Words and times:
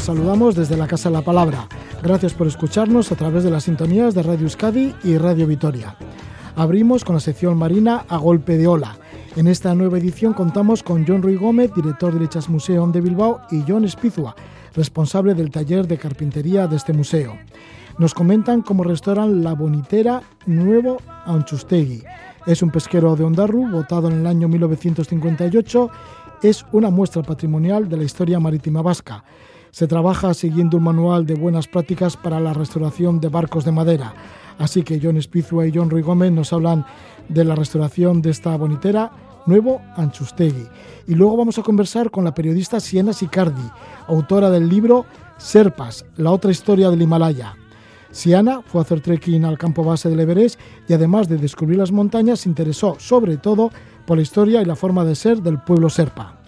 Os 0.00 0.06
saludamos 0.06 0.54
desde 0.54 0.78
la 0.78 0.86
Casa 0.86 1.10
de 1.10 1.16
la 1.16 1.20
Palabra. 1.20 1.68
Gracias 2.02 2.32
por 2.32 2.46
escucharnos 2.46 3.12
a 3.12 3.16
través 3.16 3.44
de 3.44 3.50
las 3.50 3.64
sintonías 3.64 4.14
de 4.14 4.22
Radio 4.22 4.44
Euskadi 4.44 4.94
y 5.04 5.18
Radio 5.18 5.46
Vitoria. 5.46 5.94
Abrimos 6.56 7.04
con 7.04 7.16
la 7.16 7.20
sección 7.20 7.58
marina 7.58 8.06
a 8.08 8.16
golpe 8.16 8.56
de 8.56 8.66
ola. 8.66 8.96
En 9.36 9.46
esta 9.46 9.74
nueva 9.74 9.98
edición 9.98 10.32
contamos 10.32 10.82
con 10.82 11.04
John 11.06 11.20
Ruy 11.20 11.36
Gómez, 11.36 11.74
director 11.74 12.14
de 12.14 12.20
Lichas 12.20 12.48
Museum 12.48 12.92
de 12.92 13.02
Bilbao, 13.02 13.42
y 13.50 13.62
John 13.68 13.84
Espizua, 13.84 14.34
responsable 14.74 15.34
del 15.34 15.50
taller 15.50 15.86
de 15.86 15.98
carpintería 15.98 16.66
de 16.66 16.76
este 16.76 16.94
museo. 16.94 17.36
Nos 17.98 18.14
comentan 18.14 18.62
cómo 18.62 18.84
restauran 18.84 19.44
la 19.44 19.52
bonitera 19.52 20.22
Nuevo 20.46 20.96
Anchustegui. 21.26 22.04
Es 22.46 22.62
un 22.62 22.70
pesquero 22.70 23.16
de 23.16 23.24
Ondarru, 23.24 23.68
votado 23.68 24.08
en 24.08 24.20
el 24.20 24.26
año 24.26 24.48
1958. 24.48 25.90
Es 26.42 26.64
una 26.72 26.88
muestra 26.88 27.22
patrimonial 27.22 27.86
de 27.86 27.98
la 27.98 28.04
historia 28.04 28.40
marítima 28.40 28.80
vasca. 28.80 29.24
Se 29.70 29.86
trabaja 29.86 30.34
siguiendo 30.34 30.76
un 30.76 30.84
manual 30.84 31.26
de 31.26 31.34
buenas 31.34 31.68
prácticas 31.68 32.16
para 32.16 32.40
la 32.40 32.52
restauración 32.52 33.20
de 33.20 33.28
barcos 33.28 33.64
de 33.64 33.72
madera. 33.72 34.14
Así 34.58 34.82
que 34.82 35.00
John 35.02 35.20
Spizua 35.20 35.66
y 35.66 35.72
John 35.74 35.90
Ruy 35.90 36.02
Gómez 36.02 36.32
nos 36.32 36.52
hablan 36.52 36.84
de 37.28 37.44
la 37.44 37.54
restauración 37.54 38.20
de 38.20 38.30
esta 38.30 38.56
bonitera 38.56 39.10
Nuevo 39.46 39.80
Anchustegui. 39.96 40.66
Y 41.06 41.14
luego 41.14 41.36
vamos 41.36 41.58
a 41.58 41.62
conversar 41.62 42.10
con 42.10 42.24
la 42.24 42.34
periodista 42.34 42.80
Siena 42.80 43.12
Sicardi, 43.12 43.68
autora 44.06 44.50
del 44.50 44.68
libro 44.68 45.06
Serpas, 45.38 46.04
la 46.16 46.30
otra 46.30 46.50
historia 46.50 46.90
del 46.90 47.02
Himalaya. 47.02 47.54
Siana 48.10 48.60
fue 48.62 48.80
a 48.80 48.82
hacer 48.82 49.00
trekking 49.00 49.44
al 49.44 49.56
campo 49.56 49.84
base 49.84 50.08
del 50.08 50.20
Everest 50.20 50.58
y 50.88 50.92
además 50.92 51.28
de 51.28 51.38
descubrir 51.38 51.78
las 51.78 51.92
montañas 51.92 52.40
se 52.40 52.48
interesó 52.48 52.96
sobre 52.98 53.36
todo 53.36 53.70
por 54.04 54.18
la 54.18 54.22
historia 54.22 54.60
y 54.60 54.64
la 54.64 54.76
forma 54.76 55.04
de 55.04 55.14
ser 55.14 55.40
del 55.42 55.60
pueblo 55.60 55.88
serpa. 55.88 56.40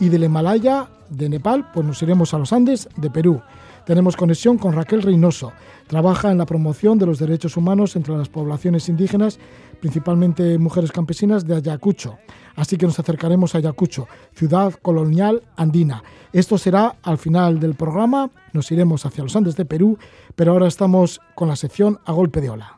Y 0.00 0.08
del 0.08 0.24
Himalaya, 0.24 0.88
de 1.08 1.28
Nepal, 1.28 1.70
pues 1.72 1.86
nos 1.86 2.02
iremos 2.02 2.34
a 2.34 2.38
los 2.38 2.52
Andes 2.52 2.88
de 2.96 3.10
Perú. 3.10 3.40
Tenemos 3.86 4.16
conexión 4.16 4.58
con 4.58 4.72
Raquel 4.72 5.02
Reynoso. 5.02 5.52
Trabaja 5.86 6.32
en 6.32 6.38
la 6.38 6.46
promoción 6.46 6.98
de 6.98 7.06
los 7.06 7.20
derechos 7.20 7.56
humanos 7.56 7.94
entre 7.94 8.16
las 8.16 8.28
poblaciones 8.28 8.88
indígenas, 8.88 9.38
principalmente 9.80 10.58
mujeres 10.58 10.90
campesinas 10.90 11.46
de 11.46 11.54
Ayacucho. 11.54 12.18
Así 12.56 12.76
que 12.76 12.86
nos 12.86 12.98
acercaremos 12.98 13.54
a 13.54 13.58
Ayacucho, 13.58 14.08
ciudad 14.34 14.74
colonial 14.82 15.42
andina. 15.56 16.02
Esto 16.32 16.58
será 16.58 16.96
al 17.02 17.18
final 17.18 17.60
del 17.60 17.74
programa. 17.74 18.30
Nos 18.52 18.72
iremos 18.72 19.06
hacia 19.06 19.22
los 19.22 19.36
Andes 19.36 19.54
de 19.54 19.64
Perú, 19.64 19.98
pero 20.34 20.52
ahora 20.52 20.66
estamos 20.66 21.20
con 21.36 21.46
la 21.46 21.54
sección 21.54 22.00
a 22.04 22.12
golpe 22.12 22.40
de 22.40 22.50
ola. 22.50 22.76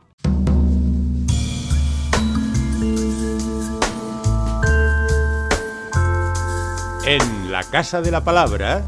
En 7.07 7.38
la 7.49 7.63
Casa 7.63 8.03
de 8.03 8.11
la 8.11 8.23
Palabra, 8.23 8.85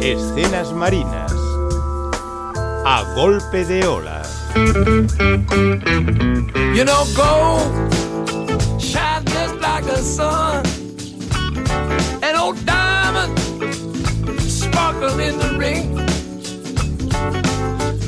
escenas 0.00 0.72
marinas. 0.72 1.32
A 2.86 3.02
golpe 3.16 3.64
de 3.64 3.86
ola. 3.86 4.22
You 6.74 6.84
know, 6.84 7.04
gold 7.16 7.72
shines 8.80 9.24
just 9.32 9.56
like 9.60 9.84
the 9.84 9.96
sun. 9.96 10.64
And 12.22 12.36
old 12.36 12.64
diamond 12.64 13.36
sparkle 14.40 15.18
in 15.18 15.36
the 15.38 15.56
rain. 15.58 15.94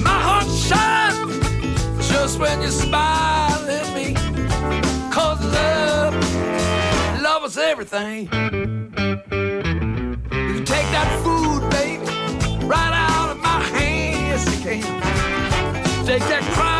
My 0.02 0.20
heart 0.20 0.46
shines 0.46 2.08
just 2.08 2.38
when 2.38 2.62
you 2.62 2.70
smile 2.70 3.68
at 3.68 3.92
me. 3.94 4.14
Cause 5.10 5.44
love, 5.44 6.14
love 7.22 7.44
is 7.44 7.58
everything. 7.58 8.65
That 10.96 11.10
food, 11.22 11.60
baby, 11.68 12.06
right 12.64 12.94
out 12.94 13.28
of 13.32 13.38
my 13.42 13.60
hands. 13.60 14.46
You 14.46 14.62
can 14.62 16.06
take 16.06 16.24
that 16.32 16.42
crown 16.54 16.75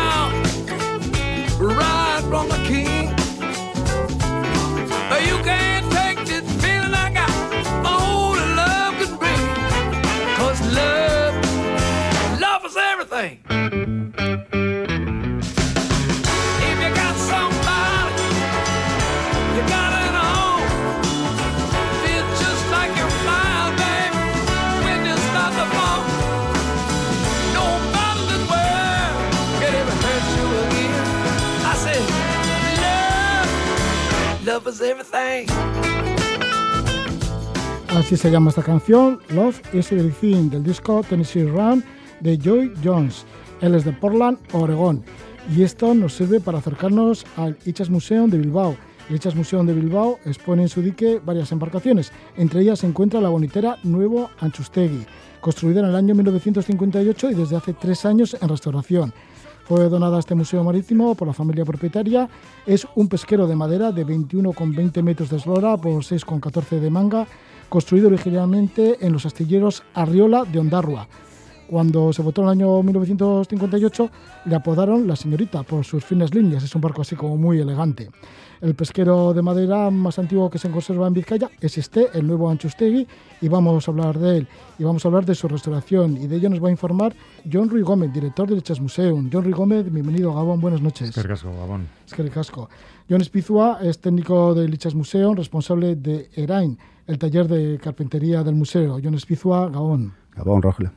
Así 37.95 38.17
se 38.17 38.29
llama 38.29 38.49
esta 38.49 38.63
canción, 38.63 39.19
Love 39.29 39.61
is 39.73 39.91
Everything, 39.93 40.49
del 40.49 40.63
disco 40.63 41.01
Tennessee 41.07 41.45
Run 41.45 41.81
de 42.19 42.37
Joy 42.37 42.73
Jones. 42.83 43.25
Él 43.61 43.75
es 43.75 43.85
de 43.85 43.93
Portland, 43.93 44.37
Oregón. 44.51 45.05
Y 45.55 45.63
esto 45.63 45.93
nos 45.93 46.15
sirve 46.15 46.41
para 46.41 46.57
acercarnos 46.57 47.25
al 47.37 47.57
Ichas 47.65 47.89
Museum 47.89 48.29
de 48.29 48.39
Bilbao. 48.39 48.75
El 49.09 49.15
Ichas 49.15 49.35
Museum 49.35 49.65
de 49.65 49.73
Bilbao 49.73 50.19
expone 50.25 50.63
en 50.63 50.69
su 50.69 50.81
dique 50.81 51.21
varias 51.23 51.53
embarcaciones. 51.53 52.11
Entre 52.35 52.59
ellas 52.59 52.79
se 52.79 52.87
encuentra 52.87 53.21
la 53.21 53.29
bonitera 53.29 53.77
Nuevo 53.83 54.29
Anchustegui, 54.39 55.05
construida 55.39 55.79
en 55.79 55.85
el 55.85 55.95
año 55.95 56.13
1958 56.13 57.31
y 57.31 57.35
desde 57.35 57.55
hace 57.55 57.71
tres 57.71 58.05
años 58.05 58.35
en 58.41 58.49
restauración. 58.49 59.13
Fue 59.67 59.89
donada 59.89 60.15
a 60.15 60.19
este 60.19 60.33
museo 60.33 60.63
marítimo 60.63 61.13
por 61.13 61.27
la 61.27 61.33
familia 61.33 61.65
propietaria. 61.65 62.29
Es 62.65 62.87
un 62.95 63.09
pesquero 63.09 63.47
de 63.47 63.55
madera 63.57 63.91
de 63.91 64.05
21,20 64.05 65.03
metros 65.03 65.29
de 65.29 65.35
eslora 65.35 65.75
por 65.75 66.03
6,14 66.03 66.79
de 66.79 66.89
manga, 66.89 67.27
construido 67.67 68.07
originalmente 68.07 69.05
en 69.05 69.11
los 69.11 69.25
astilleros 69.25 69.83
Arriola 69.93 70.45
de 70.45 70.59
Ondarrua. 70.59 71.09
Cuando 71.69 72.13
se 72.13 72.21
votó 72.21 72.41
en 72.41 72.47
el 72.47 72.51
año 72.51 72.81
1958, 72.81 74.09
le 74.45 74.55
apodaron 74.55 75.05
la 75.05 75.17
señorita 75.17 75.63
por 75.63 75.83
sus 75.83 76.03
finas 76.03 76.33
líneas. 76.33 76.63
Es 76.63 76.73
un 76.75 76.81
barco 76.81 77.01
así 77.01 77.15
como 77.15 77.35
muy 77.35 77.59
elegante. 77.59 78.09
El 78.61 78.73
pesquero 78.73 79.33
de 79.33 79.41
madera 79.41 79.91
más 79.91 80.17
antiguo 80.17 80.49
que 80.49 80.57
se 80.57 80.71
conserva 80.71 81.07
en 81.07 81.13
Vizcaya 81.13 81.49
es 81.59 81.77
este, 81.77 82.07
el 82.13 82.25
nuevo 82.25 82.49
Anchustegui, 82.49 83.05
y 83.41 83.47
vamos 83.49 83.87
a 83.87 83.91
hablar 83.91 84.17
de 84.17 84.37
él. 84.37 84.47
Y 84.79 84.83
vamos 84.83 85.03
a 85.03 85.09
hablar 85.09 85.25
de 85.25 85.35
su 85.35 85.47
restauración. 85.47 86.17
Y 86.17 86.27
de 86.27 86.37
ello 86.37 86.49
nos 86.49 86.63
va 86.63 86.69
a 86.69 86.71
informar 86.71 87.13
John 87.51 87.69
Ruy 87.69 87.81
Gómez, 87.81 88.13
director 88.13 88.47
del 88.47 88.59
Echas 88.59 88.79
Museum. 88.79 89.29
John 89.31 89.43
Ruy 89.43 89.53
Gómez, 89.53 89.91
bienvenido 89.91 90.31
a 90.31 90.35
Gabón, 90.35 90.61
buenas 90.61 90.81
noches. 90.81 91.11
Qué 91.13 91.21
casco, 91.21 91.51
Gabón. 91.51 91.87
Es 92.05 92.13
que 92.13 92.27
casco. 92.29 92.69
John 93.09 93.21
Espizua 93.21 93.79
es 93.81 93.99
técnico 93.99 94.55
del 94.55 94.71
Lichas 94.71 94.95
Museum, 94.95 95.35
responsable 95.35 95.95
de 95.95 96.29
ERAIN, 96.35 96.77
el 97.05 97.19
taller 97.19 97.47
de 97.47 97.77
carpintería 97.77 98.43
del 98.43 98.55
museo. 98.55 98.99
John 99.03 99.15
Espizua, 99.15 99.69
Gabón. 99.69 100.13
Gabón, 100.35 100.61
Rogelio. 100.61 100.91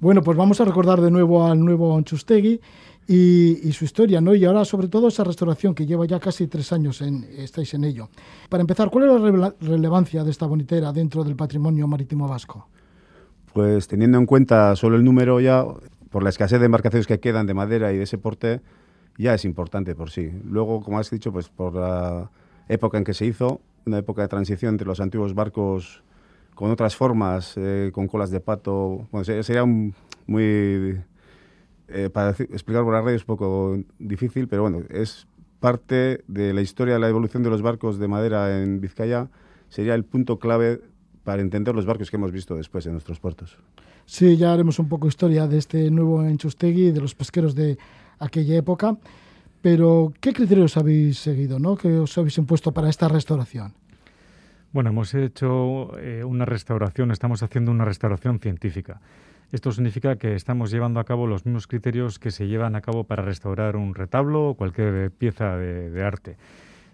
Bueno, 0.00 0.22
pues 0.22 0.36
vamos 0.36 0.60
a 0.60 0.64
recordar 0.64 1.00
de 1.00 1.10
nuevo 1.10 1.46
al 1.46 1.64
nuevo 1.64 1.96
Anchustegui 1.96 2.60
y, 3.06 3.68
y, 3.68 3.72
su 3.72 3.84
historia, 3.84 4.20
¿no? 4.20 4.34
Y 4.34 4.44
ahora, 4.44 4.64
sobre 4.64 4.88
todo, 4.88 5.08
esa 5.08 5.24
restauración 5.24 5.74
que 5.74 5.86
lleva 5.86 6.06
ya 6.06 6.18
casi 6.18 6.46
tres 6.46 6.72
años, 6.72 7.02
estáis 7.02 7.74
en 7.74 7.84
ello. 7.84 8.08
Para 8.48 8.62
empezar, 8.62 8.90
¿cuál 8.90 9.04
es 9.04 9.12
la 9.12 9.18
rele 9.18 9.52
relevancia 9.60 10.24
de 10.24 10.30
esta 10.30 10.46
bonitera 10.46 10.92
dentro 10.92 11.22
del 11.22 11.36
patrimonio 11.36 11.86
marítimo 11.86 12.26
vasco? 12.26 12.68
Pues 13.52 13.86
teniendo 13.86 14.18
en 14.18 14.26
cuenta 14.26 14.74
solo 14.74 14.96
el 14.96 15.04
número 15.04 15.38
ya, 15.38 15.64
por 16.10 16.22
la 16.22 16.30
escasez 16.30 16.58
de 16.60 16.66
embarcaciones 16.66 17.06
que 17.06 17.20
quedan 17.20 17.46
de 17.46 17.54
madera 17.54 17.92
y 17.92 17.98
de 17.98 18.04
ese 18.04 18.18
porte, 18.18 18.62
ya 19.18 19.34
es 19.34 19.44
importante 19.44 19.94
por 19.94 20.10
sí. 20.10 20.30
Luego, 20.44 20.80
como 20.80 20.98
has 20.98 21.10
dicho, 21.10 21.30
pues 21.32 21.48
por 21.48 21.74
la 21.74 22.30
época 22.68 22.98
en 22.98 23.04
que 23.04 23.14
se 23.14 23.26
hizo, 23.26 23.60
una 23.86 23.98
época 23.98 24.22
de 24.22 24.28
transición 24.28 24.74
entre 24.74 24.86
los 24.86 25.00
antiguos 25.00 25.34
barcos 25.34 26.02
con 26.54 26.70
otras 26.70 26.96
formas, 26.96 27.54
eh, 27.56 27.90
con 27.92 28.08
colas 28.08 28.30
de 28.30 28.40
pato. 28.40 29.06
Bueno, 29.10 29.24
sería 29.24 29.64
un, 29.64 29.94
muy. 30.26 31.00
Eh, 31.88 32.08
para 32.12 32.30
explicar 32.30 32.82
por 32.82 32.94
la 32.94 33.02
radio 33.02 33.16
es 33.16 33.22
un 33.22 33.26
poco 33.26 33.78
difícil, 33.98 34.48
pero 34.48 34.62
bueno, 34.62 34.82
es 34.88 35.26
parte 35.60 36.24
de 36.28 36.54
la 36.54 36.62
historia 36.62 36.94
de 36.94 37.00
la 37.00 37.08
evolución 37.08 37.42
de 37.42 37.50
los 37.50 37.62
barcos 37.62 37.98
de 37.98 38.08
madera 38.08 38.62
en 38.62 38.80
Vizcaya. 38.80 39.28
Sería 39.68 39.94
el 39.94 40.04
punto 40.04 40.38
clave 40.38 40.80
para 41.24 41.42
entender 41.42 41.74
los 41.74 41.86
barcos 41.86 42.10
que 42.10 42.16
hemos 42.16 42.32
visto 42.32 42.54
después 42.56 42.86
en 42.86 42.92
nuestros 42.92 43.20
puertos. 43.20 43.58
Sí, 44.06 44.36
ya 44.36 44.52
haremos 44.52 44.78
un 44.78 44.88
poco 44.88 45.08
historia 45.08 45.46
de 45.46 45.58
este 45.58 45.90
nuevo 45.90 46.22
Enchustegui 46.22 46.88
y 46.88 46.92
de 46.92 47.00
los 47.00 47.14
pesqueros 47.14 47.54
de 47.54 47.78
aquella 48.18 48.56
época. 48.56 48.96
Pero, 49.62 50.12
¿qué 50.20 50.34
criterios 50.34 50.76
habéis 50.76 51.18
seguido, 51.18 51.58
no? 51.58 51.76
¿Qué 51.76 51.96
os 51.96 52.18
habéis 52.18 52.36
impuesto 52.36 52.72
para 52.72 52.90
esta 52.90 53.08
restauración? 53.08 53.72
Bueno, 54.74 54.90
hemos 54.90 55.14
hecho 55.14 55.96
eh, 56.00 56.24
una 56.24 56.44
restauración, 56.44 57.12
estamos 57.12 57.44
haciendo 57.44 57.70
una 57.70 57.84
restauración 57.84 58.40
científica. 58.40 59.00
Esto 59.52 59.70
significa 59.70 60.16
que 60.16 60.34
estamos 60.34 60.72
llevando 60.72 60.98
a 60.98 61.04
cabo 61.04 61.28
los 61.28 61.46
mismos 61.46 61.68
criterios 61.68 62.18
que 62.18 62.32
se 62.32 62.48
llevan 62.48 62.74
a 62.74 62.80
cabo 62.80 63.04
para 63.04 63.22
restaurar 63.22 63.76
un 63.76 63.94
retablo 63.94 64.48
o 64.48 64.54
cualquier 64.54 65.12
pieza 65.12 65.56
de, 65.56 66.02
arte. 66.02 66.38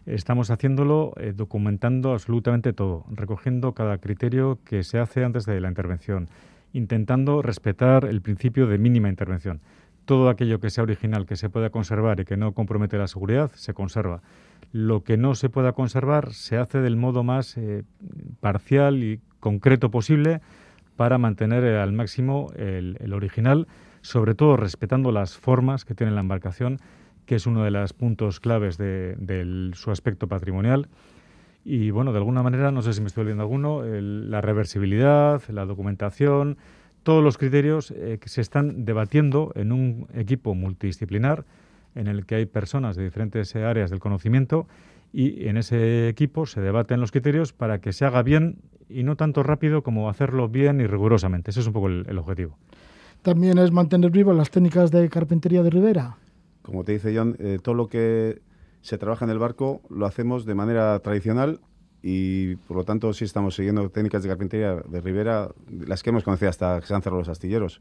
Estamos 0.04 0.50
haciéndolo 0.50 1.14
eh, 1.16 1.32
documentando 1.34 2.12
absolutamente 2.12 2.74
todo, 2.74 3.06
recogiendo 3.10 3.72
cada 3.72 3.96
criterio 3.96 4.58
que 4.66 4.82
se 4.82 4.98
hace 4.98 5.24
antes 5.24 5.46
de 5.46 5.58
la 5.58 5.68
intervención, 5.68 6.28
intentando 6.74 7.40
respetar 7.40 8.04
el 8.04 8.20
principio 8.20 8.66
de 8.66 8.76
mínima 8.76 9.08
intervención. 9.08 9.62
Todo 10.10 10.28
aquello 10.28 10.58
que 10.58 10.70
sea 10.70 10.82
original, 10.82 11.24
que 11.24 11.36
se 11.36 11.50
pueda 11.50 11.70
conservar 11.70 12.18
y 12.18 12.24
que 12.24 12.36
no 12.36 12.50
compromete 12.50 12.98
la 12.98 13.06
seguridad, 13.06 13.52
se 13.54 13.74
conserva. 13.74 14.22
Lo 14.72 15.04
que 15.04 15.16
no 15.16 15.36
se 15.36 15.48
pueda 15.50 15.70
conservar 15.70 16.32
se 16.32 16.56
hace 16.56 16.80
del 16.80 16.96
modo 16.96 17.22
más 17.22 17.56
eh, 17.56 17.84
parcial 18.40 19.04
y 19.04 19.20
concreto 19.38 19.92
posible 19.92 20.40
para 20.96 21.16
mantener 21.18 21.62
eh, 21.62 21.78
al 21.78 21.92
máximo 21.92 22.50
el, 22.56 23.12
original, 23.12 23.68
sobre 24.00 24.34
todo 24.34 24.56
respetando 24.56 25.12
las 25.12 25.38
formas 25.38 25.84
que 25.84 25.94
tiene 25.94 26.10
la 26.10 26.22
embarcación 26.22 26.80
que 27.24 27.36
es 27.36 27.46
uno 27.46 27.62
de 27.62 27.70
los 27.70 27.92
puntos 27.92 28.40
claves 28.40 28.78
de, 28.78 29.14
del- 29.16 29.74
su 29.76 29.92
aspecto 29.92 30.26
patrimonial. 30.26 30.88
Y 31.64 31.92
bueno, 31.92 32.10
de 32.10 32.18
alguna 32.18 32.42
manera, 32.42 32.72
no 32.72 32.82
sé 32.82 32.94
si 32.94 33.00
me 33.00 33.06
estoy 33.06 33.20
olvidando 33.20 33.44
alguno, 33.44 33.84
la 33.84 34.40
reversibilidad, 34.40 35.40
la 35.50 35.66
documentación, 35.66 36.56
todos 37.02 37.22
los 37.24 37.38
criterios 37.38 37.90
eh, 37.90 38.18
que 38.20 38.28
se 38.28 38.40
están 38.40 38.84
debatiendo 38.84 39.52
en 39.54 39.72
un 39.72 40.06
equipo 40.14 40.54
multidisciplinar 40.54 41.44
en 41.94 42.06
el 42.06 42.26
que 42.26 42.36
hay 42.36 42.46
personas 42.46 42.96
de 42.96 43.04
diferentes 43.04 43.54
eh, 43.56 43.64
áreas 43.64 43.90
del 43.90 43.98
conocimiento 44.00 44.66
y 45.12 45.48
en 45.48 45.56
ese 45.56 46.08
equipo 46.08 46.46
se 46.46 46.60
debaten 46.60 47.00
los 47.00 47.10
criterios 47.10 47.52
para 47.52 47.80
que 47.80 47.92
se 47.92 48.04
haga 48.04 48.22
bien 48.22 48.58
y 48.88 49.02
no 49.02 49.16
tanto 49.16 49.42
rápido 49.42 49.82
como 49.82 50.08
hacerlo 50.08 50.48
bien 50.48 50.80
y 50.80 50.86
rigurosamente. 50.86 51.50
Ese 51.50 51.60
es 51.60 51.66
un 51.66 51.72
poco 51.72 51.88
el- 51.88 52.06
el 52.08 52.18
objetivo. 52.18 52.56
También 53.22 53.58
es 53.58 53.70
mantener 53.72 54.10
vivas 54.10 54.36
las 54.36 54.50
técnicas 54.50 54.90
de 54.90 55.08
carpintería 55.08 55.62
de 55.62 55.70
Rivera. 55.70 56.16
Como 56.62 56.84
te 56.84 56.92
dice 56.92 57.14
John, 57.16 57.36
eh, 57.38 57.58
todo 57.62 57.74
lo 57.74 57.88
que 57.88 58.40
se 58.82 58.98
trabaja 58.98 59.24
en 59.24 59.30
el 59.30 59.38
barco 59.38 59.82
lo 59.90 60.06
hacemos 60.06 60.44
de 60.46 60.54
manera 60.54 60.98
tradicional 61.00 61.60
y 62.02 62.56
por 62.56 62.76
lo 62.78 62.84
tanto 62.84 63.12
sí 63.12 63.24
estamos 63.24 63.54
siguiendo 63.54 63.88
técnicas 63.90 64.22
de 64.22 64.28
carpintería 64.28 64.76
de 64.76 65.00
Rivera, 65.00 65.48
las 65.86 66.02
que 66.02 66.10
hemos 66.10 66.24
conocido 66.24 66.48
hasta 66.50 66.80
que 66.80 66.86
se 66.86 66.94
han 66.94 67.02
cerrado 67.02 67.20
los 67.20 67.28
astilleros, 67.28 67.80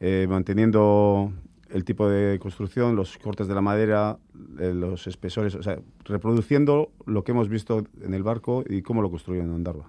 eh, 0.00 0.26
manteniendo 0.28 1.32
el 1.70 1.84
tipo 1.84 2.08
de 2.08 2.38
construcción, 2.38 2.96
los 2.96 3.16
cortes 3.18 3.48
de 3.48 3.54
la 3.54 3.60
madera, 3.62 4.18
eh, 4.58 4.72
los 4.74 5.06
espesores, 5.06 5.54
o 5.54 5.62
sea, 5.62 5.78
reproduciendo 6.04 6.90
lo 7.06 7.24
que 7.24 7.32
hemos 7.32 7.48
visto 7.48 7.84
en 8.02 8.12
el 8.14 8.22
barco 8.22 8.62
y 8.68 8.82
cómo 8.82 9.00
lo 9.02 9.10
construyen 9.10 9.46
en 9.46 9.52
Ondarroa. 9.52 9.88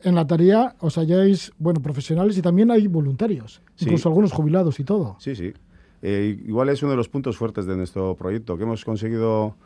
En 0.00 0.14
la 0.14 0.26
tarea 0.26 0.76
os 0.80 0.96
halláis, 0.98 1.52
bueno, 1.58 1.80
profesionales 1.80 2.36
y 2.36 2.42
también 2.42 2.70
hay 2.70 2.86
voluntarios, 2.88 3.62
Sí. 3.74 3.84
incluso 3.86 4.08
algunos 4.08 4.32
jubilados 4.32 4.78
y 4.80 4.84
todo. 4.84 5.16
Sí, 5.18 5.34
sí. 5.34 5.52
Eh, 6.02 6.38
igual 6.46 6.68
es 6.68 6.82
uno 6.82 6.90
de 6.90 6.96
los 6.98 7.08
puntos 7.08 7.36
fuertes 7.38 7.64
de 7.64 7.76
nuestro 7.76 8.14
proyecto, 8.14 8.56
que 8.58 8.64
hemos 8.64 8.84
conseguido, 8.84 9.56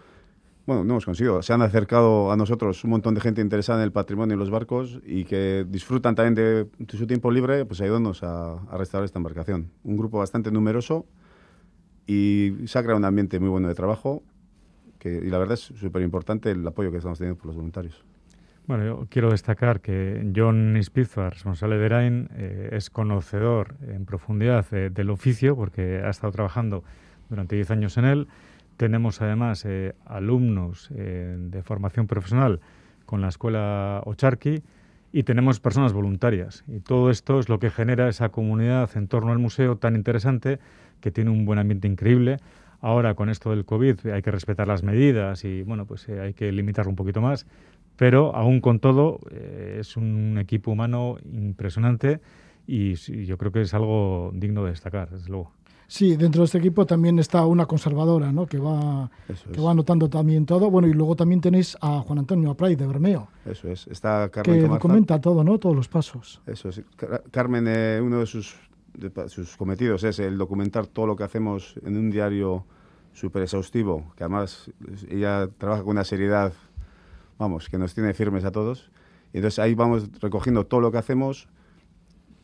bueno, 0.69 0.85
no 0.85 0.93
hemos 0.93 1.07
conseguido, 1.07 1.41
se 1.41 1.55
han 1.55 1.63
acercado 1.63 2.31
a 2.31 2.37
nosotros 2.37 2.85
un 2.85 2.91
montón 2.91 3.15
de 3.15 3.23
gente 3.23 3.41
interesada 3.41 3.79
en 3.79 3.85
el 3.85 3.91
patrimonio 3.91 4.37
y 4.37 4.39
los 4.39 4.51
barcos 4.51 5.01
y 5.07 5.25
que 5.25 5.65
disfrutan 5.67 6.15
también 6.15 6.35
de, 6.35 6.67
su 6.95 7.07
tiempo 7.07 7.31
libre, 7.31 7.65
pues 7.65 7.81
ayudándonos 7.81 8.23
a, 8.23 8.53
a 8.53 8.77
restaurar 8.77 9.07
esta 9.07 9.19
embarcación. 9.19 9.71
Un 9.83 9.97
grupo 9.97 10.19
bastante 10.19 10.51
numeroso 10.51 11.07
y 12.07 12.53
se 12.67 12.79
ha 12.79 12.83
creado 12.83 12.99
un 12.99 13.07
ambiente 13.07 13.41
muy 13.41 13.49
bueno 13.49 13.67
de 13.67 13.75
trabajo 13.75 14.23
que, 14.99 15.09
y 15.09 15.31
la 15.31 15.39
verdad 15.39 15.55
es 15.55 15.61
súper 15.61 16.03
importante 16.03 16.51
el 16.51 16.67
apoyo 16.67 16.91
que 16.91 16.99
estamos 16.99 17.17
teniendo 17.17 17.39
por 17.39 17.47
los 17.47 17.57
voluntarios. 17.57 18.05
Bueno, 18.67 18.85
yo 18.85 19.07
quiero 19.09 19.31
destacar 19.31 19.81
que 19.81 20.31
John 20.37 20.77
Ispizua, 20.77 21.31
responsable 21.31 21.79
de 21.79 21.87
ERAIN, 21.87 22.29
eh, 22.37 22.69
es 22.73 22.91
conocedor 22.91 23.77
en 23.89 24.05
profundidad 24.05 24.67
eh, 24.73 24.91
del 24.91 25.09
oficio 25.09 25.57
porque 25.57 26.03
ha 26.05 26.11
estado 26.11 26.31
trabajando 26.31 26.85
durante 27.31 27.57
10 27.57 27.71
años 27.71 27.97
en 27.97 28.05
él. 28.05 28.29
Tenemos 28.79 29.21
además 29.21 29.67
eh, 29.67 29.95
alumnos 30.07 30.89
eh, 30.95 31.37
de 31.39 31.63
formación 31.63 32.07
profesional 32.07 32.61
con 33.05 33.21
la 33.21 33.29
escuela 33.29 34.03
Ocharqui 34.07 34.63
y 35.13 35.25
tenemos 35.25 35.61
personas 35.61 35.93
voluntarias. 35.93 36.65
Y 36.69 36.81
todo 36.81 37.11
esto 37.11 37.41
es 37.41 37.49
lo 37.49 37.59
que 37.59 37.71
genera 37.71 38.09
esa 38.09 38.29
comunidad 38.29 38.89
en 38.97 39.09
torno 39.09 39.33
al 39.33 39.39
museo 39.39 39.77
tan 39.77 39.97
interesante 39.97 40.61
que 41.01 41.11
tiene 41.11 41.31
un 41.31 41.45
buen 41.45 41.59
ambiente 41.59 41.89
increíble. 41.89 42.39
Ahora 42.81 43.15
con 43.15 43.31
esto 43.31 43.51
del 43.51 43.65
COVID 43.65 44.07
hay 44.13 44.23
que 44.23 44.31
respetar 44.31 44.69
las 44.69 44.85
medidas 44.85 45.45
y 45.45 45.63
bueno, 45.63 45.85
pues 45.85 46.09
eh, 46.09 46.21
hay 46.21 46.35
que 46.35 46.53
limitarlo 46.53 46.91
un 46.91 46.97
poquito 46.97 47.21
más, 47.21 47.47
pero 47.97 48.35
aún 48.37 48.61
con 48.61 48.79
todo 48.79 49.19
eh, 49.33 49.79
es 49.81 49.97
un 49.97 50.39
equipo 50.39 50.71
humano 50.71 51.17
impresionante 51.25 52.21
y 52.65 52.95
sí, 52.95 53.27
yo 53.27 53.39
creo 53.39 53.51
que 53.51 53.63
es 53.63 53.75
algo 53.75 54.31
digno 54.35 54.63
de 54.63 54.71
destacar, 54.71 55.11
desde 55.11 55.29
luego. 55.31 55.51
Sí, 55.91 56.17
dentro 56.17 56.43
de 56.43 56.45
este 56.45 56.59
equipo 56.59 56.85
también 56.85 57.19
está 57.19 57.47
una 57.47 57.65
conservadora, 57.65 58.31
¿no? 58.31 58.45
Que 58.47 58.59
va, 58.59 59.11
Eso 59.27 59.51
que 59.51 59.59
es. 59.59 59.65
va 59.65 59.71
anotando 59.71 60.09
también 60.11 60.45
todo. 60.45 60.71
Bueno, 60.71 60.87
y 60.87 60.93
luego 60.93 61.17
también 61.17 61.41
tenéis 61.41 61.79
a 61.81 62.01
Juan 62.01 62.19
Antonio 62.19 62.51
Apray 62.51 62.77
de 62.77 62.87
Bermeo, 62.87 63.29
Eso 63.47 63.69
es. 63.69 63.87
Está 63.87 64.29
Carmen 64.29 64.61
que 64.61 64.69
documenta 64.69 65.19
todo, 65.19 65.43
¿no? 65.43 65.59
Todos 65.59 65.75
los 65.75 65.89
pasos. 65.89 66.43
Eso 66.47 66.69
es. 66.69 66.83
Car- 66.95 67.23
Carmen, 67.31 67.65
eh, 67.69 68.01
uno 68.03 68.19
de 68.21 68.27
sus, 68.27 68.55
de 68.93 69.11
sus 69.31 69.57
cometidos 69.57 70.05
es 70.05 70.19
el 70.19 70.37
documentar 70.37 70.87
todo 70.87 71.07
lo 71.07 71.17
que 71.17 71.25
hacemos 71.25 71.75
en 71.83 71.97
un 71.97 72.11
diario 72.11 72.67
súper 73.15 73.43
exhaustivo, 73.45 74.13
que 74.15 74.25
además 74.25 74.71
ella 75.09 75.49
trabaja 75.57 75.83
con 75.83 75.93
una 75.93 76.05
seriedad, 76.05 76.53
vamos, 77.39 77.71
que 77.71 77.79
nos 77.79 77.95
tiene 77.95 78.13
firmes 78.13 78.45
a 78.45 78.53
todos. 78.53 78.91
Y 79.33 79.39
entonces 79.39 79.59
ahí 79.59 79.75
vamos 79.75 80.09
recogiendo 80.21 80.67
todo 80.67 80.81
lo 80.83 80.93
que 80.93 80.99
hacemos 80.99 81.49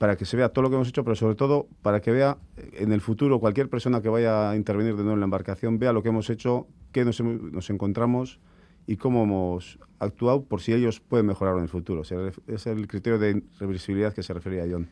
para 0.04 0.16
que 0.16 0.26
se 0.26 0.36
vea 0.36 0.50
todo 0.50 0.64
lo 0.64 0.68
que 0.68 0.74
hemos 0.74 0.88
hecho, 0.88 1.02
pero 1.02 1.16
sobre 1.16 1.34
todo 1.34 1.66
para 1.80 2.02
que 2.02 2.10
vea 2.10 2.36
eh, 2.58 2.72
en 2.80 2.92
el 2.92 3.00
futuro 3.00 3.40
cualquier 3.40 3.70
persona 3.70 4.02
que 4.02 4.10
vaya 4.10 4.50
a 4.50 4.54
intervenir 4.54 4.96
de 4.96 5.02
nuevo 5.02 5.14
en 5.14 5.20
la 5.20 5.24
embarcación, 5.24 5.78
vea 5.78 5.94
lo 5.94 6.02
que 6.02 6.10
hemos 6.10 6.28
hecho, 6.28 6.66
qué 6.92 7.06
nos, 7.06 7.22
nos 7.22 7.70
encontramos 7.70 8.38
y 8.86 8.98
cómo 8.98 9.22
hemos 9.22 9.78
actuado 10.00 10.44
por 10.44 10.60
si 10.60 10.74
ellos 10.74 11.00
pueden 11.00 11.24
mejorar 11.24 11.56
en 11.56 11.62
el 11.62 11.70
futuro. 11.70 12.02
O 12.02 12.04
sea, 12.04 12.18
es 12.48 12.66
el 12.66 12.86
criterio 12.86 13.18
de 13.18 13.44
reversibilidad 13.58 14.12
que 14.12 14.22
se 14.22 14.34
refería 14.34 14.66
John. 14.70 14.88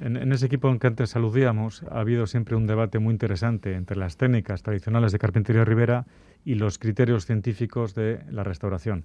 En, 0.00 0.16
en 0.16 0.32
ese 0.32 0.46
equipo 0.46 0.70
en 0.70 0.78
que 0.78 0.86
antes 0.86 1.14
aludíamos, 1.16 1.82
ha 1.90 2.00
habido 2.00 2.26
siempre 2.26 2.56
un 2.56 2.66
debate 2.66 2.98
muy 2.98 3.12
interesante 3.12 3.74
entre 3.74 3.98
las 3.98 4.16
técnicas 4.16 4.62
tradicionales 4.62 5.12
de 5.12 5.18
carpintería 5.18 5.66
ribera 5.66 6.06
y 6.46 6.54
los 6.54 6.78
criterios 6.78 7.26
científicos 7.26 7.94
de 7.94 8.20
la 8.30 8.42
restauración. 8.42 9.04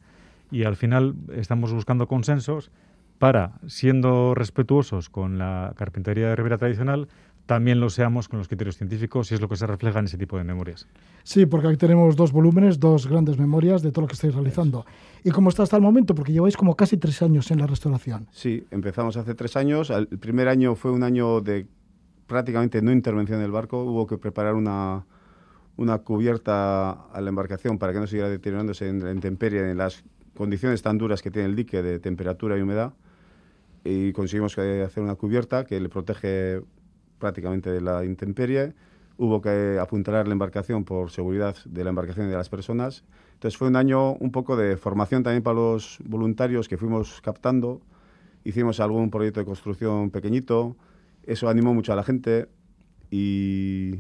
Y 0.50 0.64
al 0.64 0.78
final 0.78 1.16
estamos 1.36 1.74
buscando 1.74 2.08
consensos 2.08 2.72
para, 3.22 3.60
siendo 3.68 4.34
respetuosos 4.34 5.12
con 5.12 5.38
la 5.38 5.76
carpintería 5.78 6.30
de 6.30 6.36
ribera 6.36 6.58
tradicional, 6.58 7.08
también 7.46 7.80
lo 7.80 7.92
seamos 7.92 8.28
con 8.28 8.40
los 8.40 8.48
criterios 8.48 8.78
científicos 8.78 9.32
y 9.32 9.36
es 9.36 9.42
lo 9.42 9.48
que 9.48 9.58
se 9.58 9.68
refleja 9.68 10.00
en 10.00 10.06
ese 10.06 10.18
tipo 10.18 10.40
de 10.40 10.44
memorias. 10.44 10.88
Sí, 11.22 11.46
porque 11.46 11.68
aquí 11.68 11.78
tenemos 11.78 12.16
dos 12.16 12.32
volúmenes, 12.32 12.80
dos 12.80 13.06
grandes 13.06 13.38
memorias 13.38 13.84
de 13.84 13.92
todo 13.92 14.02
lo 14.02 14.08
que 14.08 14.16
estáis 14.16 14.34
realizando. 14.34 14.88
¿Y 15.24 15.30
cómo 15.30 15.50
está 15.50 15.62
hasta 15.62 15.76
el 15.76 15.84
momento? 15.84 16.16
Porque 16.16 16.32
lleváis 16.32 16.58
como 16.58 16.76
casi 16.76 16.98
tres 16.98 17.22
años 17.22 17.52
en 17.52 17.60
la 17.60 17.68
restauración. 17.68 18.28
Sí, 18.32 18.66
empezamos 18.72 19.16
hace 19.18 19.36
tres 19.36 19.56
años. 19.56 19.92
El 19.92 20.08
primer 20.08 20.48
año 20.48 20.74
fue 20.74 20.90
un 20.90 21.04
año 21.04 21.42
de 21.42 21.68
prácticamente 22.26 22.82
no 22.82 22.92
intervención 22.92 23.40
del 23.40 23.52
barco. 23.52 23.84
Hubo 23.84 24.08
que 24.08 24.18
preparar 24.18 24.56
una, 24.56 25.06
una 25.78 26.00
cubierta 26.00 26.90
a 26.90 27.22
la 27.22 27.30
embarcación 27.30 27.78
para 27.78 27.94
que 27.94 28.00
no 28.00 28.08
siguiera 28.08 28.30
deteriorándose 28.30 28.90
en 28.90 29.04
la 29.04 29.12
intemperie, 29.12 29.70
en 29.70 29.78
las 29.78 30.04
condiciones 30.36 30.82
tan 30.82 30.98
duras 30.98 31.22
que 31.22 31.30
tiene 31.30 31.50
el 31.50 31.56
dique 31.56 31.84
de 31.84 32.00
temperatura 32.00 32.58
y 32.58 32.62
humedad. 32.62 32.94
Y 33.84 34.14
conseguimos 34.14 34.56
que 34.56 34.84
hacer 34.84 35.02
una 35.04 35.16
cubierta 35.16 35.66
que 35.66 35.80
le 35.80 35.90
protege 35.90 36.62
prácticamente 37.18 37.72
de 37.72 37.82
la 37.82 38.06
intemperie. 38.06 38.74
Hubo 39.18 39.42
que 39.42 39.78
apuntalar 39.80 40.28
la 40.28 40.34
embarcación 40.34 40.84
por 40.84 41.12
seguridad 41.12 41.56
de 41.66 41.84
la 41.84 41.90
embarcación 41.90 42.28
y 42.28 42.30
de 42.30 42.38
las 42.38 42.50
personas. 42.50 43.04
Entonces 43.34 43.58
fue 43.58 43.68
un 43.68 43.76
año 43.76 44.14
un 44.14 44.32
poco 44.32 44.56
de 44.56 44.78
formación 44.78 45.24
también 45.24 45.44
para 45.44 45.56
los 45.56 46.00
voluntarios 46.04 46.68
que 46.68 46.78
fuimos 46.78 47.22
captando. 47.22 47.82
Hicimos 48.44 48.80
algún 48.80 49.10
proyecto 49.10 49.40
de 49.40 49.46
construcción 49.46 50.10
pequeñito. 50.12 50.76
Eso 51.24 51.50
animó 51.50 51.74
mucho 51.74 51.94
a 51.94 51.96
la 51.96 52.04
gente 52.04 52.50
y 53.12 54.00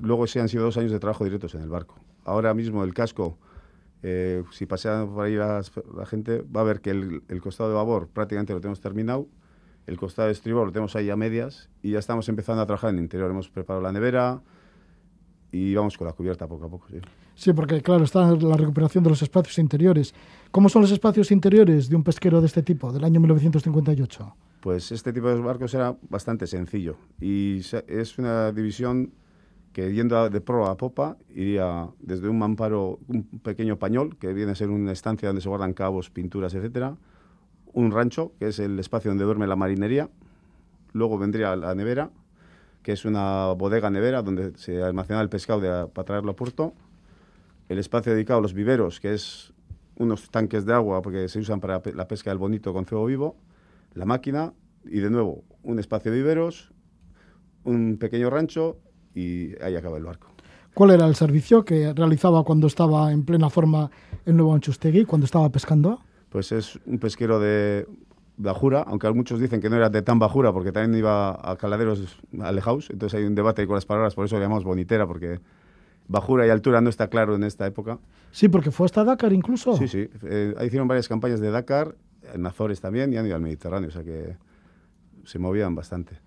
luego 0.00 0.26
sí 0.26 0.38
han 0.38 0.48
sido 0.48 0.64
dos 0.64 0.76
años 0.76 0.92
de 0.92 0.98
trabajo 0.98 1.24
directos 1.24 1.54
en 1.54 1.62
el 1.62 1.68
barco. 1.68 1.96
Ahora 2.24 2.54
mismo 2.54 2.84
el 2.84 2.94
casco, 2.94 3.38
eh, 4.08 4.44
si 4.52 4.66
pasean 4.66 5.08
por 5.12 5.24
ahí 5.24 5.34
las- 5.34 5.72
la, 5.96 6.06
gente, 6.06 6.42
va 6.42 6.60
a 6.60 6.64
ver 6.64 6.80
que 6.80 6.90
el, 6.90 7.22
el 7.28 7.40
costado 7.40 7.70
de 7.70 7.74
babor 7.74 8.06
prácticamente 8.08 8.52
lo 8.52 8.60
tenemos 8.60 8.80
terminado. 8.80 9.26
El 9.88 9.96
costado 9.96 10.26
de 10.26 10.32
estribor 10.32 10.66
lo 10.66 10.72
tenemos 10.72 10.94
ahí 10.94 11.10
a 11.10 11.16
medias 11.16 11.68
y 11.82 11.90
ya 11.92 11.98
estamos 11.98 12.28
empezando 12.28 12.62
a 12.62 12.66
trabajar 12.66 12.90
en 12.90 12.98
el 12.98 13.02
interior. 13.02 13.28
Hemos 13.30 13.48
preparado 13.48 13.82
la 13.82 13.90
nevera 13.92 14.42
y 15.50 15.74
vamos 15.74 15.96
con 15.98 16.06
la 16.06 16.12
cubierta 16.12 16.46
poco 16.46 16.66
a 16.66 16.68
poco. 16.70 16.86
Sí. 16.88 16.98
Sí, 17.34 17.52
porque 17.52 17.82
claro, 17.82 18.04
está 18.04 18.30
la 18.34 18.56
recuperación 18.56 19.04
de 19.04 19.10
los 19.10 19.22
espacios 19.22 19.58
interiores. 19.58 20.14
¿Cómo 20.50 20.68
son 20.68 20.82
los 20.82 20.90
espacios 20.90 21.30
interiores 21.30 21.88
de 21.88 21.96
un 21.96 22.02
pesquero 22.02 22.40
de 22.40 22.46
este 22.46 22.62
tipo, 22.62 22.92
del 22.92 23.04
año 23.04 23.20
1958? 23.20 24.34
Pues 24.60 24.90
este 24.90 25.12
tipo 25.12 25.28
de 25.28 25.40
barcos 25.40 25.74
era 25.74 25.96
bastante 26.08 26.46
sencillo 26.46 26.96
y 27.20 27.60
es 27.88 28.18
una 28.18 28.52
división 28.52 29.12
que 29.76 29.92
yendo 29.92 30.30
de 30.30 30.40
proa 30.40 30.72
a 30.72 30.76
popa 30.80 31.18
iría 31.28 31.92
desde 32.00 32.30
un 32.30 32.38
mamparo, 32.38 32.98
un 33.08 33.24
pequeño 33.44 33.76
pañol, 33.76 34.16
que 34.16 34.32
viene 34.32 34.52
a 34.52 34.54
ser 34.54 34.70
una 34.70 34.90
estancia 34.90 35.28
donde 35.28 35.42
se 35.42 35.50
guardan 35.50 35.74
cabos, 35.74 36.08
pinturas, 36.08 36.54
etcétera, 36.54 36.96
un 37.74 37.90
rancho, 37.92 38.32
que 38.38 38.48
es 38.48 38.58
el 38.58 38.78
espacio 38.78 39.10
donde 39.10 39.24
duerme 39.24 39.46
la 39.46 39.54
marinería, 39.54 40.08
luego 40.94 41.18
vendría 41.18 41.54
la 41.56 41.74
nevera, 41.74 42.08
que 42.82 42.92
es 42.92 43.04
una 43.04 43.52
bodega 43.52 43.90
nevera 43.90 44.22
donde 44.22 44.56
se 44.56 44.82
almacena 44.82 45.20
el 45.20 45.28
pescado 45.28 45.60
de- 45.60 45.88
para 45.88 46.06
traerlo 46.06 46.30
a 46.30 46.36
puerto, 46.36 46.72
el 47.68 47.78
espacio 47.78 48.14
dedicado 48.14 48.38
a 48.38 48.42
los 48.42 48.54
viveros, 48.54 48.98
que 48.98 49.12
es 49.12 49.52
unos 49.96 50.30
tanques 50.30 50.64
de 50.64 50.72
agua 50.72 51.02
porque 51.02 51.28
se 51.28 51.38
usan 51.38 51.60
para 51.60 51.82
la 51.94 52.08
pesca 52.08 52.30
del 52.30 52.38
bonito 52.38 52.72
con 52.72 52.86
cebo 52.86 53.04
vivo, 53.04 53.36
la 53.92 54.06
máquina 54.06 54.54
y 54.86 55.00
de 55.00 55.10
nuevo 55.10 55.44
un 55.62 55.78
espacio 55.78 56.10
de 56.10 56.16
viveros, 56.16 56.72
un 57.64 57.98
pequeño 57.98 58.30
rancho 58.30 58.78
y 59.16 59.60
ahí 59.62 59.74
acaba 59.74 59.96
el 59.96 60.04
barco. 60.04 60.28
¿Cuál 60.74 60.90
era 60.90 61.06
el 61.06 61.14
servicio 61.14 61.64
que 61.64 61.94
realizaba 61.94 62.44
cuando 62.44 62.66
estaba 62.66 63.10
en 63.10 63.24
plena 63.24 63.48
forma 63.48 63.90
el 64.26 64.36
nuevo 64.36 64.54
Anchustegui, 64.54 65.06
cuando 65.06 65.24
estaba 65.24 65.48
pescando? 65.48 66.00
Pues 66.28 66.52
es 66.52 66.78
un 66.84 66.98
pesquero 66.98 67.40
de 67.40 67.86
bajura, 68.36 68.82
aunque 68.86 69.10
muchos 69.12 69.40
dicen 69.40 69.62
que 69.62 69.70
no 69.70 69.76
era 69.76 69.88
de 69.88 70.02
tan 70.02 70.18
bajura 70.18 70.52
porque 70.52 70.72
también 70.72 70.98
iba 70.98 71.30
a 71.30 71.56
caladeros 71.56 72.20
alejados, 72.40 72.90
entonces 72.90 73.18
hay 73.18 73.24
un 73.24 73.34
debate 73.34 73.66
con 73.66 73.76
las 73.76 73.86
palabras, 73.86 74.14
por 74.14 74.26
eso 74.26 74.36
le 74.36 74.42
llamamos 74.42 74.64
bonitera, 74.64 75.06
porque 75.06 75.40
bajura 76.08 76.46
y 76.46 76.50
altura 76.50 76.82
no 76.82 76.90
está 76.90 77.08
claro 77.08 77.34
en 77.34 77.44
esta 77.44 77.66
época. 77.66 77.98
Sí, 78.30 78.48
porque 78.48 78.70
fue 78.70 78.84
hasta 78.84 79.02
Dakar 79.02 79.32
incluso. 79.32 79.78
Sí, 79.78 79.88
sí, 79.88 80.10
eh, 80.24 80.54
hicieron 80.62 80.86
varias 80.86 81.08
campañas 81.08 81.40
de 81.40 81.50
Dakar, 81.50 81.94
en 82.34 82.44
Azores 82.44 82.82
también, 82.82 83.10
y 83.14 83.16
han 83.16 83.24
ido 83.24 83.34
al 83.34 83.40
Mediterráneo, 83.40 83.88
o 83.88 83.92
sea 83.92 84.04
que 84.04 84.36
se 85.24 85.38
movían 85.38 85.74
bastante. 85.74 86.25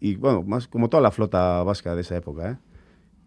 Y 0.00 0.16
bueno, 0.16 0.42
más 0.42 0.68
como 0.68 0.88
toda 0.88 1.02
la 1.02 1.10
flota 1.10 1.62
vasca 1.62 1.94
de 1.94 2.02
esa 2.02 2.16
época, 2.16 2.50
¿eh? 2.52 2.56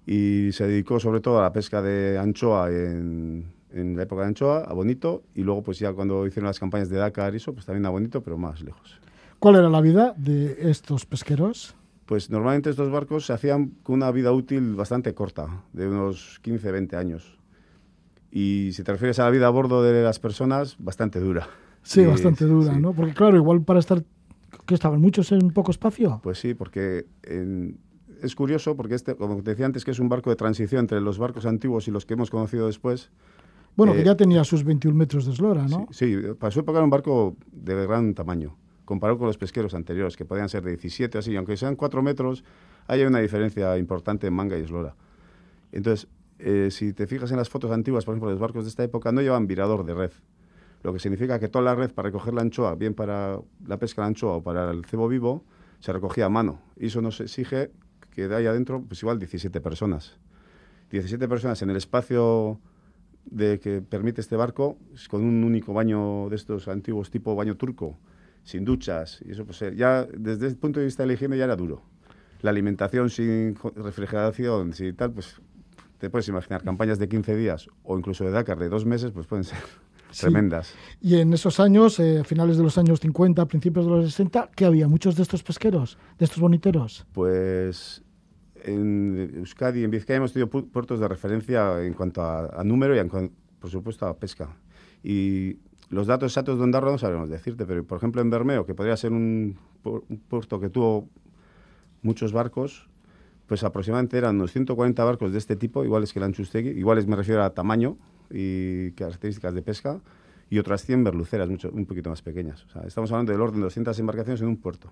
Y 0.05 0.51
se 0.53 0.67
dedicó 0.67 0.99
sobre 0.99 1.19
todo 1.21 1.39
a 1.39 1.43
la 1.43 1.51
pesca 1.53 1.81
de 1.81 2.17
anchoa 2.17 2.69
en, 2.71 3.51
en 3.71 3.95
la 3.95 4.03
época 4.03 4.23
de 4.23 4.27
anchoa, 4.29 4.63
a 4.63 4.73
Bonito, 4.73 5.23
y 5.35 5.43
luego 5.43 5.61
pues 5.61 5.77
ya 5.79 5.93
cuando 5.93 6.25
hicieron 6.25 6.47
las 6.47 6.59
campañas 6.59 6.89
de 6.89 6.97
Dakar 6.97 7.33
y 7.33 7.37
eso, 7.37 7.53
pues 7.53 7.65
también 7.65 7.85
a 7.85 7.89
Bonito, 7.89 8.21
pero 8.23 8.37
más 8.37 8.61
lejos. 8.61 8.99
¿Cuál 9.39 9.55
era 9.55 9.69
la 9.69 9.81
vida 9.81 10.13
de 10.17 10.69
estos 10.69 11.05
pesqueros? 11.05 11.75
Pues 12.05 12.29
normalmente 12.31 12.71
estos 12.71 12.89
barcos 12.89 13.27
se 13.27 13.33
hacían 13.33 13.67
con 13.83 13.95
una 13.95 14.09
vida 14.11 14.31
útil 14.31 14.73
bastante 14.75 15.13
corta, 15.13 15.63
de 15.73 15.87
unos 15.87 16.39
15, 16.41 16.71
20 16.71 16.95
años. 16.95 17.37
Y 18.31 18.71
si 18.73 18.83
te 18.83 18.91
refieres 18.91 19.19
a 19.19 19.25
la 19.25 19.29
vida 19.29 19.47
a 19.47 19.51
bordo 19.51 19.83
de 19.83 20.03
las 20.03 20.19
personas, 20.19 20.75
bastante 20.79 21.19
dura. 21.19 21.47
Sí, 21.83 22.01
Y- 22.03 22.05
bastante 22.05 22.45
dura, 22.45 22.73
sí. 22.73 22.81
¿no? 22.81 22.93
Porque 22.93 23.13
claro, 23.13 23.37
igual 23.37 23.61
para 23.61 23.79
estar, 23.79 24.03
que 24.69 24.75
estaban 24.75 25.01
muchos 25.01 25.31
en 25.33 25.49
poco 25.51 25.71
espacio. 25.71 26.19
Pues 26.23 26.39
sí, 26.39 26.53
porque 26.53 27.05
en- 27.23 27.77
es 28.21 28.35
curioso, 28.35 28.75
porque 28.75 28.95
este, 28.95 29.15
como 29.15 29.41
te 29.43 29.51
decía 29.51 29.65
antes, 29.65 29.83
que 29.83 29.91
es 29.91 29.99
un 29.99 30.07
barco 30.09 30.29
de 30.29 30.35
transición 30.35 30.81
entre 30.81 31.01
los 31.01 31.17
barcos 31.17 31.45
antiguos 31.45 31.87
y 31.87 31.91
los 31.91 32.05
que 32.05 32.13
hemos 32.13 32.29
conocido 32.29 32.67
después. 32.67 33.11
Bueno, 33.75 33.93
que 33.93 34.01
Eh, 34.01 34.05
ya 34.05 34.15
tenía 34.15 34.43
sus 34.43 34.63
21 34.63 34.97
metros 34.97 35.25
de 35.25 35.31
eslora, 35.33 35.65
¿no? 35.67 35.87
Sí, 35.91 36.13
sí, 36.15 36.21
para 36.39 36.51
su 36.51 36.59
época 36.61 36.79
era 36.79 36.83
un 36.83 36.89
barco 36.89 37.35
de 37.51 37.85
gran 37.85 38.13
tamaño, 38.13 38.57
comparado 38.85 39.17
con 39.19 39.27
los 39.27 39.37
pesqueros 39.37 39.73
anteriores, 39.73 40.17
que 40.17 40.25
podían 40.25 40.49
ser 40.49 40.63
de 40.63 40.71
17 40.71 41.17
así, 41.17 41.35
aunque 41.35 41.55
sean 41.57 41.75
4 41.75 42.01
metros, 42.01 42.43
hay 42.87 43.03
una 43.03 43.19
diferencia 43.19 43.77
importante 43.77 44.27
en 44.27 44.33
manga 44.33 44.57
y 44.57 44.61
eslora. 44.63 44.95
Entonces, 45.71 46.07
eh, 46.39 46.69
si 46.71 46.93
te 46.93 47.05
fijas 47.07 47.31
en 47.31 47.37
las 47.37 47.49
fotos 47.49 47.71
antiguas, 47.71 48.03
por 48.05 48.13
ejemplo, 48.13 48.29
de 48.29 48.33
los 48.35 48.41
barcos 48.41 48.63
de 48.65 48.69
esta 48.69 48.83
época, 48.83 49.11
no 49.11 49.21
llevan 49.21 49.47
virador 49.47 49.85
de 49.85 49.93
red, 49.93 50.11
lo 50.81 50.93
que 50.93 50.99
significa 50.99 51.39
que 51.39 51.49
toda 51.49 51.65
la 51.65 51.75
red 51.75 51.91
para 51.91 52.07
recoger 52.07 52.33
la 52.33 52.41
anchoa, 52.41 52.75
bien 52.75 52.93
para 52.93 53.39
la 53.65 53.77
pesca 53.77 54.01
de 54.01 54.05
la 54.05 54.07
anchoa 54.07 54.37
o 54.37 54.43
para 54.43 54.71
el 54.71 54.85
cebo 54.85 55.07
vivo, 55.07 55.43
se 55.79 55.91
recogía 55.91 56.25
a 56.25 56.29
mano. 56.29 56.61
Y 56.77 56.87
eso 56.87 57.01
nos 57.01 57.19
exige 57.19 57.71
que 58.11 58.27
de 58.27 58.35
ahí 58.35 58.45
adentro, 58.45 58.81
pues 58.81 59.01
igual 59.01 59.19
17 59.19 59.59
personas. 59.61 60.17
17 60.91 61.27
personas 61.27 61.61
en 61.61 61.69
el 61.69 61.75
espacio 61.75 62.59
de 63.25 63.59
que 63.59 63.81
permite 63.81 64.21
este 64.21 64.35
barco, 64.35 64.77
con 65.09 65.23
un 65.23 65.43
único 65.43 65.73
baño 65.73 66.29
de 66.29 66.35
estos 66.35 66.67
antiguos 66.67 67.11
tipo 67.11 67.35
baño 67.35 67.55
turco, 67.57 67.97
sin 68.43 68.65
duchas, 68.65 69.21
y 69.25 69.31
eso 69.31 69.45
pues 69.45 69.61
eh, 69.61 69.75
ya 69.75 70.05
desde 70.05 70.47
el 70.47 70.57
punto 70.57 70.79
de 70.79 70.85
vista 70.85 71.03
de 71.03 71.07
la 71.07 71.13
higiene 71.13 71.37
ya 71.37 71.43
era 71.43 71.55
duro. 71.55 71.83
La 72.41 72.49
alimentación 72.51 73.09
sin 73.09 73.55
refrigeración, 73.75 74.73
sin 74.73 74.95
tal, 74.95 75.11
pues 75.11 75.41
te 75.99 76.09
puedes 76.09 76.27
imaginar, 76.29 76.63
campañas 76.63 76.97
de 76.97 77.09
15 77.09 77.35
días 77.35 77.67
o 77.83 77.97
incluso 77.97 78.23
de 78.23 78.31
Dakar 78.31 78.57
de 78.57 78.69
dos 78.69 78.85
meses, 78.85 79.11
pues 79.11 79.27
pueden 79.27 79.43
ser 79.43 79.59
Sí. 80.11 80.21
tremendas. 80.21 80.73
Y 81.01 81.17
en 81.17 81.33
esos 81.33 81.59
años, 81.59 81.99
eh, 81.99 82.23
finales 82.23 82.57
de 82.57 82.63
los 82.63 82.77
años 82.77 82.99
50, 82.99 83.45
principios 83.45 83.85
de 83.85 83.91
los 83.91 84.05
60, 84.11 84.49
¿qué 84.55 84.65
había? 84.65 84.87
Muchos 84.87 85.15
de 85.15 85.23
estos 85.23 85.43
pesqueros, 85.43 85.97
de 86.17 86.25
estos 86.25 86.39
boniteros. 86.39 87.05
Pues 87.13 88.03
en 88.63 89.31
Euskadi, 89.37 89.83
en 89.83 89.91
Vizcaya 89.91 90.17
hemos 90.17 90.33
tenido 90.33 90.49
pu- 90.49 90.69
puertos 90.69 90.99
de 90.99 91.07
referencia 91.07 91.81
en 91.83 91.93
cuanto 91.93 92.21
a, 92.21 92.59
a 92.59 92.63
número 92.63 92.95
y, 92.95 92.99
en 92.99 93.09
por 93.09 93.69
supuesto, 93.69 94.05
a 94.07 94.17
pesca. 94.17 94.49
Y 95.03 95.57
los 95.89 96.07
datos 96.07 96.31
exactos 96.31 96.57
de 96.57 96.63
Ondarroa 96.63 96.91
no 96.93 96.97
sabemos 96.97 97.29
decirte, 97.29 97.65
pero 97.65 97.83
por 97.85 97.97
ejemplo 97.97 98.21
en 98.21 98.29
Bermeo, 98.29 98.65
que 98.65 98.73
podría 98.73 98.97
ser 98.97 99.11
un, 99.13 99.57
pu- 99.83 100.03
un 100.09 100.17
puerto 100.19 100.59
que 100.59 100.69
tuvo 100.69 101.07
muchos 102.01 102.31
barcos, 102.31 102.89
pues 103.47 103.63
aproximadamente 103.63 104.17
eran 104.17 104.35
unos 104.35 104.51
140 104.51 105.03
barcos 105.03 105.31
de 105.31 105.37
este 105.37 105.55
tipo, 105.55 105.83
iguales 105.83 106.13
que 106.13 106.19
el 106.19 106.25
Anchustegui, 106.25 106.69
iguales 106.69 107.07
me 107.07 107.15
refiero 107.15 107.43
a 107.43 107.49
tamaño 107.53 107.97
y 108.29 108.91
características 108.91 109.53
de 109.53 109.61
pesca, 109.61 110.01
y 110.49 110.57
otras 110.57 110.83
100 110.83 111.03
berluceras, 111.03 111.49
mucho, 111.49 111.69
un 111.71 111.85
poquito 111.85 112.09
más 112.09 112.21
pequeñas. 112.21 112.65
O 112.65 112.69
sea, 112.69 112.81
estamos 112.83 113.11
hablando 113.11 113.31
del 113.31 113.41
orden 113.41 113.57
de 113.59 113.65
200 113.65 113.97
embarcaciones 113.99 114.41
en 114.41 114.47
un 114.47 114.57
puerto. 114.57 114.91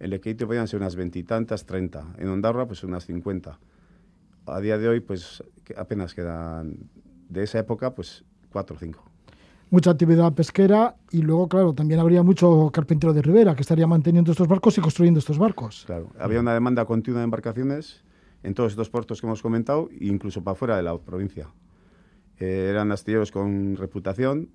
En 0.00 0.10
Lequeite 0.10 0.46
podían 0.46 0.68
ser 0.68 0.80
unas 0.80 0.96
veintitantas, 0.96 1.66
30. 1.66 2.14
En 2.18 2.28
Ondarroa, 2.28 2.66
pues 2.66 2.84
unas 2.84 3.04
50. 3.04 3.58
A 4.46 4.60
día 4.60 4.78
de 4.78 4.88
hoy, 4.88 5.00
pues 5.00 5.42
apenas 5.76 6.14
quedan, 6.14 6.76
de 7.28 7.42
esa 7.42 7.58
época, 7.58 7.94
pues 7.94 8.24
4 8.50 8.76
o 8.76 8.78
5. 8.78 9.04
Mucha 9.70 9.90
actividad 9.90 10.32
pesquera 10.32 10.96
y 11.10 11.20
luego, 11.20 11.46
claro, 11.48 11.74
también 11.74 12.00
habría 12.00 12.22
mucho 12.22 12.70
carpintero 12.72 13.12
de 13.12 13.20
ribera 13.20 13.54
que 13.54 13.60
estaría 13.60 13.86
manteniendo 13.86 14.32
estos 14.32 14.48
barcos 14.48 14.78
y 14.78 14.80
construyendo 14.80 15.18
estos 15.18 15.36
barcos. 15.36 15.82
Claro. 15.84 16.10
Había 16.18 16.40
una 16.40 16.54
demanda 16.54 16.86
continua 16.86 17.20
de 17.20 17.24
embarcaciones 17.24 18.02
en 18.42 18.54
todos 18.54 18.72
estos 18.72 18.88
puertos 18.88 19.20
que 19.20 19.26
hemos 19.26 19.42
comentado, 19.42 19.90
e 19.90 20.06
incluso 20.06 20.42
para 20.42 20.54
fuera 20.54 20.76
de 20.78 20.84
la 20.84 20.96
provincia. 20.96 21.48
Eh, 22.40 22.68
eran 22.70 22.92
astilleros 22.92 23.30
con 23.32 23.76
reputación 23.76 24.48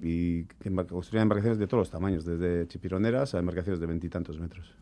y 0.00 0.44
que 0.44 0.70
construían 0.88 1.22
embarcaciones 1.22 1.58
de 1.58 1.66
todos 1.66 1.82
los 1.82 1.90
tamaños, 1.90 2.24
desde 2.24 2.66
chipironeras 2.68 3.34
a 3.34 3.38
embarcaciones 3.38 3.80
de 3.80 3.86
veintitantos 3.86 4.38
metros. 4.38 4.74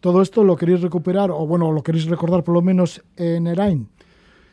Todo 0.00 0.20
esto 0.20 0.42
lo 0.42 0.56
queréis 0.56 0.80
recuperar, 0.80 1.30
o 1.30 1.46
bueno, 1.46 1.70
lo 1.70 1.82
queréis 1.82 2.06
recordar 2.06 2.42
por 2.42 2.54
lo 2.54 2.62
menos 2.62 3.02
en 3.16 3.46
Erain, 3.46 3.88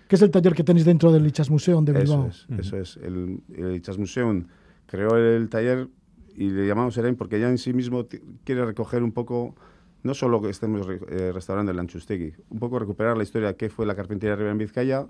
que 0.08 0.16
es 0.16 0.22
el 0.22 0.30
taller 0.30 0.54
que 0.54 0.64
tenéis 0.64 0.86
dentro 0.86 1.12
del 1.12 1.24
Lichas 1.24 1.50
Museum 1.50 1.84
de 1.86 1.94
Bilbao. 1.94 2.28
Eso 2.28 2.46
es, 2.50 2.60
eso 2.60 2.78
es. 2.78 2.98
El, 2.98 3.42
el 3.56 3.76
Ichas 3.76 3.98
Museum 3.98 4.46
creó 4.86 5.18
el 5.18 5.50
taller 5.50 5.88
y 6.36 6.50
le 6.50 6.68
llamamos 6.68 6.98
Erain 6.98 7.16
porque 7.16 7.40
ya 7.40 7.50
en 7.50 7.58
sí 7.58 7.74
mismo 7.74 8.08
quiere 8.44 8.64
recoger 8.64 9.02
un 9.04 9.12
poco, 9.12 9.56
no 10.04 10.14
solo 10.14 10.40
que 10.42 10.50
estemos 10.50 10.88
eh, 11.10 11.32
restaurando 11.34 11.72
el 11.72 11.80
Anchustegui, 11.80 12.34
un 12.50 12.60
poco 12.60 12.78
recuperar 12.80 13.18
la 13.18 13.24
historia 13.24 13.50
de 13.50 13.56
qué 13.56 13.70
fue 13.70 13.86
la 13.86 13.96
carpintería 13.96 14.36
Rivera 14.36 14.52
en 14.52 14.58
Vizcaya 14.60 15.08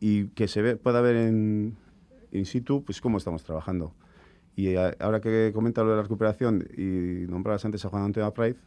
y 0.00 0.28
que 0.28 0.48
se 0.48 0.62
ve, 0.62 0.76
pueda 0.76 1.00
ver 1.00 1.16
en 1.16 1.76
in 2.32 2.44
situ 2.46 2.84
pues 2.84 3.00
cómo 3.00 3.18
estamos 3.18 3.42
trabajando. 3.44 3.94
Y 4.56 4.74
a- 4.76 4.94
ahora 5.00 5.20
que 5.20 5.50
comenta 5.54 5.82
lo 5.82 5.90
de 5.90 5.96
la 5.96 6.02
recuperación 6.02 6.66
y 6.76 7.26
nombrabas 7.30 7.64
antes 7.64 7.84
a 7.84 7.88
Juan 7.88 8.02
Antonio 8.04 8.32
Price, 8.34 8.58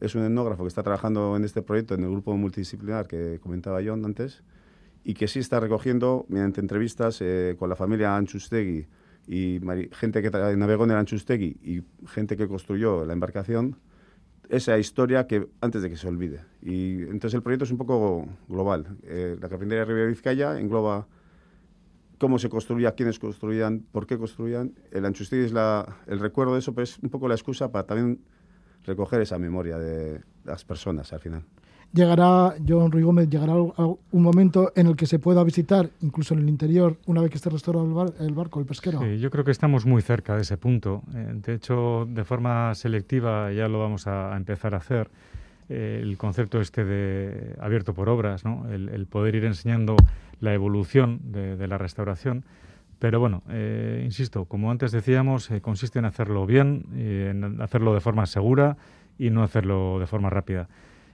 es 0.00 0.14
un 0.14 0.24
etnógrafo 0.24 0.64
que 0.64 0.68
está 0.68 0.82
trabajando 0.82 1.36
en 1.36 1.44
este 1.44 1.60
proyecto 1.62 1.94
en 1.94 2.04
el 2.04 2.10
grupo 2.10 2.34
multidisciplinar 2.36 3.06
que 3.06 3.38
comentaba 3.42 3.80
John 3.84 4.04
antes 4.04 4.42
y 5.04 5.14
que 5.14 5.28
sí 5.28 5.38
está 5.38 5.60
recogiendo 5.60 6.24
mediante 6.28 6.60
entrevistas 6.60 7.18
eh, 7.20 7.54
con 7.58 7.68
la 7.68 7.76
familia 7.76 8.16
Anchustegui 8.16 8.86
y 9.28 9.60
gente 9.92 10.22
que 10.22 10.30
navegó 10.56 10.84
en 10.84 10.90
el 10.92 10.96
Anchustegui 10.96 11.58
y 11.62 11.82
gente 12.08 12.36
que 12.36 12.48
construyó 12.48 13.04
la 13.04 13.12
embarcación 13.12 13.76
esa 14.50 14.78
historia 14.78 15.26
que 15.26 15.48
antes 15.60 15.80
de 15.82 15.88
que 15.88 15.96
se 15.96 16.08
olvide. 16.08 16.40
Y 16.60 17.02
entonces 17.02 17.34
el 17.34 17.42
proyecto 17.42 17.64
es 17.64 17.70
un 17.70 17.78
poco 17.78 18.28
global. 18.48 18.98
Eh, 19.04 19.36
la 19.40 19.48
carpintería 19.48 19.80
de 19.80 19.84
Ribera 19.86 20.08
Vizcaya 20.08 20.58
engloba 20.58 21.06
cómo 22.18 22.38
se 22.38 22.48
construía, 22.48 22.92
quiénes 22.92 23.18
construían, 23.18 23.86
por 23.92 24.06
qué 24.06 24.18
construían. 24.18 24.74
El 24.90 25.06
Anchustegui 25.06 25.44
es 25.44 25.52
la, 25.52 25.96
el 26.06 26.18
recuerdo 26.18 26.54
de 26.54 26.58
eso, 26.58 26.74
pero 26.74 26.82
es 26.82 26.98
un 26.98 27.10
poco 27.10 27.28
la 27.28 27.34
excusa 27.34 27.70
para 27.70 27.86
también 27.86 28.20
recoger 28.84 29.20
esa 29.20 29.38
memoria 29.38 29.78
de 29.78 30.20
las 30.44 30.64
personas 30.64 31.12
al 31.12 31.20
final. 31.20 31.44
Llegará, 31.92 32.54
John 32.68 32.92
Ruy 32.92 33.02
Gómez, 33.02 33.28
llegará 33.28 33.54
un 33.56 33.98
momento 34.22 34.70
en 34.76 34.86
el 34.86 34.94
que 34.94 35.06
se 35.06 35.18
pueda 35.18 35.42
visitar, 35.42 35.90
incluso 36.02 36.34
en 36.34 36.40
el 36.40 36.48
interior, 36.48 36.96
una 37.06 37.20
vez 37.20 37.30
que 37.30 37.36
esté 37.36 37.50
restaurado 37.50 37.84
el, 37.84 37.92
bar- 37.92 38.14
el 38.20 38.32
barco, 38.32 38.60
el 38.60 38.66
pesquero. 38.66 39.04
Yo 39.04 39.28
creo 39.28 39.44
que 39.44 39.50
estamos 39.50 39.86
muy 39.86 40.00
cerca 40.00 40.36
de 40.36 40.42
ese 40.42 40.56
punto. 40.56 41.02
Eh, 41.12 41.32
de 41.44 41.54
hecho, 41.54 42.06
de 42.08 42.22
forma 42.24 42.72
selectiva 42.76 43.50
ya 43.52 43.66
lo 43.66 43.80
vamos 43.80 44.06
a, 44.06 44.36
empezar 44.36 44.74
a 44.74 44.76
hacer. 44.78 45.10
Eh, 45.68 45.98
el 46.00 46.16
concepto 46.16 46.60
este 46.60 46.84
de 46.84 47.56
abierto 47.60 47.92
por 47.92 48.08
obras, 48.08 48.44
¿no? 48.44 48.68
el, 48.70 49.06
poder 49.06 49.34
ir 49.34 49.44
enseñando 49.44 49.96
la 50.40 50.54
evolución 50.54 51.20
de, 51.32 51.66
la 51.66 51.76
restauración. 51.76 52.44
Pero 53.00 53.18
bueno, 53.18 53.42
eh, 53.48 54.02
insisto, 54.04 54.44
como 54.44 54.70
antes 54.70 54.92
decíamos, 54.92 55.50
consiste 55.60 55.98
en 55.98 56.04
hacerlo 56.04 56.46
bien, 56.46 56.84
en 56.94 57.60
hacerlo 57.60 57.94
de 57.94 58.00
forma 58.00 58.26
segura 58.26 58.76
y 59.18 59.30
no 59.30 59.42
hacerlo 59.42 59.98
de 59.98 60.06
forma 60.06 60.30
rápida. 60.30 60.68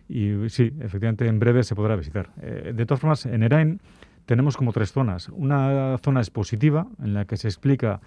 Y 0.08 0.48
sí, 0.48 0.72
efectivamente, 0.80 1.26
en 1.26 1.38
breve 1.38 1.64
se 1.64 1.75
podrá 1.75 1.96
visitar. 1.96 2.30
Eh, 2.40 2.72
de 2.75 2.86
todas 2.86 3.00
formas, 3.00 3.26
en 3.26 3.42
Erain 3.42 3.80
tenemos 4.25 4.56
como 4.56 4.72
tres 4.72 4.92
zonas. 4.92 5.28
Una 5.30 5.98
zona 5.98 6.20
expositiva, 6.20 6.86
en 7.02 7.14
la 7.14 7.25
que 7.25 7.36
se 7.36 7.48
explica 7.48 8.00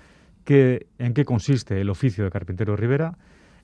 qué, 0.43 0.87
en 0.97 1.13
qué 1.13 1.25
consiste 1.25 1.81
el 1.81 1.89
oficio 1.89 2.23
de 2.23 2.31
carpintero 2.31 2.75
Rivera, 2.75 3.17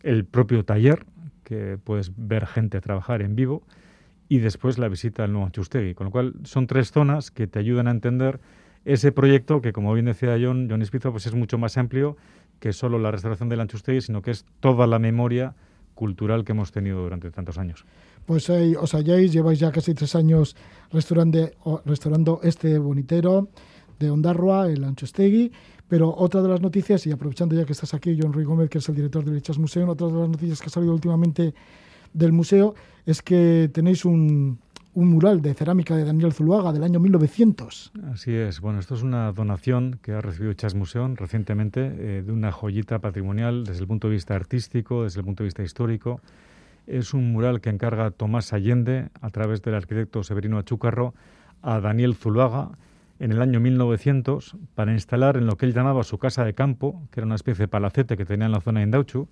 el 0.03 0.25
propio 0.25 0.63
taller, 0.65 1.05
que 1.43 1.77
puedes 1.83 2.11
ver 2.15 2.45
gente 2.47 2.81
trabajar 2.81 3.21
en 3.21 3.35
vivo, 3.35 3.63
y 4.27 4.39
después 4.39 4.77
la 4.77 4.87
visita 4.87 5.23
al 5.23 5.31
nuevo 5.31 5.45
Anchustegui. 5.45 5.93
Con 5.93 6.05
lo 6.05 6.11
cual, 6.11 6.33
son 6.43 6.67
tres 6.67 6.91
zonas 6.91 7.31
que 7.31 7.47
te 7.47 7.59
ayudan 7.59 7.87
a 7.87 7.91
entender 7.91 8.39
ese 8.83 9.11
proyecto 9.11 9.61
que, 9.61 9.73
como 9.73 9.93
bien 9.93 10.05
decía 10.05 10.37
John, 10.41 10.67
John 10.69 10.81
Espizo, 10.81 11.11
pues 11.11 11.25
es 11.25 11.33
mucho 11.33 11.57
más 11.57 11.77
amplio 11.77 12.17
que 12.59 12.73
solo 12.73 12.99
la 12.99 13.11
restauración 13.11 13.49
del 13.49 13.61
Anchustegui, 13.61 14.01
sino 14.01 14.21
que 14.21 14.31
es 14.31 14.45
toda 14.59 14.87
la 14.87 14.99
memoria 14.99 15.55
cultural 15.95 16.43
que 16.43 16.51
hemos 16.51 16.71
tenido 16.71 17.01
durante 17.01 17.31
tantos 17.31 17.57
años. 17.57 17.85
Pues 18.25 18.49
ahí 18.49 18.75
os 18.75 18.93
halláis, 18.93 19.31
lleváis 19.31 19.59
ya 19.59 19.71
casi 19.71 19.93
tres 19.93 20.15
años 20.15 20.55
restaurando, 20.91 21.49
restaurando 21.85 22.39
este 22.43 22.77
bonitero 22.77 23.49
de 23.99 24.11
Ondarroa, 24.11 24.69
el 24.69 24.83
Anchostegui. 24.83 25.51
Pero 25.87 26.13
otra 26.15 26.41
de 26.41 26.49
las 26.49 26.61
noticias, 26.61 27.05
y 27.05 27.11
aprovechando 27.11 27.55
ya 27.55 27.63
que 27.63 27.73
estás 27.73 27.93
aquí, 27.93 28.17
John 28.19 28.33
Ruy 28.33 28.43
Gómez, 28.43 28.69
que 28.69 28.79
es 28.79 28.89
el 28.89 28.95
director 28.95 29.23
del 29.23 29.37
Echas 29.37 29.59
Museo, 29.59 29.87
otra 29.89 30.07
de 30.07 30.13
las 30.13 30.29
noticias 30.29 30.59
que 30.59 30.67
ha 30.67 30.69
salido 30.69 30.93
últimamente 30.93 31.53
del 32.11 32.31
museo 32.31 32.73
es 33.05 33.21
que 33.21 33.69
tenéis 33.71 34.05
un, 34.05 34.59
un 34.95 35.09
mural 35.09 35.41
de 35.41 35.53
cerámica 35.53 35.95
de 35.95 36.05
Daniel 36.05 36.31
Zuluaga 36.31 36.71
del 36.71 36.83
año 36.83 37.01
1900. 37.01 37.91
Así 38.13 38.33
es. 38.33 38.61
Bueno, 38.61 38.79
esto 38.79 38.95
es 38.95 39.03
una 39.03 39.29
donación 39.33 39.99
que 40.01 40.13
ha 40.13 40.21
recibido 40.21 40.53
Chas 40.53 40.73
Museum 40.73 41.15
recientemente 41.15 41.81
eh, 41.81 42.23
de 42.25 42.31
una 42.31 42.53
joyita 42.53 42.99
patrimonial 42.99 43.65
desde 43.65 43.81
el 43.81 43.87
punto 43.87 44.07
de 44.07 44.13
vista 44.13 44.35
artístico, 44.35 45.03
desde 45.03 45.19
el 45.19 45.25
punto 45.25 45.43
de 45.43 45.47
vista 45.47 45.63
histórico. 45.63 46.21
Es 46.87 47.13
un 47.13 47.33
mural 47.33 47.59
que 47.59 47.69
encarga 47.69 48.09
Tomás 48.11 48.53
Allende 48.53 49.09
a 49.19 49.29
través 49.31 49.61
del 49.61 49.75
arquitecto 49.75 50.23
Severino 50.23 50.57
Achúcarro 50.57 51.13
a 51.61 51.81
Daniel 51.81 52.15
Zuluaga 52.15 52.69
en 53.19 53.33
el 53.33 53.41
año 53.41 53.59
1900 53.59 54.55
para 54.75 54.93
instalar 54.93 55.35
en 55.35 55.45
lo 55.45 55.57
que 55.57 55.65
él 55.65 55.73
llamaba 55.73 56.03
su 56.03 56.19
casa 56.19 56.45
de 56.45 56.53
campo, 56.53 57.01
que 57.11 57.19
era 57.19 57.25
una 57.25 57.35
especie 57.35 57.63
de 57.63 57.67
palacete 57.67 58.15
que 58.15 58.25
tenía 58.25 58.45
en 58.45 58.53
la 58.53 58.61
zona 58.61 58.79
de 58.79 58.85
Indauchu, 58.85 59.27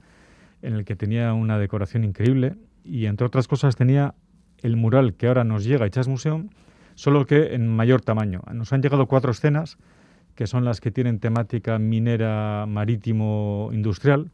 en 0.61 0.73
el 0.73 0.83
que 0.83 0.97
tenía 0.97 1.33
una 1.33 1.57
decoración 1.57 2.03
increíble 2.03 2.57
y 2.83 3.05
entre 3.05 3.25
otras 3.25 3.47
cosas 3.47 3.77
tenía 3.77 4.13
el 4.63 4.77
mural 4.77 5.13
que 5.13 5.27
ahora 5.27 5.43
nos 5.43 5.63
llega 5.63 5.85
a 5.85 5.89
Chas 5.89 6.07
Museum, 6.07 6.49
solo 6.95 7.25
que 7.27 7.53
en 7.53 7.67
mayor 7.67 8.01
tamaño. 8.01 8.41
Nos 8.51 8.73
han 8.73 8.81
llegado 8.81 9.05
cuatro 9.05 9.31
escenas, 9.31 9.77
que 10.35 10.47
son 10.47 10.65
las 10.65 10.81
que 10.81 10.89
tienen 10.89 11.19
temática 11.19 11.77
minera, 11.77 12.65
marítimo, 12.67 13.69
industrial, 13.73 14.31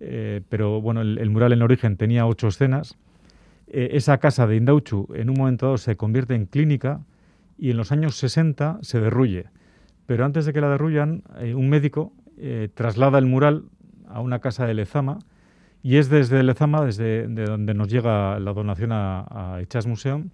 eh, 0.00 0.40
pero 0.48 0.80
bueno, 0.80 1.02
el, 1.02 1.30
mural 1.30 1.52
en 1.52 1.62
origen 1.62 1.96
tenía 1.96 2.26
ocho 2.26 2.48
escenas. 2.48 2.96
Eh, 3.68 3.90
esa 3.92 4.18
casa 4.18 4.46
de 4.46 4.56
Indauchu 4.56 5.06
en 5.14 5.30
un 5.30 5.36
momento 5.36 5.66
dado 5.66 5.78
se 5.78 5.96
convierte 5.96 6.34
en 6.34 6.46
clínica 6.46 7.02
y 7.56 7.70
en 7.70 7.76
los 7.76 7.92
años 7.92 8.16
60 8.16 8.78
se 8.80 9.00
derruye. 9.00 9.44
Pero 10.06 10.24
antes 10.24 10.46
de 10.46 10.52
que 10.52 10.60
la 10.60 10.70
derruyan, 10.70 11.22
eh, 11.38 11.54
un 11.54 11.68
médico 11.68 12.12
traslada 12.74 13.18
el 13.18 13.26
mural 13.26 13.66
a 14.08 14.20
una 14.20 14.40
casa 14.40 14.66
de 14.66 14.74
Lezama 14.74 15.20
y 15.82 15.96
es 15.96 16.08
desde 16.08 16.42
Lezama 16.42 16.84
desde 16.84 17.26
de 17.26 17.44
donde 17.44 17.74
nos 17.74 17.88
llega 17.88 18.38
la 18.38 18.52
donación 18.52 18.92
a, 18.92 19.26
a 19.30 19.60
Echas 19.60 19.86
Museum. 19.86 20.30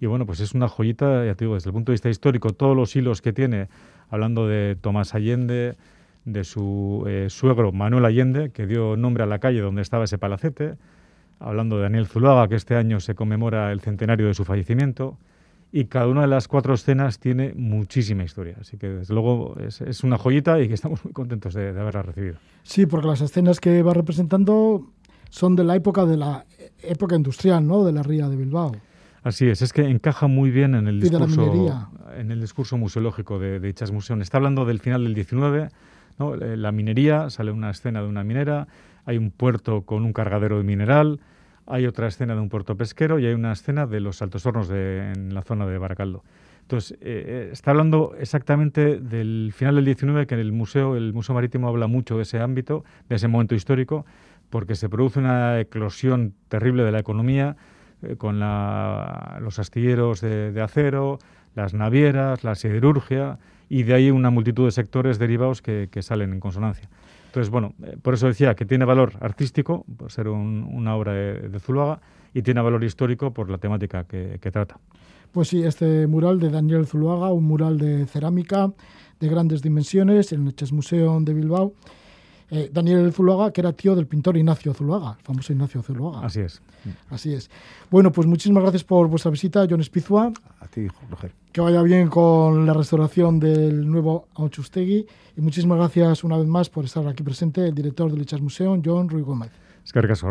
Y 0.00 0.06
bueno, 0.06 0.26
pues 0.26 0.40
es 0.40 0.54
una 0.54 0.68
joyita, 0.68 1.24
ya 1.24 1.34
te 1.34 1.44
digo, 1.44 1.54
desde 1.54 1.70
el 1.70 1.74
punto 1.74 1.92
de 1.92 1.94
vista 1.94 2.10
histórico, 2.10 2.50
todos 2.50 2.76
los 2.76 2.94
hilos 2.94 3.22
que 3.22 3.32
tiene, 3.32 3.68
hablando 4.10 4.46
de 4.46 4.76
Tomás 4.80 5.14
Allende, 5.14 5.76
de 6.24 6.44
su 6.44 7.04
eh, 7.06 7.26
suegro 7.30 7.72
Manuel 7.72 8.04
Allende, 8.04 8.50
que 8.50 8.66
dio 8.66 8.96
nombre 8.96 9.22
a 9.22 9.26
la 9.26 9.38
calle 9.38 9.60
donde 9.60 9.82
estaba 9.82 10.04
ese 10.04 10.18
palacete, 10.18 10.74
hablando 11.38 11.76
de 11.76 11.82
Daniel 11.82 12.06
Zuluaga, 12.06 12.48
que 12.48 12.56
este 12.56 12.76
año 12.76 13.00
se 13.00 13.14
conmemora 13.14 13.72
el 13.72 13.80
centenario 13.80 14.26
de 14.26 14.34
su 14.34 14.44
fallecimiento, 14.44 15.18
y 15.76 15.86
cada 15.86 16.06
una 16.06 16.20
de 16.20 16.28
las 16.28 16.46
cuatro 16.46 16.72
escenas 16.72 17.18
tiene 17.18 17.52
muchísima 17.56 18.22
historia. 18.22 18.54
Así 18.60 18.76
que, 18.76 18.88
desde 18.88 19.12
luego, 19.12 19.56
es, 19.58 19.80
es 19.80 20.04
una 20.04 20.16
joyita 20.16 20.60
y 20.60 20.68
que 20.68 20.74
estamos 20.74 21.04
muy 21.04 21.12
contentos 21.12 21.52
de, 21.52 21.72
de 21.72 21.80
haberla 21.80 22.02
recibido. 22.02 22.36
Sí, 22.62 22.86
porque 22.86 23.08
las 23.08 23.20
escenas 23.20 23.58
que 23.58 23.82
va 23.82 23.92
representando 23.92 24.86
son 25.30 25.56
de 25.56 25.64
la 25.64 25.74
época 25.74 26.06
de 26.06 26.16
la 26.16 26.46
época 26.80 27.16
industrial, 27.16 27.66
¿no? 27.66 27.82
De 27.82 27.90
la 27.90 28.04
ría 28.04 28.28
de 28.28 28.36
Bilbao. 28.36 28.70
Así 29.24 29.48
es, 29.48 29.62
es 29.62 29.72
que 29.72 29.82
encaja 29.82 30.28
muy 30.28 30.52
bien 30.52 30.76
en 30.76 30.86
el 30.86 31.00
discurso, 31.00 31.76
en 32.16 32.30
el 32.30 32.40
discurso 32.40 32.78
museológico 32.78 33.40
de, 33.40 33.58
de 33.58 33.68
Ichas 33.68 33.90
Museum. 33.90 34.22
Está 34.22 34.36
hablando 34.36 34.64
del 34.66 34.78
final 34.78 35.02
del 35.02 35.14
19, 35.14 35.70
¿no? 36.20 36.36
Eh, 36.36 36.56
la 36.56 36.70
minería, 36.70 37.30
sale 37.30 37.50
una 37.50 37.70
escena 37.70 38.00
de 38.00 38.06
una 38.06 38.22
minera, 38.22 38.68
hay 39.06 39.16
un 39.16 39.32
puerto 39.32 39.82
con 39.82 40.04
un 40.04 40.12
cargadero 40.12 40.56
de 40.56 40.62
mineral, 40.62 41.18
hay 41.66 41.86
otra 41.86 42.08
escena 42.08 42.34
de 42.34 42.40
un 42.40 42.48
puerto 42.48 42.76
pesquero 42.76 43.18
y 43.18 43.26
hay 43.26 43.34
una 43.34 43.52
escena 43.52 43.86
de 43.86 44.00
los 44.00 44.20
altos 44.22 44.44
hornos 44.46 44.68
de, 44.68 45.12
en 45.14 45.34
la 45.34 45.42
zona 45.42 45.66
de 45.66 45.78
Baracaldo. 45.78 46.22
Entonces, 46.62 46.92
eh, 46.92 46.96
eh, 47.02 47.48
está 47.52 47.72
hablando 47.72 48.14
exactamente 48.18 48.98
del 48.98 49.52
final 49.54 49.74
del 49.74 49.84
19, 49.84 50.26
que 50.26 50.34
en 50.34 50.40
el 50.40 50.52
museo, 50.52 50.96
el 50.96 51.12
Museo 51.12 51.34
Marítimo 51.34 51.68
habla 51.68 51.86
mucho 51.86 52.16
de 52.16 52.22
ese 52.22 52.40
ámbito, 52.40 52.84
de 53.08 53.16
ese 53.16 53.28
momento 53.28 53.54
histórico, 53.54 54.06
porque 54.50 54.74
se 54.74 54.88
produce 54.88 55.18
una 55.20 55.60
eclosión 55.60 56.32
terrible 56.48 56.84
de 56.84 56.92
la 56.92 57.00
economía, 57.00 57.56
eh, 58.02 58.16
con 58.16 58.40
la- 58.40 59.38
los 59.42 59.58
astilleros 59.58 60.20
de, 60.22 60.58
acero, 60.62 61.18
las 61.54 61.74
navieras, 61.74 62.44
la 62.44 62.54
siderurgia, 62.54 63.38
y 63.68 63.82
de 63.82 63.94
ahí 63.94 64.10
una 64.10 64.30
multitud 64.30 64.64
de 64.64 64.70
sectores 64.70 65.18
derivados 65.18 65.60
que 65.62 65.88
salen 66.02 66.32
en 66.32 66.40
consonancia. 66.40 66.88
Entonces, 67.34 67.50
bueno, 67.50 67.74
eh, 67.82 67.96
por 68.00 68.14
eso 68.14 68.28
decía 68.28 68.54
que 68.54 68.64
tiene 68.64 68.84
valor 68.84 69.14
artístico, 69.18 69.84
por 69.96 70.12
ser 70.12 70.28
un- 70.28 70.68
una 70.72 70.94
obra 70.94 71.12
de, 71.14 71.48
de 71.48 71.58
Zuluaga, 71.58 72.00
y 72.32 72.42
tiene 72.42 72.60
valor 72.60 72.84
histórico 72.84 73.32
por 73.32 73.50
la 73.50 73.58
temática 73.58 74.04
que, 74.04 74.38
trata. 74.52 74.78
Pues 75.32 75.48
sí, 75.48 75.64
este 75.64 76.06
mural 76.06 76.38
de 76.38 76.48
Daniel 76.50 76.86
Zuluaga, 76.86 77.32
un 77.32 77.42
mural 77.42 77.76
de 77.76 78.06
cerámica 78.06 78.72
de 79.18 79.28
grandes 79.28 79.62
dimensiones 79.62 80.32
en 80.32 80.46
el 80.46 80.54
Chess 80.54 80.72
Museum 80.72 81.24
de 81.24 81.34
Bilbao. 81.34 81.72
Eh, 82.50 82.70
Daniel 82.72 83.12
Zuluaga, 83.12 83.52
que 83.52 83.60
era 83.60 83.72
tío 83.72 83.94
del 83.94 84.06
pintor 84.06 84.36
Ignacio 84.36 84.74
Zuluaga, 84.74 85.16
el 85.18 85.24
famoso 85.24 85.52
Ignacio 85.52 85.82
Zuluaga. 85.82 86.26
Así 86.26 86.40
es. 86.40 86.60
Así 87.10 87.32
es. 87.32 87.50
Bueno, 87.90 88.12
pues 88.12 88.26
muchísimas 88.26 88.62
gracias 88.62 88.84
por 88.84 89.08
vuestra 89.08 89.30
visita, 89.30 89.66
John 89.68 89.80
Espizua. 89.80 90.32
A 90.60 90.66
ti, 90.66 90.86
Roger. 91.10 91.32
Que 91.52 91.60
vaya 91.60 91.82
bien 91.82 92.08
con 92.08 92.66
la 92.66 92.74
restauración 92.74 93.40
del 93.40 93.90
nuevo 93.90 94.28
Auchustegui. 94.34 95.06
Y 95.36 95.40
muchísimas 95.40 95.78
gracias 95.78 96.24
una 96.24 96.36
vez 96.36 96.46
más 96.46 96.68
por 96.68 96.84
estar 96.84 97.06
aquí 97.08 97.22
presente 97.22 97.66
el 97.66 97.74
director 97.74 98.12
del 98.12 98.26
Chess 98.26 98.40
Museum, 98.40 98.82
John 98.84 99.08
Ruy 99.08 99.22
Gómez. 99.22 99.50
Es 99.84 99.92
que 99.92 100.00
caso, 100.02 100.30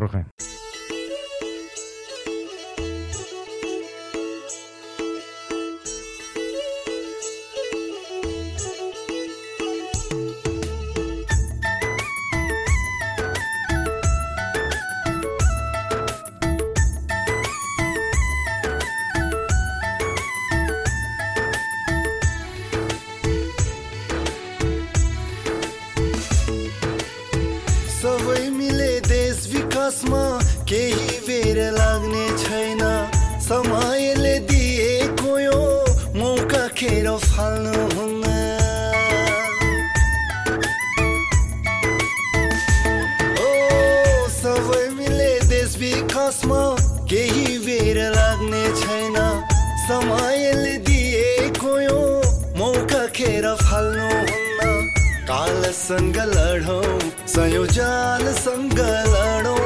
मौका 53.44 53.56
फाल्नु 53.60 54.08
हुन्न 54.08 55.28
कालसँग 55.28 56.18
लडौँ 56.32 57.00
संयोजनसँग 57.28 58.80
लडौँ 59.14 59.60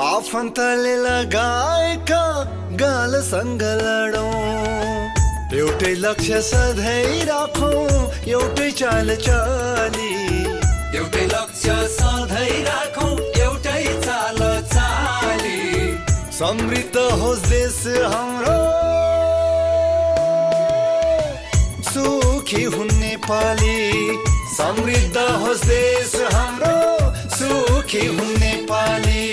आफन्तले 0.00 0.94
लगाएका 1.04 2.24
गालसँग 2.82 3.62
लडौँ 3.82 4.32
एउटै 5.52 5.92
लक्ष्य 6.04 6.40
सधैँ 6.48 7.24
राखौँ 7.28 7.84
एउटै 8.32 8.70
चाल 8.80 9.16
चाली। 9.26 10.10
एउटै 10.96 11.26
लक्ष्य 11.34 11.76
सधैँ 11.98 12.56
राखौँ 12.68 13.12
एउटै 13.42 13.84
चाल 14.06 14.40
चाली। 14.72 15.60
समृद्ध 16.40 16.96
होस् 17.20 17.44
देश 17.50 17.82
हाम्रो। 18.14 18.91
सुखी 22.51 22.63
हुन् 22.63 22.91
नेपाली 22.99 23.75
समृद्ध 24.55 25.17
होस् 25.41 25.61
देश 25.65 26.15
हाम्रो 26.35 26.75
सुखी 27.35 28.05
हुन् 28.05 28.33
नेपाली 28.43 29.25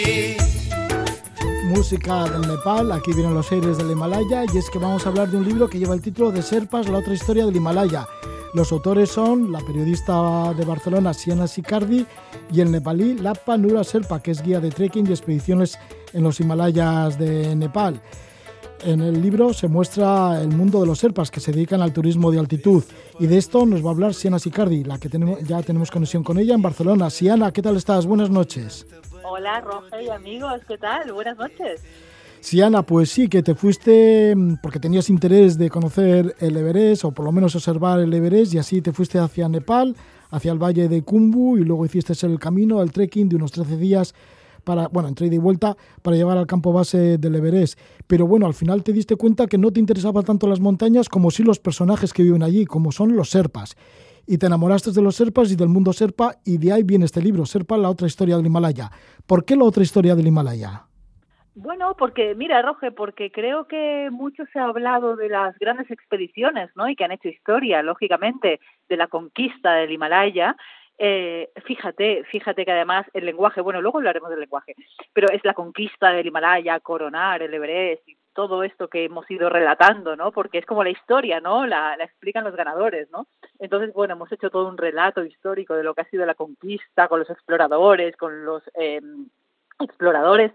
Música 1.74 2.28
del 2.28 2.46
Nepal, 2.46 2.92
aquí 2.92 3.12
vienen 3.12 3.34
los 3.34 3.50
aires 3.50 3.78
del 3.78 3.90
Himalaya 3.90 4.44
y 4.44 4.58
es 4.58 4.70
que 4.70 4.78
vamos 4.78 5.04
a 5.04 5.08
hablar 5.08 5.28
de 5.28 5.36
un 5.38 5.44
libro 5.44 5.68
que 5.68 5.80
lleva 5.80 5.94
el 5.94 6.00
título 6.02 6.30
de 6.30 6.40
Serpas, 6.40 6.88
la 6.88 6.98
otra 6.98 7.14
historia 7.14 7.44
del 7.44 7.56
Himalaya. 7.56 8.06
Los 8.52 8.70
autores 8.70 9.10
son 9.10 9.50
la 9.50 9.58
periodista 9.58 10.54
de 10.54 10.64
Barcelona 10.64 11.12
Siena 11.12 11.48
Sicardi 11.48 12.06
y 12.52 12.60
el 12.60 12.70
nepalí 12.70 13.18
Lapa 13.18 13.56
Nura 13.56 13.82
Serpa, 13.82 14.22
que 14.22 14.30
es 14.30 14.40
guía 14.40 14.60
de 14.60 14.70
trekking 14.70 15.08
y 15.08 15.10
expediciones 15.10 15.76
en 16.12 16.22
los 16.22 16.38
Himalayas 16.38 17.18
de 17.18 17.56
Nepal. 17.56 18.00
en 18.83 19.01
el 19.01 19.21
libro 19.21 19.53
se 19.53 19.67
muestra 19.67 20.41
el 20.41 20.49
mundo 20.49 20.81
de 20.81 20.87
los 20.87 20.99
serpas 20.99 21.31
que 21.31 21.39
se 21.39 21.51
dedican 21.51 21.81
al 21.81 21.93
turismo 21.93 22.31
de 22.31 22.39
altitud. 22.39 22.83
Y 23.19 23.27
de 23.27 23.37
esto 23.37 23.65
nos 23.65 23.83
va 23.83 23.89
a 23.89 23.91
hablar 23.91 24.13
Siana 24.13 24.39
Sicardi, 24.39 24.83
la 24.83 24.97
que 24.97 25.09
tenemos, 25.09 25.39
ya 25.43 25.61
tenemos 25.61 25.91
conexión 25.91 26.23
con 26.23 26.37
ella 26.37 26.55
en 26.55 26.61
Barcelona. 26.61 27.09
Siana, 27.09 27.51
¿qué 27.51 27.61
tal 27.61 27.77
estás? 27.77 28.05
Buenas 28.05 28.29
noches. 28.29 28.85
Hola, 29.23 29.61
Roge 29.61 30.03
y 30.03 30.09
amigos, 30.09 30.61
¿qué 30.67 30.77
tal? 30.77 31.11
Buenas 31.13 31.37
noches. 31.37 31.81
Siana, 32.39 32.83
pues 32.83 33.09
sí, 33.09 33.27
que 33.27 33.43
te 33.43 33.53
fuiste 33.53 34.33
mm, 34.35 34.55
porque 34.61 34.79
tenías 34.79 35.09
interés 35.09 35.57
de 35.57 35.69
conocer 35.69 36.35
el 36.39 36.55
Everest 36.55 37.05
o 37.05 37.11
por 37.11 37.25
lo 37.25 37.31
menos 37.31 37.55
observar 37.55 37.99
el 37.99 38.13
Everest 38.13 38.53
y 38.53 38.57
así 38.59 38.81
te 38.81 38.93
fuiste 38.93 39.19
hacia 39.19 39.49
Nepal, 39.49 39.95
hacia 40.31 40.51
el 40.51 40.57
valle 40.57 40.87
de 40.87 41.03
Kumbu 41.03 41.57
y 41.57 41.63
luego 41.63 41.85
hiciste 41.85 42.13
el 42.25 42.39
camino, 42.39 42.81
el 42.81 42.91
trekking 42.91 43.27
de 43.27 43.35
unos 43.35 43.51
13 43.51 43.77
días 43.77 44.15
para, 44.69 44.87
bueno, 44.87 45.09
entre 45.09 45.25
ida 45.25 45.33
y 45.33 45.39
vuelta 45.39 45.75
para 46.03 46.15
llegar 46.15 46.37
al 46.37 46.45
campo 46.45 46.71
base 46.71 47.17
del 47.17 47.33
Everest. 47.33 47.79
Pero 48.05 48.27
bueno, 48.27 48.45
al 48.45 48.53
final 48.53 48.83
te 48.83 48.93
diste 48.93 49.15
cuenta 49.15 49.47
que 49.47 49.57
no 49.57 49.71
te 49.71 49.79
interesaban 49.79 50.23
tanto 50.23 50.45
las 50.45 50.59
montañas 50.59 51.09
como 51.09 51.31
sí 51.31 51.41
los 51.41 51.57
personajes 51.57 52.13
que 52.13 52.21
viven 52.21 52.43
allí, 52.43 52.67
como 52.67 52.91
son 52.91 53.15
los 53.15 53.31
serpas. 53.31 53.75
Y 54.27 54.37
te 54.37 54.45
enamoraste 54.45 54.91
de 54.91 55.01
los 55.01 55.15
serpas 55.15 55.51
y 55.51 55.55
del 55.55 55.69
mundo 55.69 55.91
serpa 55.91 56.35
y 56.45 56.59
de 56.59 56.71
ahí 56.71 56.83
viene 56.83 57.05
este 57.05 57.19
libro, 57.19 57.47
Serpa, 57.47 57.79
la 57.79 57.89
otra 57.89 58.05
historia 58.05 58.37
del 58.37 58.45
Himalaya. 58.45 58.91
¿Por 59.25 59.43
qué 59.43 59.55
la 59.55 59.63
otra 59.63 59.81
historia 59.81 60.13
del 60.13 60.27
Himalaya? 60.27 60.83
Bueno, 61.55 61.95
porque, 61.97 62.35
mira, 62.35 62.61
Roge, 62.61 62.91
porque 62.91 63.31
creo 63.31 63.65
que 63.65 64.09
mucho 64.11 64.43
se 64.53 64.59
ha 64.59 64.65
hablado 64.65 65.15
de 65.15 65.29
las 65.29 65.57
grandes 65.57 65.89
expediciones, 65.89 66.69
¿no? 66.75 66.87
Y 66.87 66.95
que 66.95 67.05
han 67.05 67.11
hecho 67.11 67.27
historia, 67.27 67.81
lógicamente, 67.81 68.59
de 68.87 68.97
la 68.97 69.07
conquista 69.07 69.73
del 69.73 69.91
Himalaya. 69.91 70.55
Eh, 71.01 71.49
fíjate, 71.65 72.25
fíjate 72.25 72.65
que 72.65 72.71
además 72.73 73.07
el 73.13 73.25
lenguaje, 73.25 73.61
bueno, 73.61 73.81
luego 73.81 73.99
hablaremos 73.99 74.29
del 74.29 74.41
lenguaje, 74.41 74.75
pero 75.13 75.29
es 75.31 75.43
la 75.45 75.53
conquista 75.53 76.11
del 76.11 76.27
Himalaya, 76.27 76.81
coronar 76.81 77.41
el 77.41 77.53
Everest 77.53 78.05
y 78.09 78.17
todo 78.33 78.63
esto 78.63 78.89
que 78.89 79.05
hemos 79.05 79.29
ido 79.31 79.49
relatando, 79.49 80.17
¿no? 80.17 80.33
Porque 80.33 80.57
es 80.57 80.65
como 80.65 80.83
la 80.83 80.89
historia, 80.89 81.39
¿no? 81.39 81.65
La, 81.65 81.95
la 81.95 82.03
explican 82.03 82.43
los 82.43 82.55
ganadores, 82.55 83.09
¿no? 83.11 83.27
Entonces, 83.59 83.93
bueno, 83.93 84.15
hemos 84.15 84.29
hecho 84.33 84.49
todo 84.49 84.67
un 84.67 84.77
relato 84.77 85.23
histórico 85.23 85.73
de 85.73 85.83
lo 85.83 85.93
que 85.93 86.01
ha 86.01 86.09
sido 86.09 86.25
la 86.25 86.35
conquista 86.35 87.07
con 87.07 87.19
los 87.19 87.29
exploradores, 87.29 88.17
con 88.17 88.43
los 88.43 88.61
eh, 88.75 89.01
exploradores 89.79 90.51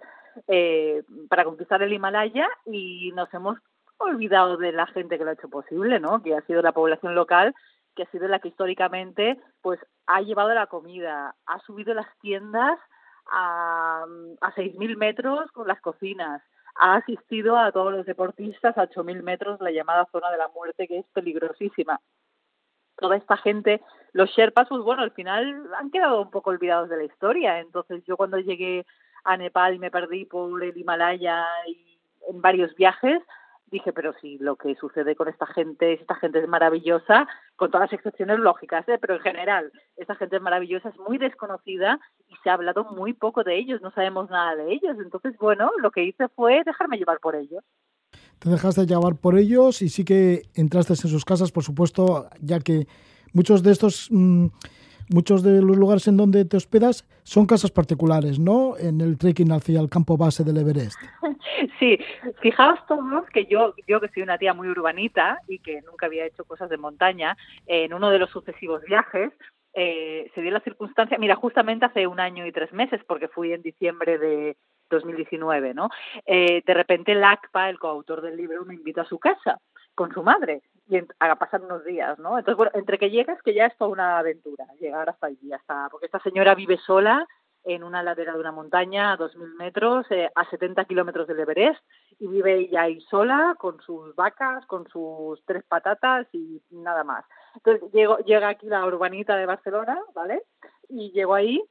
eh, 0.49 1.03
para 1.29 1.45
conquistar 1.45 1.83
el 1.83 1.93
Himalaya 1.93 2.49
y 2.67 3.13
nos 3.15 3.33
hemos 3.33 3.59
olvidado 3.97 4.57
de 4.57 4.73
la 4.73 4.87
gente 4.87 5.17
que 5.17 5.25
lo 5.25 5.31
ha 5.31 5.35
hecho 5.35 5.49
posible, 5.49 6.01
¿no? 6.01 6.23
Que 6.23 6.35
ha 6.35 6.43
sido 6.43 6.61
la 6.61 6.73
población 6.73 7.15
local, 7.15 7.55
que 7.95 8.05
ha 8.05 8.11
sido 8.11 8.29
la 8.29 8.39
que 8.39 8.49
históricamente, 8.49 9.39
pues, 9.63 9.81
ha 10.07 10.21
llevado 10.21 10.53
la 10.55 10.67
comida, 10.67 11.35
ha 11.47 11.59
subido 11.61 11.95
las 11.95 12.09
tiendas 12.21 12.79
a, 13.31 14.05
a 14.41 14.55
6.000 14.55 14.97
metros 14.97 15.51
con 15.53 15.67
las 15.67 15.81
cocinas, 15.81 16.43
ha 16.77 16.97
asistido 16.97 17.57
a 17.57 17.73
todos 17.73 17.93
los 17.93 18.07
deportistas 18.07 18.77
a 18.77 18.89
8.000 18.89 19.23
metros, 19.23 19.61
la 19.61 19.71
llamada 19.71 20.09
zona 20.11 20.31
de 20.31 20.39
la 20.39 20.49
muerte, 20.49 20.89
que 20.89 20.99
es 20.99 21.07
peligrosísima. 21.13 22.01
Toda 22.97 23.17
esta 23.17 23.37
gente, 23.37 23.81
los 24.13 24.31
Sherpas, 24.31 24.69
pues 24.69 24.83
bueno, 24.83 25.03
al 25.03 25.13
final 25.13 25.69
han 25.77 25.91
quedado 25.91 26.23
un 26.23 26.31
poco 26.31 26.51
olvidados 26.51 26.89
de 26.89 26.97
la 26.97 27.05
historia. 27.05 27.61
Entonces 27.61 28.05
yo 28.05 28.17
cuando 28.17 28.39
llegué 28.39 28.87
a 29.25 29.37
Nepal 29.37 29.75
y 29.75 29.79
me 29.79 29.91
perdí 29.91 30.25
por 30.25 30.63
el 30.63 30.77
Himalaya 30.77 31.47
y 31.67 31.99
en 32.29 32.41
varios 32.41 32.75
viajes, 32.75 33.21
dije, 33.67 33.93
pero 33.93 34.15
sí, 34.21 34.39
lo 34.39 34.57
que 34.57 34.75
sucede 34.77 35.17
con 35.17 35.29
esta 35.29 35.47
gente, 35.47 35.95
esta 35.95 36.15
gente 36.17 36.39
es 36.39 36.49
maravillosa, 36.49 37.27
con 37.57 37.71
todas 37.71 37.91
las 37.91 37.99
excepciones 37.99 38.39
lógicas, 38.39 38.89
¿eh? 38.89 38.99
pero 39.01 39.15
en 39.15 39.21
general, 39.21 39.73
esta 39.97 40.15
gente 40.15 40.37
es 40.37 40.43
maravillosa, 40.43 40.91
es 40.91 40.99
muy 40.99 41.19
desconocida 41.19 41.99
y 42.29 42.35
se 42.43 42.51
ha 42.51 42.55
hablado 42.55 42.85
muy 42.85 43.13
poco 43.13 43.43
de 43.43 43.57
ellos, 43.57 43.81
no 43.83 43.91
sabemos 43.91 44.31
nada 44.31 44.57
de 44.57 44.73
ellos. 44.73 44.97
Entonces, 45.03 45.37
bueno, 45.39 45.71
lo 45.81 45.91
que 45.91 46.05
hice 46.05 46.29
fue 46.29 46.63
dejarme 46.65 46.99
llevar 46.99 47.19
por 47.21 47.35
ellos. 47.35 47.65
Te 48.39 48.51
dejaste 48.51 48.87
llevar 48.87 49.17
por 49.17 49.39
ellos 49.39 49.83
y 49.83 49.89
sí 49.89 50.05
que 50.05 50.43
entraste 50.55 50.93
en 50.93 50.97
sus 50.97 51.25
casas, 51.25 51.51
por 51.51 51.65
supuesto, 51.65 52.29
ya 52.41 52.61
que 52.61 52.87
muchos 53.33 53.63
de 53.63 53.73
estos... 53.73 54.09
mmm, 54.11 54.47
muchos 55.11 55.43
de 55.43 55.63
los 55.63 55.77
lugares 55.77 56.07
en 56.09 56.17
donde 56.17 56.45
te 56.45 56.57
hospedas 56.57 57.07
son 57.23 57.47
casas 57.47 57.71
particulares, 57.71 58.39
¿no? 58.39 58.77
En 58.79 59.01
el 59.01 59.19
trekking 59.19 59.53
hacia 59.53 59.81
el 59.81 59.89
campo 59.89 60.17
base 60.17 60.45
del 60.45 60.59
Everest. 60.59 60.99
Sí, 61.79 61.99
fijaos 62.41 62.79
todos 62.87 63.25
que 63.33 63.47
yo, 63.47 63.75
yo 63.87 64.01
que 64.01 64.09
soy 64.09 64.23
una 64.23 64.39
tía 64.39 64.55
muy 64.55 64.69
urbanita 64.69 65.39
y 65.49 65.59
que 65.59 65.83
nunca 65.83 66.07
había 66.07 66.27
hecho 66.27 66.45
cosas 66.45 66.69
de 66.69 66.77
montaña, 66.77 67.37
en 67.67 67.93
uno 67.93 68.11
de 68.11 68.19
los 68.19 68.31
sucesivos 68.31 68.83
viajes 68.83 69.33
eh, 69.75 70.31
se 70.35 70.41
dio 70.41 70.53
la 70.53 70.61
circunstancia, 70.61 71.19
mira, 71.19 71.35
justamente 71.35 71.85
hace 71.85 72.07
un 72.07 72.21
año 72.21 72.47
y 72.47 72.53
tres 72.53 72.73
meses, 72.73 73.01
porque 73.07 73.27
fui 73.27 73.53
en 73.53 73.61
diciembre 73.61 74.19
de 74.19 74.57
2019, 74.89 75.75
¿no? 75.75 75.89
Eh, 76.27 76.63
de 76.65 76.75
repente 76.75 77.13
el 77.13 77.25
ACPA, 77.25 77.71
el 77.71 77.81
coautor 77.81 78.23
del 78.23 78.37
libro, 78.37 78.65
me 78.65 78.75
invitó 78.75 79.01
a 79.01 79.07
su 79.07 79.19
casa 79.19 79.61
con 79.97 80.13
su 80.13 80.23
madre 80.23 80.63
y 80.87 80.97
en- 80.97 81.09
pasar 81.39 81.63
unos 81.63 81.85
días, 81.85 82.19
¿no? 82.19 82.39
Entonces, 82.39 82.57
bueno, 82.57 82.73
entre 82.75 82.99
que 82.99 83.11
llegas, 83.11 83.41
que 83.43 83.55
ya 83.55 83.67
es 83.67 83.77
toda 83.77 83.91
una 83.91 84.19
aventura, 84.19 84.67
llegar 84.81 85.09
hasta 85.09 85.29
allí, 85.29 85.53
hasta, 85.53 85.89
porque 85.91 86.07
esta 86.07 86.21
señora 86.21 86.55
vive 86.55 86.77
sola 86.79 87.27
en 87.67 87.83
una 87.83 88.03
ladera 88.03 88.35
de 88.35 88.41
una 88.41 88.53
montaña 88.53 89.13
a 89.13 89.17
2.000 89.17 89.55
metros, 89.55 90.05
eh, 90.11 90.31
a 90.35 90.45
70 90.51 90.85
kilómetros 90.85 91.27
del 91.27 91.41
Everest, 91.41 91.83
y 92.19 92.29
vive 92.29 92.59
ella 92.59 92.83
ahí 92.83 93.01
sola, 93.01 93.57
con 93.59 93.81
sus 93.81 94.15
vacas, 94.15 94.67
con 94.67 94.87
sus 94.89 95.43
tres 95.47 95.65
patatas 95.65 96.27
y 96.33 96.61
nada 96.71 97.05
más. 97.05 97.25
Entonces, 97.55 97.91
llego, 97.93 98.19
llega 98.19 98.49
aquí 98.49 98.67
la 98.67 98.85
urbanita 98.85 99.37
de 99.37 99.47
Barcelona, 99.47 99.99
¿vale? 100.15 100.43
Y 100.91 101.11
llego 101.13 101.35
ahí 101.35 101.65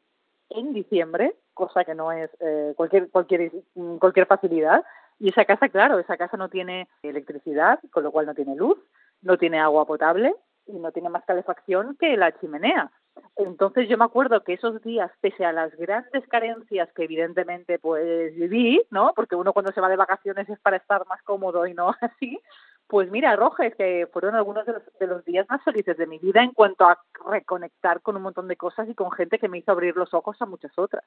en 0.50 0.74
diciembre, 0.74 1.36
cosa 1.54 1.84
que 1.86 1.94
no 1.94 2.12
es 2.12 2.32
eh, 2.40 2.74
cualquier, 2.76 3.12
cualquier, 3.12 3.52
cualquier 4.00 4.26
facilidad. 4.26 4.84
Y 5.20 5.30
esa 5.30 5.46
casa, 5.46 5.70
claro, 5.70 6.00
esa 6.00 6.18
casa 6.18 6.38
no 6.38 6.50
tiene 6.50 6.88
electricidad, 7.04 7.80
con 7.92 8.04
lo 8.04 8.12
cual 8.12 8.26
no 8.26 8.34
tiene 8.34 8.56
luz, 8.56 8.80
no 9.24 9.38
tiene 9.38 9.60
agua 9.60 9.86
potable 9.86 10.36
y 10.66 10.74
no 10.74 10.92
tiene 10.92 11.10
más 11.10 11.26
calefacción 11.26 11.98
que 12.00 12.16
la 12.16 12.38
chimenea. 12.40 12.92
Entonces 13.36 13.90
yo 13.90 13.98
me 13.98 14.06
acuerdo 14.06 14.44
que 14.44 14.54
esos 14.54 14.82
días, 14.82 15.12
pese 15.22 15.46
a 15.46 15.52
las 15.52 15.76
grandes 15.76 16.28
carencias 16.28 16.90
que 16.94 17.04
evidentemente 17.04 17.80
pues 17.80 18.34
viví, 18.36 18.82
¿no? 18.90 19.14
Porque 19.16 19.36
uno 19.36 19.54
cuando 19.54 19.72
se 19.72 19.82
va 19.82 19.90
de 19.90 19.96
vacaciones 19.96 20.50
es 20.50 20.60
para 20.60 20.78
estar 20.78 21.06
más 21.08 21.22
cómodo 21.24 21.66
y 21.68 21.74
no 21.74 21.94
así, 22.02 22.40
pues 22.88 23.10
mira, 23.10 23.36
Roges, 23.36 23.76
que 23.76 24.08
fueron 24.12 24.36
algunos 24.36 24.66
de 24.66 24.74
los, 24.74 24.84
de 25.00 25.08
los 25.08 25.26
días 25.26 25.48
más 25.50 25.64
felices 25.64 25.98
de 25.98 26.06
mi 26.06 26.20
vida 26.20 26.44
en 26.44 26.52
cuanto 26.52 26.86
a 26.86 27.00
reconectar 27.30 28.02
con 28.02 28.16
un 28.16 28.24
montón 28.24 28.48
de 28.48 28.56
cosas 28.56 28.88
y 28.90 28.94
con 28.94 29.12
gente 29.12 29.40
que 29.40 29.48
me 29.48 29.58
hizo 29.58 29.72
abrir 29.72 29.96
los 29.96 30.14
ojos 30.14 30.38
a 30.42 30.46
muchas 30.46 30.72
otras. 30.78 31.04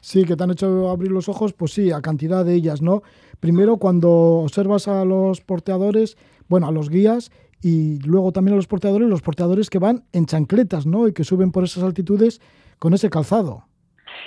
Sí, 0.00 0.24
que 0.24 0.34
te 0.34 0.44
han 0.44 0.50
hecho 0.50 0.88
abrir 0.88 1.12
los 1.12 1.28
ojos, 1.28 1.52
pues 1.52 1.72
sí, 1.72 1.92
a 1.92 2.00
cantidad 2.00 2.44
de 2.44 2.54
ellas, 2.54 2.80
¿no? 2.80 3.02
Primero 3.38 3.76
cuando 3.76 4.10
observas 4.10 4.88
a 4.88 5.04
los 5.04 5.40
porteadores, 5.42 6.16
bueno, 6.48 6.66
a 6.66 6.72
los 6.72 6.88
guías 6.88 7.30
y 7.62 7.98
luego 8.06 8.32
también 8.32 8.54
a 8.54 8.56
los 8.56 8.66
porteadores, 8.66 9.08
los 9.08 9.22
porteadores 9.22 9.68
que 9.70 9.78
van 9.78 10.04
en 10.12 10.26
chancletas, 10.26 10.86
¿no? 10.86 11.08
Y 11.08 11.12
que 11.14 11.24
suben 11.24 11.52
por 11.52 11.64
esas 11.64 11.82
altitudes 11.84 12.40
con 12.78 12.94
ese 12.94 13.10
calzado. 13.10 13.64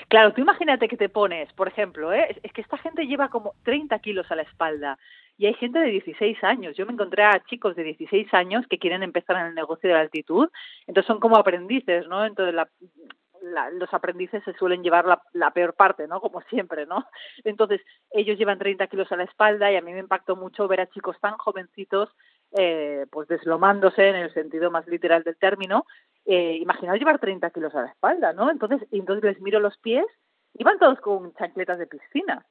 Claro, 0.08 0.34
tú 0.34 0.42
imagínate 0.42 0.88
que 0.88 0.98
te 0.98 1.10
pones, 1.10 1.52
por 1.54 1.68
ejemplo, 1.68 2.14
¿eh? 2.14 2.40
es- 2.44 2.52
que 2.54 2.62
esta 2.62 2.78
gente 2.78 3.06
lleva 3.06 3.30
como 3.30 3.54
30 3.64 4.00
kilos 4.00 4.30
a 4.32 4.36
la 4.36 4.44
espalda 4.44 4.98
y 5.38 5.46
hay 5.48 5.54
gente 5.56 5.80
de 5.80 5.90
16 5.92 6.44
años. 6.44 6.76
Yo 6.78 6.86
me 6.86 6.94
encontré 6.94 7.24
a 7.24 7.44
chicos 7.50 7.76
de 7.76 7.84
16 7.84 8.32
años 8.34 8.66
que 8.70 8.78
quieren 8.80 9.02
empezar 9.04 9.36
en 9.38 9.48
el 9.48 9.56
negocio 9.56 9.88
de 9.90 9.96
la 9.96 10.02
altitud, 10.02 10.50
entonces 10.88 11.08
son 11.08 11.20
como 11.20 11.38
aprendices, 11.38 12.08
¿no? 12.08 12.26
Entonces 12.26 12.54
la- 12.54 12.70
los 13.72 13.94
aprendices 13.94 14.42
se 14.46 14.54
suelen 14.54 14.84
llevar 14.84 15.06
la, 15.06 15.22
la 15.34 15.52
peor 15.52 15.74
parte, 15.74 16.08
¿no? 16.08 16.22
Como 16.22 16.42
siempre, 16.50 16.86
¿no? 16.86 17.06
Entonces 17.44 17.82
ellos 18.12 18.38
llevan 18.38 18.58
30 18.58 18.88
kilos 18.88 19.12
a 19.12 19.18
la 19.18 19.24
espalda 19.26 19.70
y 19.72 19.76
a 19.76 19.82
mí 19.82 19.92
me 19.92 20.00
impactó 20.00 20.36
mucho 20.38 20.68
ver 20.70 20.80
a 20.82 20.90
chicos 20.90 21.18
tan 21.20 21.36
jovencitos 21.38 22.10
eh, 22.58 23.06
pues 23.12 23.28
deslomándose 23.28 24.10
en 24.10 24.16
el 24.16 24.34
sentido 24.34 24.72
más 24.72 24.88
literal 24.88 25.24
del 25.24 25.38
término. 25.38 25.86
Eh, 26.26 26.58
imaginaos 26.62 27.00
llevar 27.00 27.20
30 27.20 27.50
kilos 27.52 27.76
a 27.76 27.82
la 27.82 27.88
espalda, 27.90 28.34
¿no? 28.34 28.52
Entonces, 28.52 28.88
entonces 28.92 29.24
les 29.24 29.42
miro 29.42 29.60
los 29.60 29.78
pies, 29.78 30.06
iban 30.54 30.80
todos 30.80 31.00
con 31.00 31.34
chancletas 31.34 31.80
de 31.80 31.88
piscina. 31.88 32.46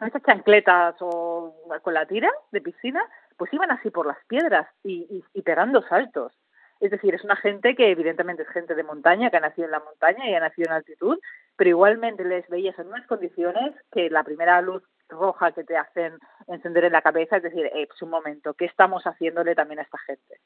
Estas 0.00 0.22
chancletas 0.22 0.96
o 1.00 1.54
con 1.82 1.94
la 1.94 2.06
tira 2.06 2.30
de 2.52 2.60
piscina, 2.60 3.02
pues 3.36 3.52
iban 3.52 3.70
así 3.70 3.90
por 3.90 4.06
las 4.06 4.18
piedras 4.26 4.68
y, 4.82 5.06
y, 5.08 5.24
y 5.32 5.42
pegando 5.42 5.82
saltos. 5.82 6.32
Es 6.80 6.90
decir, 6.90 7.14
es 7.14 7.24
una 7.24 7.36
gente 7.36 7.74
que 7.74 7.90
evidentemente 7.90 8.42
es 8.42 8.48
gente 8.48 8.74
de 8.74 8.82
montaña, 8.82 9.30
que 9.30 9.36
ha 9.38 9.40
nacido 9.40 9.66
en 9.66 9.70
la 9.70 9.80
montaña 9.80 10.28
y 10.28 10.34
ha 10.34 10.40
nacido 10.40 10.68
en 10.68 10.76
altitud, 10.76 11.18
pero 11.56 11.70
igualmente 11.70 12.24
les 12.24 12.46
veías 12.48 12.78
en 12.78 12.88
unas 12.88 13.06
condiciones 13.06 13.74
que 13.92 14.10
la 14.10 14.24
primera 14.24 14.60
luz 14.60 14.82
roja 15.14 15.52
que 15.52 15.64
te 15.64 15.76
hacen 15.76 16.18
encender 16.46 16.84
en 16.84 16.92
la 16.92 17.02
cabeza 17.02 17.38
es 17.38 17.42
decir, 17.42 17.66
eh, 17.66 17.86
pues 17.86 18.02
un 18.02 18.10
momento, 18.10 18.54
¿qué 18.54 18.66
estamos 18.66 19.04
haciéndole 19.04 19.54
también 19.54 19.80
a 19.80 19.82
esta 19.82 19.98
gente? 20.06 20.40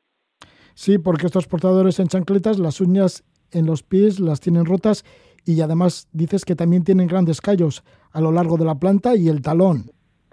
Sí, 0.75 0.99
porque 0.99 1.27
estos 1.27 1.49
portadores 1.49 1.99
en 1.99 2.07
chancletas, 2.07 2.59
las 2.59 2.81
uñas 2.81 3.25
en 3.51 3.67
los 3.67 3.83
pies 3.83 4.21
las 4.21 4.41
tienen 4.41 4.65
rotas 4.65 5.05
y 5.45 5.61
además 5.61 6.09
dices 6.13 6.45
que 6.45 6.55
también 6.55 6.85
tienen 6.85 7.09
grandes 7.09 7.41
callos 7.41 7.83
a 8.13 8.21
lo 8.21 8.31
largo 8.33 8.57
de 8.57 8.65
la 8.65 8.77
planta 8.77 9.17
y 9.17 9.29
el 9.29 9.43
talón. 9.43 9.91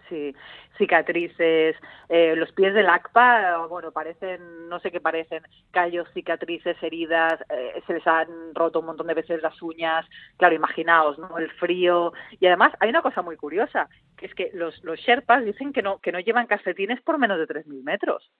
Sí, 0.10 0.36
cicatrices, 0.78 1.76
eh, 2.10 2.36
los 2.36 2.52
pies 2.52 2.74
del 2.74 2.90
ACPA, 2.90 3.66
bueno, 3.68 3.92
parecen, 3.92 4.70
no 4.70 4.80
sé 4.80 4.92
qué 4.92 5.00
parecen, 5.00 5.44
callos, 5.72 6.08
cicatrices, 6.14 6.82
heridas, 6.82 7.40
eh, 7.50 7.82
se 7.86 7.94
les 7.94 8.08
han 8.08 8.54
roto 8.54 8.80
un 8.80 8.88
montón 8.88 9.08
de 9.08 9.14
veces 9.14 9.42
las 9.42 9.62
uñas, 9.62 10.06
claro, 10.38 10.56
imaginaos, 10.56 11.18
¿no? 11.18 11.38
El 11.38 11.52
frío, 11.52 12.14
y 12.40 12.48
además 12.48 12.74
hay 12.80 12.90
una 12.90 13.02
cosa 13.02 13.22
muy 13.22 13.38
curiosa, 13.38 13.90
que 14.18 14.26
es 14.26 14.36
que 14.36 14.52
los, 14.54 14.84
los 14.84 15.00
Sherpas 15.00 15.44
dicen 15.46 15.74
que 15.74 15.82
no, 15.82 16.00
que 16.00 16.12
no 16.12 16.20
llevan 16.20 16.48
calcetines 16.48 17.02
por 17.02 17.18
menos 17.18 17.38
de 17.38 17.48
3.000 17.48 17.84
metros. 17.84 18.32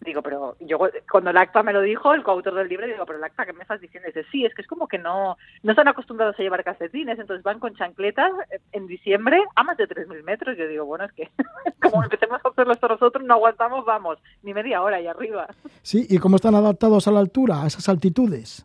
Digo, 0.00 0.22
pero 0.22 0.56
yo 0.60 0.78
cuando 1.10 1.30
el 1.30 1.36
acta 1.36 1.62
me 1.62 1.72
lo 1.72 1.80
dijo, 1.80 2.14
el 2.14 2.22
coautor 2.22 2.54
del 2.54 2.68
libro, 2.68 2.86
digo, 2.86 3.04
pero 3.04 3.18
el 3.18 3.24
acta, 3.24 3.44
¿qué 3.44 3.52
me 3.52 3.62
estás 3.62 3.80
diciendo? 3.80 4.06
dice, 4.06 4.24
sí, 4.30 4.44
es 4.44 4.54
que 4.54 4.62
es 4.62 4.68
como 4.68 4.86
que 4.86 4.98
no, 4.98 5.36
no 5.62 5.72
están 5.72 5.88
acostumbrados 5.88 6.38
a 6.38 6.42
llevar 6.42 6.62
calcetines, 6.62 7.18
entonces 7.18 7.42
van 7.42 7.58
con 7.58 7.74
chancletas 7.74 8.30
en 8.72 8.86
diciembre 8.86 9.42
a 9.56 9.64
más 9.64 9.76
de 9.76 9.88
3.000 9.88 10.22
metros. 10.22 10.56
Yo 10.56 10.68
digo, 10.68 10.84
bueno, 10.84 11.04
es 11.04 11.12
que 11.12 11.28
como 11.82 12.04
empecemos 12.04 12.40
a 12.44 12.48
hacerlo 12.48 12.72
esto 12.72 12.88
nosotros, 12.88 13.24
no 13.24 13.34
aguantamos, 13.34 13.84
vamos, 13.84 14.18
ni 14.42 14.54
media 14.54 14.82
hora 14.82 14.96
ahí 14.96 15.06
arriba. 15.06 15.48
Sí, 15.82 16.06
¿y 16.08 16.18
cómo 16.18 16.36
están 16.36 16.54
adaptados 16.54 17.08
a 17.08 17.12
la 17.12 17.20
altura, 17.20 17.62
a 17.62 17.66
esas 17.66 17.88
altitudes? 17.88 18.64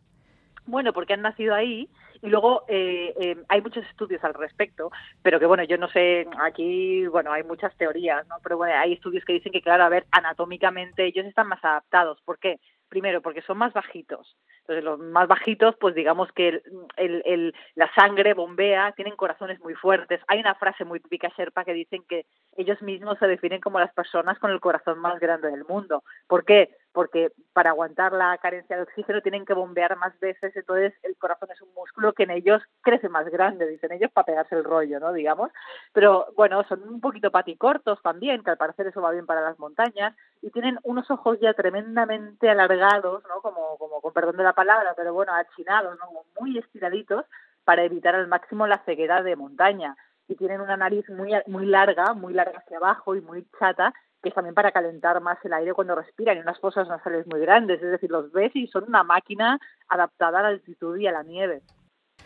Bueno, 0.66 0.94
porque 0.94 1.14
han 1.14 1.22
nacido 1.22 1.56
ahí 1.56 1.90
y 2.24 2.30
luego 2.30 2.64
eh, 2.70 3.14
eh, 3.20 3.36
hay 3.50 3.62
muchos 3.62 3.86
estudios 3.86 4.24
al 4.24 4.34
respecto, 4.34 4.92
pero 5.22 5.42
que 5.42 5.46
bueno, 5.46 5.64
yo 5.66 5.78
no 5.78 5.90
sé, 5.90 6.26
aquí, 6.42 7.06
bueno, 7.08 7.34
hay 7.34 7.44
muchas 7.44 7.76
teorías, 7.76 8.26
¿no? 8.30 8.36
Pero 8.42 8.56
bueno, 8.56 8.74
hay 8.78 8.94
estudios 8.94 9.26
que 9.26 9.34
dicen 9.34 9.52
que, 9.52 9.62
claro, 9.62 9.84
a 9.84 9.90
ver, 9.90 10.06
anatómicamente 10.10 11.06
ellos 11.06 11.26
están 11.26 11.50
más 11.50 11.62
adaptados. 11.66 12.22
¿Por 12.22 12.40
qué? 12.40 12.62
Primero, 12.88 13.22
porque 13.22 13.42
son 13.42 13.58
más 13.58 13.74
bajitos. 13.74 14.38
Entonces, 14.60 14.86
los 14.86 15.00
más 15.00 15.28
bajitos, 15.28 15.76
pues 15.82 15.96
digamos 15.96 16.32
que 16.32 16.48
el, 16.48 16.62
el, 16.96 17.22
el, 17.26 17.56
la 17.76 17.94
sangre 17.94 18.34
bombea, 18.34 18.94
tienen 18.94 19.18
corazones 19.18 19.60
muy 19.60 19.74
fuertes. 19.74 20.22
Hay 20.28 20.40
una 20.40 20.56
frase 20.56 20.86
muy 20.86 21.02
típica 21.02 21.30
Sherpa 21.36 21.66
que 21.66 21.74
dicen 21.74 22.06
que 22.08 22.26
ellos 22.56 22.82
mismos 22.82 23.20
se 23.20 23.28
definen 23.28 23.60
como 23.60 23.80
las 23.80 23.92
personas 23.94 24.40
con 24.40 24.52
el 24.52 24.62
corazón 24.62 25.00
más 25.00 25.20
grande 25.20 25.52
del 25.52 25.66
mundo. 25.66 26.04
¿Por 26.28 26.46
qué? 26.46 26.70
Porque 26.94 27.32
para 27.54 27.72
aguantar 27.72 28.14
la 28.14 28.38
carencia 28.38 28.78
de 28.78 28.84
oxígeno 28.84 29.22
tienen 29.22 29.46
que 29.46 29.54
bombear 29.54 29.98
más 29.98 30.18
veces, 30.20 30.56
entonces 30.56 30.94
el 31.02 31.18
corazón 31.18 31.50
es 31.52 31.62
un 31.62 31.74
músculo 31.74 32.14
que 32.14 32.24
en 32.24 32.32
ellos 32.32 32.62
crece 32.82 33.10
más 33.10 33.28
grande, 33.30 33.68
dicen 33.68 33.92
ellos, 33.92 34.12
para 34.12 34.26
pegarse 34.26 34.56
el 34.56 34.64
rollo, 34.64 35.00
¿no? 35.00 35.12
Digamos. 35.12 35.52
Pero 35.92 36.28
bueno, 36.38 36.64
son 36.70 36.84
un 36.88 37.02
poquito 37.02 37.32
paticortos 37.32 38.02
también, 38.04 38.44
que 38.44 38.52
al 38.52 38.58
parecer 38.58 38.88
eso 38.88 39.02
va 39.02 39.12
bien 39.12 39.26
para 39.26 39.42
las 39.42 39.58
montañas, 39.58 40.16
y 40.42 40.52
tienen 40.52 40.78
unos 40.84 41.10
ojos 41.10 41.40
ya 41.42 41.54
tremendamente 41.54 42.50
alargados, 42.50 43.24
¿no? 43.28 43.42
Como, 43.42 43.78
como 43.78 44.00
con 44.00 44.14
perdón 44.14 44.38
de 44.38 44.44
la 44.44 44.54
palabra, 44.54 44.94
pero 44.96 45.14
bueno, 45.14 45.34
achinados, 45.34 45.98
¿no? 45.98 46.06
muy 46.40 46.58
estiraditos, 46.60 47.26
para 47.64 47.84
evitar 47.84 48.14
al 48.16 48.28
máximo 48.28 48.68
la 48.68 48.84
ceguera 48.86 49.24
de 49.24 49.36
montaña. 49.36 49.96
Y 50.28 50.36
tienen 50.36 50.62
una 50.62 50.78
nariz 50.78 51.10
muy, 51.10 51.32
muy 51.48 51.66
larga, 51.66 52.14
muy 52.14 52.34
larga 52.34 52.60
hacia 52.60 52.78
abajo 52.78 53.16
y 53.16 53.22
muy 53.22 53.46
chata, 53.60 53.94
que 54.24 54.30
es 54.30 54.36
también 54.36 54.56
para 54.56 54.72
calentar 54.72 55.22
más 55.22 55.38
el 55.44 55.54
aire 55.54 55.74
cuando 55.74 55.96
respiran 55.96 56.38
y 56.38 56.40
unas 56.40 56.58
fosas 56.60 56.88
nasales 56.88 57.28
muy 57.28 57.42
grandes, 57.42 57.84
es 57.84 57.92
decir, 57.92 58.10
los 58.10 58.32
ves 58.32 58.56
y 58.56 58.68
son 58.68 58.86
una 58.88 59.04
máquina 59.04 59.60
adaptada 59.90 60.40
a 60.40 60.44
la 60.44 60.48
altitud 60.48 60.98
y 60.98 61.08
a 61.08 61.12
la 61.12 61.24
nieve. 61.24 61.62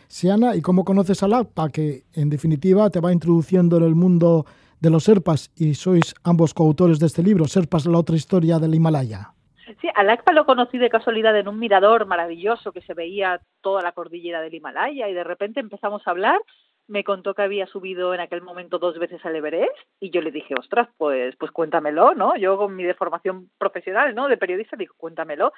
Siana, 0.08 0.56
¿y 0.56 0.62
cómo 0.62 0.86
conoces 0.86 1.24
a 1.24 1.28
LAPA, 1.28 1.70
que 1.70 2.04
en 2.14 2.30
definitiva 2.30 2.90
te 2.92 3.02
va 3.02 3.12
introduciendo 3.12 3.78
en 3.78 3.84
el 3.84 3.96
mundo 3.96 4.46
de 4.80 4.92
los 4.92 5.06
Serpas 5.06 5.52
y 5.56 5.74
sois 5.74 6.14
ambos 6.24 6.54
coautores 6.54 7.00
de 7.00 7.08
este 7.08 7.24
libro, 7.24 7.46
Serpas, 7.46 7.88
la 7.88 7.98
otra 7.98 8.16
historia 8.16 8.60
del 8.60 8.76
Himalaya? 8.76 9.34
Sí, 9.82 9.90
al 9.96 10.10
ACPA 10.10 10.32
lo 10.32 10.46
conocí 10.46 10.78
de 10.78 10.90
casualidad 10.90 11.38
en 11.38 11.48
un 11.48 11.60
mirador 11.60 12.06
maravilloso 12.06 12.72
que 12.72 12.82
se 12.82 12.94
veía 12.94 13.42
toda 13.62 13.82
la 13.82 13.92
cordillera 13.92 14.42
del 14.42 14.54
Himalaya 14.54 15.10
y 15.10 15.14
de 15.14 15.24
repente 15.24 15.60
empezamos 15.60 16.08
a 16.08 16.12
hablar 16.12 16.40
me 16.88 17.04
contó 17.04 17.34
que 17.34 17.42
había 17.42 17.68
subido 17.68 18.14
en 18.14 18.20
aquel 18.20 18.42
momento 18.42 18.80
dos 18.80 18.98
veces 18.98 19.24
al 19.26 19.36
Everest 19.36 19.76
y 20.00 20.10
yo 20.10 20.22
le 20.22 20.32
dije, 20.32 20.56
ostras, 20.58 20.88
pues, 20.98 21.36
pues 21.36 21.52
cuéntamelo, 21.52 22.14
¿no? 22.16 22.36
Yo 22.38 22.58
con 22.58 22.76
mi 22.76 22.84
deformación 22.84 23.50
profesional, 23.58 24.16
¿no? 24.16 24.28
De 24.28 24.38
periodista, 24.38 24.78
digo, 24.78 24.96
cuéntamelo. 24.98 25.54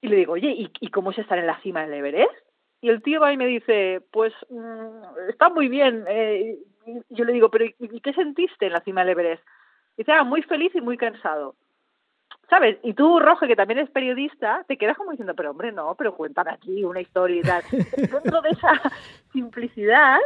Y 0.00 0.08
le 0.08 0.16
digo, 0.16 0.32
oye, 0.32 0.50
¿y, 0.50 0.70
y 0.80 0.88
cómo 0.88 1.12
es 1.12 1.18
estar 1.18 1.38
en 1.38 1.46
la 1.46 1.60
cima 1.60 1.82
del 1.82 1.94
Everest? 1.94 2.34
Y 2.80 2.88
el 2.88 3.00
tío 3.00 3.20
va 3.20 3.32
y 3.32 3.36
me 3.36 3.46
dice, 3.46 4.02
pues 4.10 4.32
mmm, 4.50 5.28
está 5.28 5.48
muy 5.48 5.68
bien. 5.68 6.04
Eh, 6.08 6.58
y 6.84 7.14
yo 7.14 7.24
le 7.24 7.32
digo, 7.32 7.48
pero 7.48 7.64
¿y 7.64 8.00
qué 8.00 8.12
sentiste 8.12 8.66
en 8.66 8.72
la 8.72 8.80
cima 8.80 9.02
del 9.02 9.10
Everest? 9.10 9.44
Y 9.96 10.02
dice, 10.02 10.12
ah, 10.12 10.24
muy 10.24 10.42
feliz 10.42 10.74
y 10.74 10.80
muy 10.80 10.96
cansado. 10.96 11.54
¿Sabes? 12.50 12.78
Y 12.82 12.94
tú, 12.94 13.20
Roge, 13.20 13.46
que 13.46 13.56
también 13.56 13.78
es 13.78 13.90
periodista, 13.90 14.64
te 14.68 14.76
quedas 14.76 14.96
como 14.96 15.12
diciendo, 15.12 15.34
pero 15.34 15.52
hombre, 15.52 15.72
no, 15.72 15.94
pero 15.94 16.14
cuéntame 16.14 16.50
aquí 16.50 16.84
una 16.84 17.00
historia 17.00 17.40
y 17.40 17.42
tal. 17.42 17.62
Dentro 17.96 18.42
de 18.42 18.50
esa 18.50 18.82
simplicidad, 19.32 20.18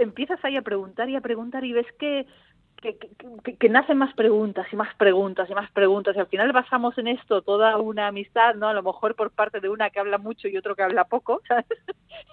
empiezas 0.00 0.42
ahí 0.44 0.56
a 0.56 0.62
preguntar 0.62 1.08
y 1.08 1.16
a 1.16 1.20
preguntar 1.20 1.64
y 1.64 1.72
ves 1.72 1.86
que, 1.98 2.26
que, 2.80 2.96
que, 3.58 3.68
nacen 3.68 3.98
más 3.98 4.14
preguntas 4.14 4.66
y 4.72 4.76
más 4.76 4.94
preguntas 4.96 5.48
y 5.50 5.54
más 5.54 5.70
preguntas 5.72 6.16
y 6.16 6.20
al 6.20 6.26
final 6.26 6.52
basamos 6.52 6.96
en 6.98 7.08
esto 7.08 7.42
toda 7.42 7.76
una 7.78 8.08
amistad, 8.08 8.54
¿no? 8.54 8.68
A 8.68 8.74
lo 8.74 8.82
mejor 8.82 9.14
por 9.14 9.30
parte 9.30 9.60
de 9.60 9.68
una 9.68 9.90
que 9.90 10.00
habla 10.00 10.18
mucho 10.18 10.48
y 10.48 10.56
otro 10.56 10.74
que 10.74 10.82
habla 10.82 11.04
poco, 11.04 11.40
¿sabes? 11.48 11.66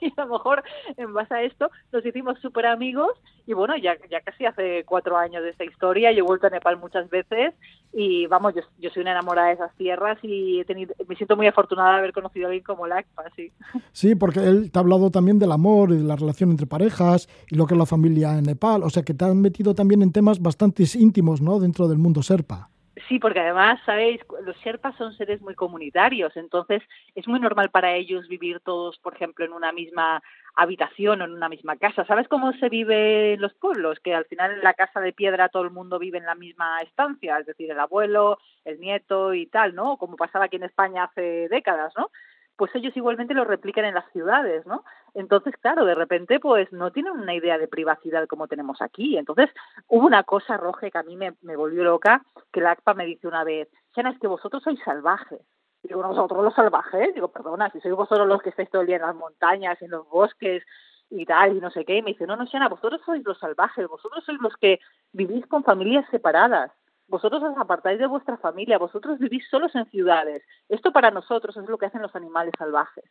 Y 0.01 0.07
a 0.17 0.25
lo 0.25 0.33
mejor 0.33 0.63
en 0.95 1.13
base 1.13 1.33
a 1.33 1.43
esto 1.43 1.69
nos 1.91 2.05
hicimos 2.05 2.39
súper 2.39 2.65
amigos 2.65 3.11
y 3.45 3.53
bueno, 3.53 3.77
ya, 3.77 3.95
ya 4.09 4.21
casi 4.21 4.45
hace 4.45 4.83
cuatro 4.85 5.17
años 5.17 5.43
de 5.43 5.51
esta 5.51 5.63
historia, 5.63 6.11
yo 6.11 6.19
he 6.19 6.27
vuelto 6.27 6.47
a 6.47 6.49
Nepal 6.49 6.77
muchas 6.77 7.09
veces 7.09 7.53
y 7.93 8.27
vamos, 8.27 8.53
yo, 8.53 8.61
yo 8.79 8.89
soy 8.89 9.01
una 9.01 9.11
enamorada 9.11 9.47
de 9.47 9.53
esas 9.53 9.73
tierras 9.75 10.17
y 10.21 10.59
he 10.59 10.65
tenido, 10.65 10.93
me 11.07 11.15
siento 11.15 11.37
muy 11.37 11.47
afortunada 11.47 11.93
de 11.93 11.97
haber 11.99 12.13
conocido 12.13 12.45
a 12.45 12.49
alguien 12.49 12.63
como 12.63 12.87
Lacpa, 12.87 13.23
sí. 13.35 13.51
Sí, 13.91 14.15
porque 14.15 14.41
él 14.41 14.71
te 14.71 14.77
ha 14.77 14.81
hablado 14.81 15.09
también 15.11 15.39
del 15.39 15.51
amor 15.51 15.91
y 15.91 15.97
de 15.97 16.03
la 16.03 16.15
relación 16.15 16.51
entre 16.51 16.67
parejas 16.67 17.29
y 17.49 17.55
lo 17.55 17.65
que 17.65 17.73
es 17.73 17.77
la 17.77 17.85
familia 17.85 18.37
en 18.37 18.43
Nepal, 18.43 18.83
o 18.83 18.89
sea 18.89 19.03
que 19.03 19.13
te 19.13 19.25
han 19.25 19.41
metido 19.41 19.73
también 19.73 20.01
en 20.01 20.11
temas 20.11 20.36
bastante 20.39 20.83
íntimos, 20.95 21.41
¿no? 21.41 21.59
Dentro 21.59 21.87
del 21.87 21.97
mundo 21.97 22.23
serpa. 22.23 22.69
Sí, 23.07 23.19
porque 23.19 23.39
además, 23.39 23.79
sabéis, 23.85 24.21
los 24.43 24.57
Sherpas 24.57 24.95
son 24.97 25.13
seres 25.13 25.39
muy 25.41 25.53
comunitarios, 25.53 26.35
entonces 26.35 26.81
es 27.15 27.27
muy 27.27 27.39
normal 27.39 27.69
para 27.69 27.95
ellos 27.95 28.27
vivir 28.27 28.59
todos, 28.61 28.97
por 28.97 29.13
ejemplo, 29.15 29.45
en 29.45 29.53
una 29.53 29.71
misma 29.71 30.21
habitación 30.55 31.21
o 31.21 31.25
en 31.25 31.33
una 31.33 31.47
misma 31.47 31.77
casa. 31.77 32.05
¿Sabes 32.05 32.27
cómo 32.27 32.51
se 32.53 32.69
vive 32.69 33.35
en 33.35 33.41
los 33.41 33.53
pueblos? 33.53 33.99
Que 34.03 34.15
al 34.15 34.25
final 34.25 34.51
en 34.51 34.63
la 34.63 34.73
casa 34.73 34.99
de 34.99 35.13
piedra 35.13 35.49
todo 35.49 35.63
el 35.63 35.69
mundo 35.69 35.99
vive 35.99 36.17
en 36.17 36.25
la 36.25 36.35
misma 36.35 36.81
estancia, 36.81 37.37
es 37.37 37.45
decir, 37.45 37.69
el 37.69 37.79
abuelo, 37.79 38.39
el 38.65 38.79
nieto 38.79 39.33
y 39.33 39.45
tal, 39.45 39.75
¿no? 39.75 39.97
Como 39.97 40.17
pasaba 40.17 40.45
aquí 40.45 40.55
en 40.55 40.63
España 40.63 41.03
hace 41.03 41.47
décadas, 41.49 41.93
¿no? 41.95 42.09
Pues 42.57 42.73
ellos 42.75 42.97
igualmente 42.97 43.33
lo 43.33 43.45
replican 43.45 43.85
en 43.85 43.93
las 43.93 44.11
ciudades, 44.11 44.65
¿no? 44.65 44.83
Entonces, 45.13 45.55
claro, 45.61 45.85
de 45.85 45.95
repente, 45.95 46.39
pues 46.39 46.71
no 46.73 46.91
tienen 46.91 47.13
una 47.13 47.35
idea 47.35 47.57
de 47.57 47.67
privacidad 47.67 48.27
como 48.27 48.47
tenemos 48.47 48.81
aquí. 48.81 49.17
Entonces, 49.17 49.49
hubo 49.87 50.05
una 50.05 50.23
cosa 50.23 50.57
roja 50.57 50.89
que 50.89 50.97
a 50.97 51.03
mí 51.03 51.15
me, 51.15 51.35
me 51.41 51.55
volvió 51.55 51.83
loca, 51.83 52.23
que 52.51 52.61
la 52.61 52.71
ACPA 52.71 52.95
me 52.95 53.05
dice 53.05 53.27
una 53.27 53.43
vez, 53.43 53.69
Shana, 53.95 54.09
es 54.09 54.19
que 54.19 54.27
vosotros 54.27 54.63
sois 54.63 54.79
salvajes. 54.83 55.39
Y 55.83 55.89
digo, 55.89 56.01
nosotros 56.01 56.43
los 56.43 56.55
salvajes, 56.55 57.13
digo, 57.13 57.27
perdona, 57.29 57.69
si 57.69 57.79
sois 57.79 57.95
vosotros 57.95 58.27
los 58.27 58.41
que 58.41 58.49
estáis 58.49 58.69
todo 58.71 58.81
el 58.81 58.87
día 58.87 58.97
en 58.97 59.03
las 59.03 59.15
montañas, 59.15 59.81
en 59.81 59.91
los 59.91 60.09
bosques 60.09 60.63
y 61.09 61.25
tal, 61.25 61.55
y 61.55 61.61
no 61.61 61.69
sé 61.69 61.85
qué, 61.85 61.97
y 61.97 62.01
me 62.01 62.11
dice, 62.11 62.25
no, 62.25 62.35
no, 62.35 62.45
Shana, 62.45 62.67
vosotros 62.69 63.01
sois 63.05 63.23
los 63.23 63.39
salvajes, 63.39 63.87
vosotros 63.87 64.25
sois 64.25 64.39
los 64.41 64.57
que 64.57 64.79
vivís 65.13 65.45
con 65.45 65.63
familias 65.63 66.05
separadas 66.09 66.71
vosotros 67.07 67.41
os 67.43 67.57
apartáis 67.57 67.99
de 67.99 68.07
vuestra 68.07 68.37
familia, 68.37 68.77
vosotros 68.77 69.19
vivís 69.19 69.47
solos 69.49 69.73
en 69.75 69.85
ciudades. 69.89 70.43
Esto 70.69 70.91
para 70.91 71.11
nosotros 71.11 71.55
es 71.57 71.67
lo 71.67 71.77
que 71.77 71.85
hacen 71.85 72.01
los 72.01 72.15
animales 72.15 72.53
salvajes, 72.57 73.05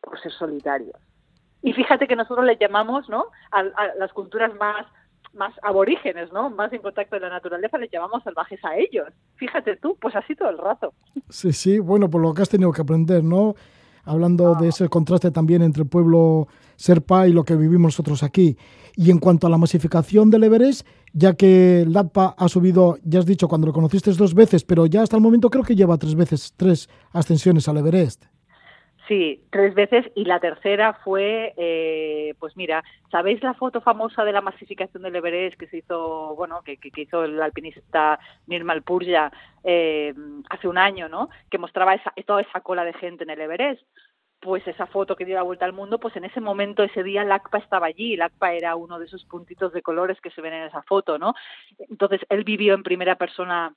por 0.00 0.20
ser 0.20 0.32
solitarios. 0.32 0.96
Y 1.62 1.72
fíjate 1.72 2.06
que 2.06 2.16
nosotros 2.16 2.44
le 2.44 2.56
llamamos, 2.56 3.08
¿no? 3.08 3.26
A, 3.50 3.60
a 3.60 3.94
las 3.98 4.12
culturas 4.12 4.54
más 4.56 4.86
más 5.34 5.54
aborígenes, 5.62 6.32
¿no? 6.32 6.50
Más 6.50 6.72
en 6.72 6.82
contacto 6.82 7.16
con 7.16 7.22
la 7.22 7.30
naturaleza, 7.30 7.78
les 7.78 7.90
llamamos 7.90 8.22
salvajes 8.22 8.62
a 8.64 8.76
ellos. 8.76 9.08
Fíjate 9.36 9.76
tú, 9.76 9.96
pues 10.00 10.14
así 10.14 10.34
todo 10.34 10.50
el 10.50 10.58
rato. 10.58 10.92
Sí, 11.28 11.52
sí, 11.52 11.78
bueno, 11.78 12.10
por 12.10 12.20
lo 12.20 12.34
que 12.34 12.42
has 12.42 12.48
tenido 12.48 12.72
que 12.72 12.82
aprender, 12.82 13.24
¿no? 13.24 13.54
Hablando 14.04 14.54
de 14.56 14.68
ese 14.68 14.88
contraste 14.88 15.30
también 15.30 15.62
entre 15.62 15.84
el 15.84 15.88
pueblo 15.88 16.48
serpa 16.76 17.28
y 17.28 17.32
lo 17.32 17.44
que 17.44 17.54
vivimos 17.54 17.92
nosotros 17.92 18.22
aquí. 18.22 18.56
Y 18.96 19.10
en 19.10 19.18
cuanto 19.18 19.46
a 19.46 19.50
la 19.50 19.58
masificación 19.58 20.30
del 20.30 20.44
Everest, 20.44 20.86
ya 21.12 21.34
que 21.34 21.84
LAPA 21.86 22.34
ha 22.36 22.48
subido, 22.48 22.98
ya 23.04 23.18
has 23.18 23.26
dicho, 23.26 23.48
cuando 23.48 23.66
lo 23.66 23.72
conociste 23.72 24.12
dos 24.12 24.34
veces, 24.34 24.64
pero 24.64 24.86
ya 24.86 25.02
hasta 25.02 25.16
el 25.16 25.22
momento 25.22 25.50
creo 25.50 25.64
que 25.64 25.76
lleva 25.76 25.98
tres 25.98 26.14
veces, 26.14 26.54
tres 26.56 26.88
ascensiones 27.12 27.68
al 27.68 27.78
Everest. 27.78 28.24
Sí, 29.08 29.44
tres 29.50 29.74
veces 29.74 30.06
y 30.14 30.24
la 30.24 30.38
tercera 30.38 30.94
fue, 31.04 31.52
eh, 31.56 32.34
pues 32.38 32.56
mira, 32.56 32.84
¿sabéis 33.10 33.42
la 33.42 33.52
foto 33.52 33.80
famosa 33.80 34.24
de 34.24 34.32
la 34.32 34.40
masificación 34.40 35.02
del 35.02 35.16
Everest 35.16 35.58
que 35.58 35.66
se 35.66 35.78
hizo, 35.78 36.36
bueno, 36.36 36.62
que, 36.64 36.76
que 36.76 37.02
hizo 37.02 37.24
el 37.24 37.42
alpinista 37.42 38.20
Nirmal 38.46 38.82
Purja 38.82 39.32
eh, 39.64 40.14
hace 40.48 40.68
un 40.68 40.78
año, 40.78 41.08
¿no? 41.08 41.30
Que 41.50 41.58
mostraba 41.58 41.94
esa, 41.94 42.12
toda 42.26 42.42
esa 42.42 42.60
cola 42.60 42.84
de 42.84 42.92
gente 42.94 43.24
en 43.24 43.30
el 43.30 43.40
Everest. 43.40 43.82
Pues 44.42 44.66
esa 44.66 44.86
foto 44.86 45.14
que 45.14 45.24
dio 45.24 45.36
la 45.36 45.42
vuelta 45.42 45.64
al 45.64 45.72
mundo, 45.72 46.00
pues 46.00 46.16
en 46.16 46.24
ese 46.24 46.40
momento, 46.40 46.82
ese 46.82 47.04
día, 47.04 47.22
LACPA 47.22 47.58
estaba 47.58 47.86
allí. 47.86 48.16
LACPA 48.16 48.54
era 48.54 48.74
uno 48.74 48.98
de 48.98 49.04
esos 49.06 49.24
puntitos 49.24 49.72
de 49.72 49.82
colores 49.82 50.20
que 50.20 50.30
se 50.30 50.40
ven 50.40 50.52
en 50.52 50.64
esa 50.64 50.82
foto, 50.82 51.16
¿no? 51.16 51.34
Entonces, 51.88 52.20
él 52.28 52.42
vivió 52.42 52.74
en 52.74 52.82
primera 52.82 53.14
persona 53.14 53.72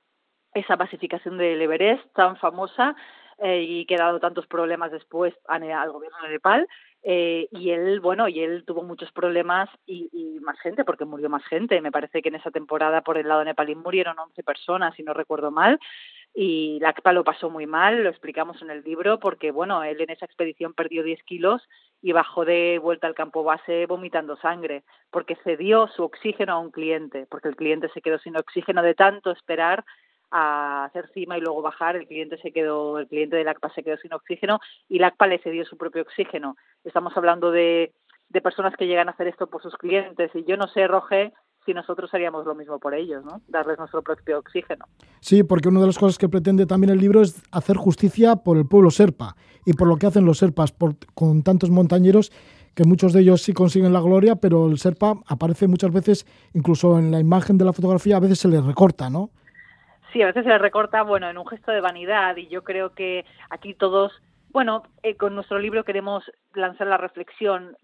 esa 0.54 0.76
masificación 0.76 1.38
del 1.38 1.62
Everest 1.62 2.04
tan 2.14 2.36
famosa 2.36 2.96
eh, 3.38 3.62
y 3.62 3.86
que 3.86 3.94
ha 3.94 3.98
dado 3.98 4.18
tantos 4.18 4.48
problemas 4.48 4.90
después 4.90 5.34
al 5.46 5.92
gobierno 5.92 6.18
de 6.22 6.30
Nepal, 6.30 6.66
Eh, 7.08 7.46
y 7.52 7.70
él, 7.70 8.00
bueno, 8.00 8.26
y 8.26 8.40
él 8.40 8.64
tuvo 8.66 8.82
muchos 8.82 9.12
problemas 9.12 9.68
y, 9.86 10.08
y, 10.12 10.40
más 10.40 10.58
gente, 10.58 10.84
porque 10.84 11.04
murió 11.04 11.28
más 11.30 11.44
gente. 11.44 11.80
Me 11.80 11.92
parece 11.92 12.20
que 12.20 12.30
en 12.30 12.34
esa 12.34 12.50
temporada 12.50 13.02
por 13.02 13.16
el 13.16 13.28
lado 13.28 13.44
nepalí 13.44 13.76
murieron 13.76 14.18
11 14.18 14.42
personas, 14.42 14.92
si 14.96 15.04
no 15.04 15.14
recuerdo 15.14 15.52
mal. 15.52 15.78
Y 16.38 16.78
Lacpa 16.80 17.14
lo 17.14 17.24
pasó 17.24 17.48
muy 17.48 17.66
mal, 17.66 18.02
lo 18.02 18.10
explicamos 18.10 18.60
en 18.60 18.68
el 18.68 18.82
libro, 18.82 19.18
porque, 19.18 19.52
bueno, 19.52 19.82
él 19.82 20.02
en 20.02 20.10
esa 20.10 20.26
expedición 20.26 20.74
perdió 20.74 21.02
10 21.02 21.22
kilos 21.22 21.66
y 22.02 22.12
bajó 22.12 22.44
de 22.44 22.78
vuelta 22.78 23.06
al 23.06 23.14
campo 23.14 23.42
base 23.42 23.86
vomitando 23.86 24.36
sangre, 24.36 24.84
porque 25.10 25.38
cedió 25.44 25.88
su 25.88 26.02
oxígeno 26.02 26.52
a 26.52 26.58
un 26.58 26.70
cliente, 26.70 27.26
porque 27.30 27.48
el 27.48 27.56
cliente 27.56 27.88
se 27.88 28.02
quedó 28.02 28.18
sin 28.18 28.36
oxígeno 28.36 28.82
de 28.82 28.94
tanto 28.94 29.30
esperar 29.30 29.82
a 30.30 30.84
hacer 30.84 31.08
cima 31.14 31.38
y 31.38 31.40
luego 31.40 31.62
bajar, 31.62 31.96
el 31.96 32.06
cliente 32.06 32.36
se 32.36 32.52
quedó, 32.52 32.98
el 32.98 33.08
cliente 33.08 33.36
del 33.36 33.48
ACPA 33.48 33.70
se 33.70 33.82
quedó 33.82 33.96
sin 33.96 34.12
oxígeno 34.12 34.60
y 34.90 34.98
la 34.98 35.06
ACPA 35.06 35.28
le 35.28 35.38
cedió 35.38 35.64
su 35.64 35.78
propio 35.78 36.02
oxígeno. 36.02 36.56
Estamos 36.84 37.16
hablando 37.16 37.50
de, 37.50 37.94
de 38.28 38.40
personas 38.42 38.76
que 38.76 38.86
llegan 38.86 39.08
a 39.08 39.12
hacer 39.12 39.28
esto 39.28 39.46
por 39.46 39.62
sus 39.62 39.76
clientes 39.78 40.30
y 40.34 40.44
yo 40.44 40.58
no 40.58 40.66
sé, 40.68 40.86
Roge, 40.86 41.32
si 41.66 41.74
nosotros 41.74 42.08
haríamos 42.14 42.46
lo 42.46 42.54
mismo 42.54 42.78
por 42.78 42.94
ellos, 42.94 43.24
¿no? 43.24 43.42
Darles 43.48 43.78
nuestro 43.78 44.00
propio 44.02 44.38
oxígeno. 44.38 44.86
Sí, 45.20 45.42
porque 45.42 45.68
una 45.68 45.80
de 45.80 45.86
las 45.86 45.98
cosas 45.98 46.16
que 46.16 46.28
pretende 46.28 46.64
también 46.64 46.92
el 46.92 46.98
libro 46.98 47.20
es 47.20 47.42
hacer 47.50 47.76
justicia 47.76 48.36
por 48.36 48.56
el 48.56 48.66
pueblo 48.66 48.90
serpa 48.90 49.36
y 49.66 49.74
por 49.74 49.88
lo 49.88 49.96
que 49.96 50.06
hacen 50.06 50.24
los 50.24 50.38
serpas 50.38 50.72
por, 50.72 50.94
con 51.14 51.42
tantos 51.42 51.70
montañeros 51.70 52.32
que 52.76 52.84
muchos 52.84 53.12
de 53.12 53.22
ellos 53.22 53.42
sí 53.42 53.52
consiguen 53.54 53.92
la 53.92 54.00
gloria, 54.00 54.36
pero 54.36 54.66
el 54.66 54.78
serpa 54.78 55.14
aparece 55.26 55.66
muchas 55.66 55.92
veces, 55.92 56.26
incluso 56.52 56.98
en 56.98 57.10
la 57.10 57.18
imagen 57.18 57.56
de 57.58 57.64
la 57.64 57.72
fotografía, 57.72 58.16
a 58.16 58.20
veces 58.20 58.38
se 58.38 58.48
le 58.48 58.60
recorta, 58.60 59.08
¿no? 59.08 59.30
Sí, 60.12 60.22
a 60.22 60.26
veces 60.26 60.44
se 60.44 60.50
le 60.50 60.58
recorta, 60.58 61.02
bueno, 61.02 61.28
en 61.28 61.38
un 61.38 61.46
gesto 61.46 61.72
de 61.72 61.80
vanidad 61.80 62.36
y 62.36 62.48
yo 62.48 62.64
creo 62.64 62.94
que 62.94 63.24
aquí 63.50 63.74
todos, 63.74 64.12
bueno, 64.56 64.84
eh, 65.02 65.18
con 65.18 65.34
nuestro 65.34 65.58
libro 65.58 65.84
queremos 65.84 66.24
lanzar 66.54 66.86
la 66.86 66.96
reflexión 66.96 67.76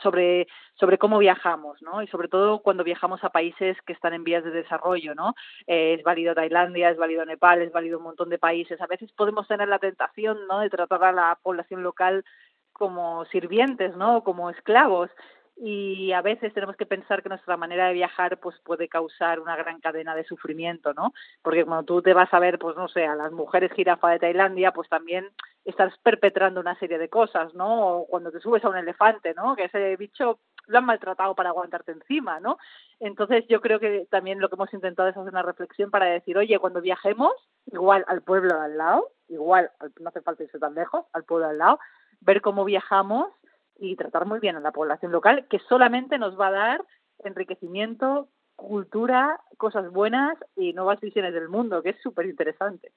sobre 0.00 0.98
cómo 1.00 1.18
viajamos, 1.18 1.82
¿no? 1.82 2.00
Y 2.00 2.06
sobre 2.06 2.28
todo 2.28 2.60
cuando 2.60 2.84
viajamos 2.84 3.24
a 3.24 3.30
países 3.30 3.76
que 3.82 3.92
están 3.92 4.12
en 4.14 4.22
vías 4.22 4.44
de 4.44 4.52
desarrollo, 4.52 5.16
¿no? 5.16 5.34
Eh, 5.66 5.94
es 5.94 6.04
válido 6.04 6.32
Tailandia, 6.32 6.90
es 6.90 6.96
válido 6.96 7.24
Nepal, 7.24 7.60
es 7.60 7.72
válido 7.72 7.98
un 7.98 8.04
montón 8.04 8.28
de 8.28 8.38
países. 8.38 8.80
A 8.80 8.86
veces 8.86 9.10
podemos 9.10 9.48
tener 9.48 9.66
la 9.66 9.80
tentación, 9.80 10.46
¿no? 10.46 10.60
De 10.60 10.70
tratar 10.70 11.02
a 11.02 11.10
la 11.10 11.36
población 11.42 11.82
local 11.82 12.24
como 12.72 13.24
sirvientes, 13.24 13.96
¿no? 13.96 14.22
Como 14.22 14.50
esclavos 14.50 15.10
y 15.58 16.12
a 16.12 16.20
veces 16.20 16.52
tenemos 16.52 16.76
que 16.76 16.84
pensar 16.84 17.22
que 17.22 17.30
nuestra 17.30 17.56
manera 17.56 17.88
de 17.88 17.94
viajar 17.94 18.38
pues 18.38 18.58
puede 18.60 18.88
causar 18.88 19.40
una 19.40 19.56
gran 19.56 19.80
cadena 19.80 20.14
de 20.14 20.24
sufrimiento, 20.24 20.92
¿no? 20.92 21.14
Porque 21.42 21.64
cuando 21.64 21.84
tú 21.84 22.02
te 22.02 22.12
vas 22.12 22.32
a 22.34 22.38
ver, 22.38 22.58
pues 22.58 22.76
no 22.76 22.88
sé, 22.88 23.06
a 23.06 23.14
las 23.14 23.32
mujeres 23.32 23.72
jirafa 23.72 24.10
de 24.10 24.18
Tailandia, 24.18 24.72
pues 24.72 24.88
también 24.90 25.30
estás 25.64 25.96
perpetrando 26.02 26.60
una 26.60 26.78
serie 26.78 26.98
de 26.98 27.08
cosas, 27.08 27.54
¿no? 27.54 27.88
O 27.88 28.06
cuando 28.06 28.30
te 28.30 28.40
subes 28.40 28.64
a 28.64 28.68
un 28.68 28.76
elefante, 28.76 29.32
¿no? 29.34 29.56
Que 29.56 29.64
ese 29.64 29.96
bicho 29.96 30.40
lo 30.66 30.78
han 30.78 30.84
maltratado 30.84 31.34
para 31.34 31.48
aguantarte 31.50 31.92
encima, 31.92 32.38
¿no? 32.38 32.58
Entonces 33.00 33.46
yo 33.48 33.62
creo 33.62 33.80
que 33.80 34.06
también 34.10 34.40
lo 34.40 34.50
que 34.50 34.56
hemos 34.56 34.72
intentado 34.74 35.08
es 35.08 35.16
hacer 35.16 35.32
una 35.32 35.42
reflexión 35.42 35.90
para 35.90 36.06
decir, 36.06 36.36
oye, 36.36 36.58
cuando 36.58 36.82
viajemos, 36.82 37.32
igual 37.72 38.04
al 38.08 38.20
pueblo 38.22 38.60
al 38.60 38.76
lado, 38.76 39.08
igual, 39.28 39.70
no 40.00 40.10
hace 40.10 40.20
falta 40.20 40.44
irse 40.44 40.58
tan 40.58 40.74
lejos, 40.74 41.06
al 41.14 41.24
pueblo 41.24 41.46
al 41.46 41.58
lado, 41.58 41.78
ver 42.20 42.42
cómo 42.42 42.64
viajamos 42.64 43.28
y 43.78 43.96
tratar 43.96 44.26
muy 44.26 44.40
bien 44.40 44.56
a 44.56 44.60
la 44.60 44.72
población 44.72 45.12
local, 45.12 45.46
que 45.50 45.58
solamente 45.68 46.18
nos 46.18 46.38
va 46.38 46.48
a 46.48 46.52
dar 46.52 46.84
enriquecimiento, 47.24 48.28
cultura, 48.56 49.40
cosas 49.58 49.90
buenas 49.92 50.36
y 50.56 50.72
nuevas 50.72 51.00
visiones 51.00 51.34
del 51.34 51.48
mundo, 51.48 51.82
que 51.82 51.90
es 51.90 51.96
súper 52.02 52.26
interesante. 52.26 52.92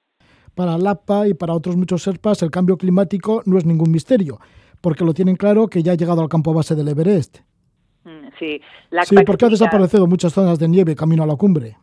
Para 0.54 0.78
LAPA 0.78 1.28
y 1.28 1.34
para 1.34 1.54
otros 1.54 1.76
muchos 1.76 2.02
serpas, 2.02 2.42
el 2.42 2.50
cambio 2.50 2.76
climático 2.76 3.42
no 3.46 3.58
es 3.58 3.64
ningún 3.64 3.90
misterio, 3.90 4.38
porque 4.80 5.04
lo 5.04 5.14
tienen 5.14 5.36
claro 5.36 5.68
que 5.68 5.82
ya 5.82 5.92
ha 5.92 5.96
llegado 5.96 6.22
al 6.22 6.28
campo 6.28 6.54
base 6.54 6.74
del 6.74 6.88
Everest. 6.88 7.40
Mm, 8.04 8.30
Sí, 8.40 8.60
sí 9.04 9.16
porque 9.26 9.44
ha 9.44 9.48
desaparecido 9.50 10.06
muchas 10.06 10.32
zonas 10.32 10.58
de 10.58 10.66
nieve 10.66 10.96
camino 10.96 11.22
a 11.22 11.26
la 11.26 11.36
cumbre. 11.36 11.76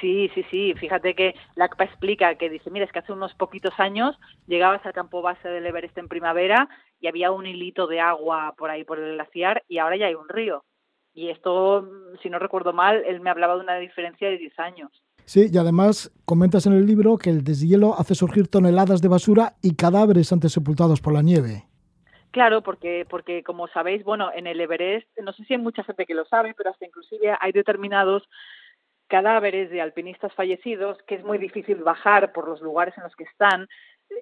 Sí, 0.00 0.30
sí, 0.34 0.44
sí. 0.50 0.74
Fíjate 0.74 1.14
que 1.14 1.34
la 1.56 1.66
ACPA 1.66 1.84
explica 1.84 2.34
que 2.36 2.48
dice, 2.48 2.70
mira, 2.70 2.84
es 2.84 2.92
que 2.92 3.00
hace 3.00 3.12
unos 3.12 3.34
poquitos 3.34 3.78
años 3.78 4.18
llegabas 4.46 4.84
al 4.86 4.92
campo 4.92 5.22
base 5.22 5.48
del 5.48 5.66
Everest 5.66 5.96
en 5.98 6.08
primavera 6.08 6.68
y 7.00 7.06
había 7.06 7.30
un 7.30 7.46
hilito 7.46 7.86
de 7.86 8.00
agua 8.00 8.54
por 8.56 8.70
ahí 8.70 8.84
por 8.84 8.98
el 8.98 9.14
glaciar 9.14 9.62
y 9.68 9.78
ahora 9.78 9.96
ya 9.96 10.06
hay 10.06 10.14
un 10.14 10.28
río. 10.28 10.64
Y 11.12 11.28
esto, 11.28 11.88
si 12.22 12.30
no 12.30 12.38
recuerdo 12.38 12.72
mal, 12.72 13.02
él 13.04 13.20
me 13.20 13.30
hablaba 13.30 13.56
de 13.56 13.60
una 13.60 13.76
diferencia 13.76 14.30
de 14.30 14.38
10 14.38 14.58
años. 14.58 14.90
Sí, 15.24 15.48
y 15.52 15.58
además 15.58 16.12
comentas 16.24 16.66
en 16.66 16.72
el 16.72 16.86
libro 16.86 17.18
que 17.18 17.30
el 17.30 17.44
deshielo 17.44 17.94
hace 17.98 18.14
surgir 18.14 18.48
toneladas 18.48 19.02
de 19.02 19.08
basura 19.08 19.54
y 19.62 19.74
cadáveres 19.74 20.32
antes 20.32 20.52
sepultados 20.52 21.00
por 21.00 21.12
la 21.12 21.22
nieve. 21.22 21.64
Claro, 22.30 22.62
porque, 22.62 23.06
porque 23.10 23.42
como 23.42 23.66
sabéis, 23.68 24.04
bueno, 24.04 24.30
en 24.32 24.46
el 24.46 24.60
Everest, 24.60 25.08
no 25.22 25.32
sé 25.32 25.44
si 25.44 25.54
hay 25.54 25.60
mucha 25.60 25.82
gente 25.82 26.06
que 26.06 26.14
lo 26.14 26.24
sabe, 26.26 26.54
pero 26.56 26.70
hasta 26.70 26.86
inclusive 26.86 27.34
hay 27.40 27.52
determinados 27.52 28.22
cadáveres 29.10 29.70
de 29.70 29.82
alpinistas 29.82 30.32
fallecidos 30.34 30.96
que 31.06 31.16
es 31.16 31.24
muy 31.24 31.36
difícil 31.36 31.76
bajar 31.82 32.32
por 32.32 32.48
los 32.48 32.62
lugares 32.62 32.96
en 32.96 33.02
los 33.02 33.14
que 33.16 33.24
están 33.24 33.68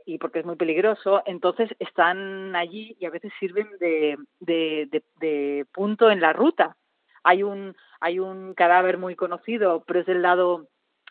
y 0.04 0.18
porque 0.18 0.40
es 0.40 0.44
muy 0.44 0.56
peligroso, 0.56 1.22
entonces 1.26 1.70
están 1.78 2.56
allí 2.56 2.96
y 2.98 3.06
a 3.06 3.10
veces 3.10 3.32
sirven 3.38 3.68
de, 3.78 4.16
de, 4.40 4.88
de, 4.90 5.02
de 5.20 5.66
punto 5.72 6.10
en 6.10 6.20
la 6.20 6.32
ruta. 6.32 6.76
Hay 7.22 7.42
un, 7.42 7.76
hay 8.00 8.18
un 8.18 8.54
cadáver 8.54 8.98
muy 8.98 9.14
conocido, 9.14 9.84
pero 9.86 10.00
es 10.00 10.06
del 10.06 10.22
lado 10.22 10.68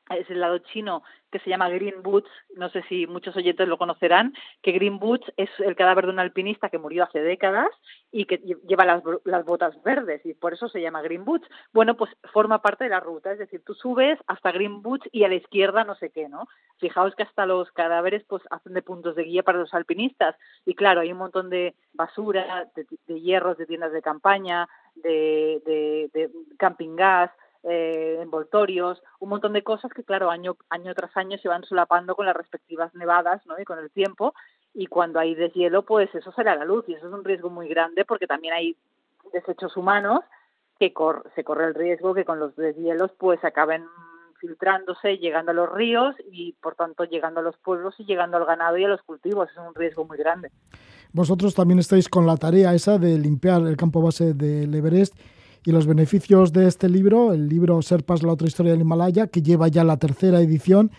es 0.09 0.29
el 0.29 0.39
lado 0.39 0.59
chino 0.59 1.03
que 1.31 1.39
se 1.39 1.49
llama 1.49 1.69
Green 1.69 2.01
Boots, 2.03 2.29
no 2.55 2.69
sé 2.69 2.83
si 2.83 3.05
muchos 3.05 3.35
oyentes 3.35 3.67
lo 3.67 3.77
conocerán, 3.77 4.33
que 4.61 4.71
Green 4.71 4.97
Boots 4.97 5.31
es 5.35 5.49
el 5.59 5.75
cadáver 5.75 6.05
de 6.05 6.13
un 6.13 6.19
alpinista 6.19 6.69
que 6.69 6.77
murió 6.77 7.03
hace 7.03 7.19
décadas 7.19 7.67
y 8.11 8.25
que 8.25 8.37
lleva 8.37 8.85
las, 8.85 9.03
las 9.25 9.43
botas 9.43 9.81
verdes 9.83 10.25
y 10.25 10.33
por 10.33 10.53
eso 10.53 10.69
se 10.69 10.81
llama 10.81 11.01
Green 11.01 11.25
Boots. 11.25 11.47
Bueno, 11.73 11.97
pues 11.97 12.11
forma 12.31 12.61
parte 12.61 12.85
de 12.85 12.91
la 12.91 13.01
ruta, 13.01 13.31
es 13.33 13.39
decir, 13.39 13.61
tú 13.65 13.73
subes 13.73 14.17
hasta 14.27 14.51
Green 14.51 14.81
Boots 14.81 15.09
y 15.11 15.25
a 15.25 15.27
la 15.27 15.35
izquierda 15.35 15.83
no 15.83 15.95
sé 15.95 16.11
qué, 16.11 16.29
¿no? 16.29 16.47
Fijaos 16.77 17.15
que 17.15 17.23
hasta 17.23 17.45
los 17.45 17.69
cadáveres 17.71 18.23
pues 18.27 18.43
hacen 18.49 18.73
de 18.73 18.81
puntos 18.81 19.15
de 19.15 19.23
guía 19.23 19.43
para 19.43 19.59
los 19.59 19.73
alpinistas 19.73 20.35
y 20.65 20.75
claro, 20.75 21.01
hay 21.01 21.11
un 21.11 21.17
montón 21.17 21.49
de 21.49 21.75
basura, 21.93 22.69
de, 22.75 22.85
de 23.07 23.21
hierros 23.21 23.57
de 23.57 23.65
tiendas 23.65 23.91
de 23.91 24.01
campaña, 24.01 24.69
de, 24.95 25.61
de, 25.65 26.09
de 26.13 26.31
camping 26.57 26.95
gas, 26.95 27.31
eh, 27.63 28.19
envoltorios, 28.21 29.01
un 29.19 29.29
montón 29.29 29.53
de 29.53 29.63
cosas 29.63 29.91
que, 29.91 30.03
claro, 30.03 30.29
año, 30.29 30.57
año 30.69 30.93
tras 30.95 31.15
año 31.17 31.37
se 31.37 31.47
van 31.47 31.63
solapando 31.63 32.15
con 32.15 32.25
las 32.25 32.35
respectivas 32.35 32.93
nevadas 32.95 33.45
¿no? 33.45 33.59
y 33.59 33.65
con 33.65 33.79
el 33.79 33.91
tiempo. 33.91 34.33
Y 34.73 34.87
cuando 34.87 35.19
hay 35.19 35.35
deshielo, 35.35 35.83
pues 35.83 36.13
eso 36.13 36.31
sale 36.31 36.49
a 36.49 36.55
la 36.55 36.65
luz 36.65 36.85
y 36.87 36.93
eso 36.93 37.07
es 37.07 37.13
un 37.13 37.23
riesgo 37.23 37.49
muy 37.49 37.67
grande 37.67 38.05
porque 38.05 38.27
también 38.27 38.53
hay 38.53 38.75
desechos 39.33 39.75
humanos 39.75 40.21
que 40.79 40.93
cor 40.93 41.29
se 41.35 41.43
corre 41.43 41.65
el 41.65 41.73
riesgo 41.73 42.13
que 42.13 42.25
con 42.25 42.39
los 42.39 42.55
deshielos 42.55 43.11
pues 43.17 43.43
acaben 43.43 43.85
filtrándose, 44.39 45.17
llegando 45.17 45.51
a 45.51 45.55
los 45.55 45.71
ríos 45.71 46.15
y 46.31 46.53
por 46.61 46.75
tanto 46.75 47.05
llegando 47.05 47.39
a 47.39 47.43
los 47.43 47.57
pueblos 47.57 47.95
y 47.97 48.05
llegando 48.05 48.37
al 48.37 48.45
ganado 48.45 48.77
y 48.77 48.83
a 48.83 48.87
los 48.87 49.01
cultivos. 49.01 49.49
Es 49.49 49.57
un 49.57 49.73
riesgo 49.73 50.05
muy 50.05 50.17
grande. 50.17 50.51
Vosotros 51.11 51.55
también 51.55 51.79
estáis 51.79 52.09
con 52.09 52.27
la 52.27 52.37
tarea 52.37 52.73
esa 52.73 52.97
de 52.99 53.17
limpiar 53.17 53.61
el 53.63 53.77
campo 53.77 54.01
base 54.01 54.33
del 54.33 54.73
Everest 54.75 55.15
y 55.67 55.73
los 55.73 55.85
beneficios 55.85 56.53
de 56.53 56.65
este 56.65 56.87
libro, 56.87 57.33
el 57.33 57.49
libro 57.49 57.81
Serpas, 57.81 58.23
la 58.23 58.31
otra 58.31 58.47
historia 58.47 58.71
del 58.71 58.79
Himalaya, 58.79 59.27
que 59.27 59.41
lleva 59.41 59.67
ya 59.67 59.83
la 59.83 59.97
tercera 59.97 60.39
edición, 60.39 60.91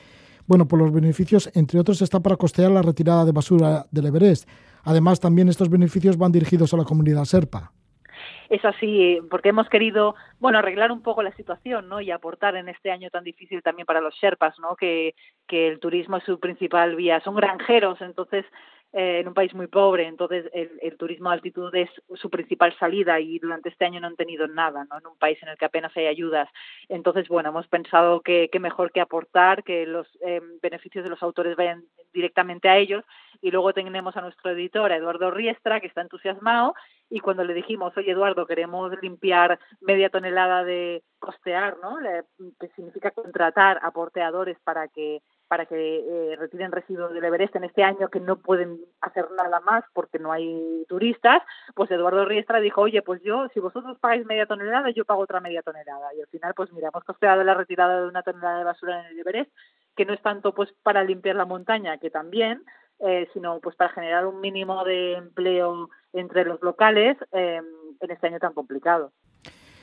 bueno, 0.47 0.69
por 0.69 0.79
los 0.79 0.93
beneficios, 0.93 1.51
entre 1.55 1.81
otros, 1.81 2.03
está 2.03 2.21
para 2.21 2.37
costear 2.37 2.71
la 2.71 2.83
retirada 2.83 3.25
de 3.25 3.33
basura 3.33 3.87
del 3.91 4.05
Everest. 4.05 4.47
Además, 4.85 5.21
también 5.21 5.49
estos 5.49 5.71
beneficios 5.71 6.19
van 6.19 6.33
dirigidos 6.33 6.75
a 6.75 6.77
la 6.77 6.85
comunidad 6.85 7.25
serpa. 7.25 7.73
Es 8.51 8.63
así, 8.63 9.19
porque 9.31 9.49
hemos 9.49 9.71
querido, 9.71 10.15
bueno, 10.39 10.59
arreglar 10.59 10.93
un 10.93 11.01
poco 11.01 11.23
la 11.23 11.33
situación, 11.33 11.89
¿no? 11.89 12.03
Y 12.03 12.11
aportar 12.11 12.55
en 12.57 12.69
este 12.69 12.91
año 12.91 13.09
tan 13.09 13.25
difícil 13.25 13.63
también 13.63 13.87
para 13.87 14.03
los 14.03 14.15
sherpas, 14.17 14.59
¿no? 14.59 14.77
Que, 14.77 15.15
que 15.47 15.69
el 15.69 15.81
turismo 15.81 16.19
es 16.19 16.25
su 16.25 16.39
principal 16.39 16.95
vía. 16.95 17.23
Son 17.25 17.35
granjeros, 17.35 18.03
entonces 18.03 18.45
eh, 18.93 19.21
en 19.21 19.29
un 19.29 19.35
país 19.35 19.53
muy 19.55 19.67
pobre, 19.67 20.07
entonces 20.07 20.47
el, 20.55 20.71
el, 20.81 20.97
turismo 20.97 21.29
de 21.29 21.35
altitud 21.35 21.75
es 21.75 21.91
su 22.15 22.31
principal 22.31 22.75
salida 22.79 23.21
y 23.21 23.39
durante 23.39 23.69
este 23.69 23.85
año 23.85 24.01
no 24.01 24.07
han 24.07 24.17
tenido 24.17 24.49
nada, 24.49 24.87
¿no? 24.89 24.99
En 24.99 25.07
un 25.07 25.19
país 25.19 25.39
en 25.43 25.51
el 25.51 25.59
que 25.59 25.67
apenas 25.67 25.95
hay 25.95 26.07
ayudas. 26.07 26.49
Entonces, 26.89 27.29
bueno, 27.29 27.51
hemos 27.51 27.69
pensado 27.69 28.23
que, 28.23 28.49
que 28.51 28.59
mejor 28.61 28.91
que 28.91 29.03
aportar, 29.03 29.63
que 29.63 29.85
los 29.87 30.07
eh, 30.25 30.41
beneficios 30.63 31.05
de 31.05 31.11
los 31.11 31.23
autores 31.23 31.55
vayan 31.55 31.85
directamente 32.15 32.71
a 32.71 32.79
ellos 32.79 33.05
y 33.43 33.51
luego 33.51 33.75
tenemos 33.75 34.17
a 34.17 34.23
nuestro 34.23 34.53
editor, 34.53 34.91
Eduardo 34.91 35.31
Riestra, 35.31 35.81
que 35.81 35.87
está 35.87 36.01
entusiasmado 36.01 36.75
y 37.11 37.21
cuando 37.21 37.45
le 37.45 37.55
dijimos, 37.55 37.97
oye 37.97 38.13
Eduardo, 38.13 38.47
queremos 38.47 38.93
limpiar 39.03 39.59
media 39.81 40.11
tonelada 40.11 40.65
de 40.65 41.03
costear, 41.19 41.77
¿no? 41.83 41.99
Que 42.59 42.69
significa 42.69 43.11
contratar 43.11 43.81
a 43.83 43.91
porteadores 43.91 44.59
para 44.61 44.89
que 44.89 45.21
para 45.49 45.67
que 45.67 45.75
eh, 45.75 46.37
retiren 46.37 46.71
residuos 46.71 47.13
del 47.13 47.25
Everest 47.25 47.57
en 47.57 47.65
este 47.65 47.83
año 47.83 48.09
que 48.09 48.21
no 48.21 48.37
pueden 48.37 48.79
hacer 49.01 49.27
nada 49.37 49.61
más 49.61 49.83
porque 49.95 50.19
no 50.19 50.31
hay 50.31 50.85
turistas, 50.89 51.43
pues 51.75 51.91
Eduardo 51.91 52.25
Riestra 52.27 52.61
dijo, 52.61 52.83
oye, 52.83 53.03
pues 53.03 53.23
yo, 53.23 53.49
si 53.55 53.61
vosotros 53.61 53.99
pagáis 53.99 54.27
media 54.27 54.47
tonelada, 54.47 54.91
yo 54.91 55.05
pago 55.05 55.23
otra 55.23 55.41
media 55.41 55.63
tonelada. 55.63 56.15
Y 56.15 56.21
al 56.21 56.29
final, 56.29 56.53
pues 56.55 56.73
mira, 56.73 56.89
hemos 56.89 57.05
costeado 57.05 57.43
la 57.43 57.55
retirada 57.55 58.03
de 58.03 58.09
una 58.09 58.23
tonelada 58.23 58.59
de 58.59 58.65
basura 58.65 59.01
en 59.01 59.07
el 59.07 59.19
Everest, 59.21 59.51
que 59.97 60.05
no 60.05 60.13
es 60.13 60.23
tanto 60.23 60.55
pues 60.55 60.69
para 60.83 61.03
limpiar 61.03 61.37
la 61.37 61.47
montaña, 61.47 61.99
que 61.99 62.11
también, 62.11 62.63
eh, 63.01 63.27
sino 63.33 63.59
pues 63.61 63.75
para 63.75 63.93
generar 63.93 64.27
un 64.27 64.41
mínimo 64.41 64.85
de 64.85 65.15
empleo 65.15 65.89
entre 66.13 66.45
los 66.45 66.61
locales 66.63 67.17
eh, 67.33 67.61
en 68.01 68.11
este 68.11 68.27
año 68.27 68.39
tan 68.39 68.53
complicado. 68.53 69.13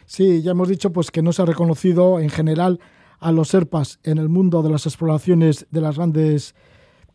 Sí, 0.06 0.44
ya 0.44 0.52
hemos 0.52 0.70
dicho 0.70 0.92
pues 0.92 1.10
que 1.10 1.24
no 1.24 1.34
se 1.34 1.42
ha 1.42 1.46
reconocido 1.46 2.20
en 2.20 2.30
general 2.30 2.80
a 3.20 3.32
los 3.32 3.50
serpas 3.50 4.00
en 4.04 4.18
el 4.18 4.30
mundo 4.30 4.62
de 4.62 4.70
las 4.70 4.86
exploraciones 4.86 5.68
de 5.72 5.82
las 5.82 5.98
grandes 5.98 6.56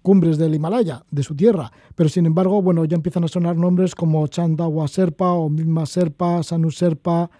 cumbres 0.02 0.38
del 0.38 0.54
Himalaya, 0.54 1.04
de 1.10 1.22
su 1.22 1.34
tierra. 1.34 1.72
Pero 1.94 2.08
sin 2.08 2.26
embargo, 2.26 2.62
bueno, 2.62 2.84
ya 2.84 2.96
empiezan 2.96 3.24
a 3.24 3.28
sonar 3.28 3.56
nombres 3.56 3.94
como 3.94 4.26
Chandawa 4.26 4.88
Serpa 4.88 5.32
o 5.32 5.48
Milma 5.48 5.86
Serpa, 5.86 6.42
Sanu 6.42 6.70
Serpa, 6.70 7.30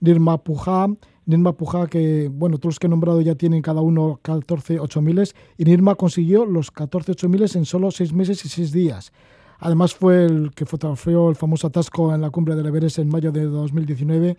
Nirma 0.00 0.38
Puja. 0.38 0.88
Nirma 1.26 1.54
Puja, 1.54 1.88
que, 1.88 2.30
bueno, 2.32 2.58
todos 2.58 2.74
los 2.74 2.78
que 2.78 2.86
he 2.86 2.90
nombrado 2.90 3.20
ya 3.20 3.34
tienen 3.34 3.60
cada 3.60 3.80
uno 3.80 4.20
14 4.22 4.78
8000 4.78 5.32
y 5.58 5.64
Nirma 5.64 5.96
consiguió 5.96 6.46
los 6.46 6.70
14 6.70 7.12
8000 7.12 7.56
en 7.56 7.64
solo 7.64 7.90
6 7.90 8.12
meses 8.12 8.44
y 8.44 8.48
6 8.48 8.70
días. 8.70 9.12
Además 9.58 9.94
fue 9.94 10.24
el 10.24 10.52
que 10.54 10.66
fotografió 10.66 11.28
el 11.28 11.34
famoso 11.34 11.66
atasco 11.66 12.14
en 12.14 12.20
la 12.20 12.30
cumbre 12.30 12.54
del 12.54 12.66
Everest 12.66 12.98
en 12.98 13.08
mayo 13.08 13.32
de 13.32 13.44
2019, 13.44 14.36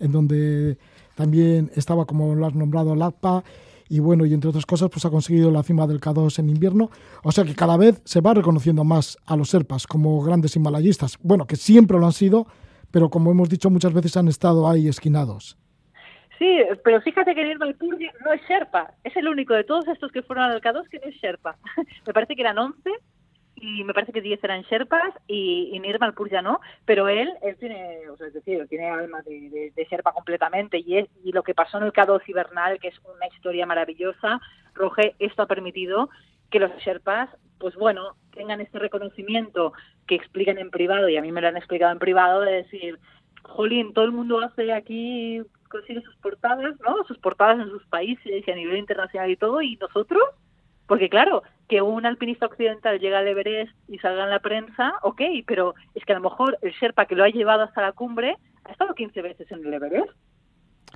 en 0.00 0.12
donde 0.12 0.76
también 1.16 1.72
estaba, 1.74 2.04
como 2.04 2.34
lo 2.36 2.46
has 2.46 2.54
nombrado, 2.54 2.94
Latpa, 2.94 3.42
y 3.88 4.00
bueno, 4.00 4.26
y 4.26 4.34
entre 4.34 4.50
otras 4.50 4.66
cosas, 4.66 4.90
pues 4.90 5.04
ha 5.04 5.10
conseguido 5.10 5.50
la 5.50 5.62
cima 5.62 5.86
del 5.86 6.00
K2 6.00 6.38
en 6.40 6.50
invierno. 6.50 6.90
O 7.22 7.32
sea 7.32 7.44
que 7.44 7.54
cada 7.54 7.76
vez 7.76 8.02
se 8.04 8.20
va 8.20 8.34
reconociendo 8.34 8.84
más 8.84 9.16
a 9.26 9.36
los 9.36 9.50
serpas 9.50 9.86
como 9.86 10.22
grandes 10.22 10.56
himalayistas. 10.56 11.18
Bueno, 11.22 11.46
que 11.46 11.56
siempre 11.56 11.98
lo 11.98 12.06
han 12.06 12.12
sido, 12.12 12.46
pero 12.90 13.10
como 13.10 13.30
hemos 13.30 13.48
dicho 13.48 13.70
muchas 13.70 13.92
veces 13.92 14.16
han 14.16 14.28
estado 14.28 14.68
ahí 14.68 14.88
esquinados. 14.88 15.56
Sí, 16.38 16.58
pero 16.84 17.00
fíjate 17.00 17.34
que 17.34 17.56
Purdi 17.78 18.08
no 18.24 18.32
es 18.32 18.42
Sherpa, 18.46 18.92
es 19.04 19.16
el 19.16 19.26
único 19.26 19.54
de 19.54 19.64
todos 19.64 19.88
estos 19.88 20.12
que 20.12 20.22
fueron 20.22 20.44
al 20.44 20.60
K2 20.60 20.86
que 20.90 20.98
no 20.98 21.06
es 21.06 21.14
Sherpa. 21.14 21.56
Me 22.06 22.12
parece 22.12 22.34
que 22.34 22.42
eran 22.42 22.58
11 22.58 22.90
y 23.56 23.84
me 23.84 23.94
parece 23.94 24.12
que 24.12 24.20
10 24.20 24.44
eran 24.44 24.62
Sherpas 24.62 25.14
y, 25.26 25.70
y 25.72 25.80
Nirmal 25.80 26.14
Purja 26.14 26.42
no, 26.42 26.60
pero 26.84 27.08
él, 27.08 27.32
él 27.42 27.56
tiene, 27.56 28.08
o 28.10 28.16
sea, 28.16 28.26
es 28.28 28.34
decir, 28.34 28.66
tiene 28.68 28.88
alma 28.90 29.22
de, 29.22 29.72
de, 29.74 29.84
Sherpa 29.90 30.12
completamente 30.12 30.78
y, 30.78 30.98
es, 30.98 31.08
y 31.24 31.32
lo 31.32 31.42
que 31.42 31.54
pasó 31.54 31.78
en 31.78 31.84
el 31.84 31.92
K2 31.92 32.20
hibernal, 32.26 32.78
que 32.78 32.88
es 32.88 32.98
una 33.04 33.26
historia 33.34 33.66
maravillosa, 33.66 34.40
Roge, 34.74 35.14
esto 35.18 35.42
ha 35.42 35.46
permitido 35.46 36.10
que 36.50 36.60
los 36.60 36.70
Sherpas, 36.78 37.30
pues 37.58 37.74
bueno, 37.76 38.16
tengan 38.34 38.60
este 38.60 38.78
reconocimiento 38.78 39.72
que 40.06 40.14
explican 40.14 40.58
en 40.58 40.70
privado, 40.70 41.08
y 41.08 41.16
a 41.16 41.22
mí 41.22 41.32
me 41.32 41.40
lo 41.40 41.48
han 41.48 41.56
explicado 41.56 41.92
en 41.92 41.98
privado, 41.98 42.42
de 42.42 42.52
decir, 42.52 42.98
jolín, 43.42 43.94
todo 43.94 44.04
el 44.04 44.12
mundo 44.12 44.40
hace 44.40 44.72
aquí, 44.72 45.42
consigue 45.70 46.02
sus 46.02 46.16
portadas, 46.16 46.74
¿no? 46.80 47.04
Sus 47.08 47.18
portadas 47.18 47.58
en 47.60 47.70
sus 47.70 47.84
países 47.86 48.46
y 48.46 48.50
a 48.50 48.54
nivel 48.54 48.76
internacional 48.76 49.30
y 49.30 49.36
todo, 49.36 49.62
y 49.62 49.76
nosotros, 49.76 50.22
porque 50.86 51.08
claro, 51.08 51.42
que 51.68 51.82
un 51.82 52.06
alpinista 52.06 52.46
occidental 52.46 53.00
llega 53.00 53.18
al 53.18 53.28
Everest 53.28 53.72
y 53.88 53.98
salga 53.98 54.24
en 54.24 54.30
la 54.30 54.40
prensa, 54.40 54.94
ok, 55.02 55.20
pero 55.46 55.74
es 55.94 56.04
que 56.04 56.12
a 56.12 56.16
lo 56.16 56.22
mejor 56.22 56.58
el 56.62 56.72
Sherpa 56.72 57.06
que 57.06 57.16
lo 57.16 57.24
ha 57.24 57.28
llevado 57.28 57.62
hasta 57.62 57.82
la 57.82 57.92
cumbre 57.92 58.36
ha 58.64 58.72
estado 58.72 58.94
15 58.94 59.22
veces 59.22 59.50
en 59.50 59.66
el 59.66 59.74
Everest. 59.74 60.10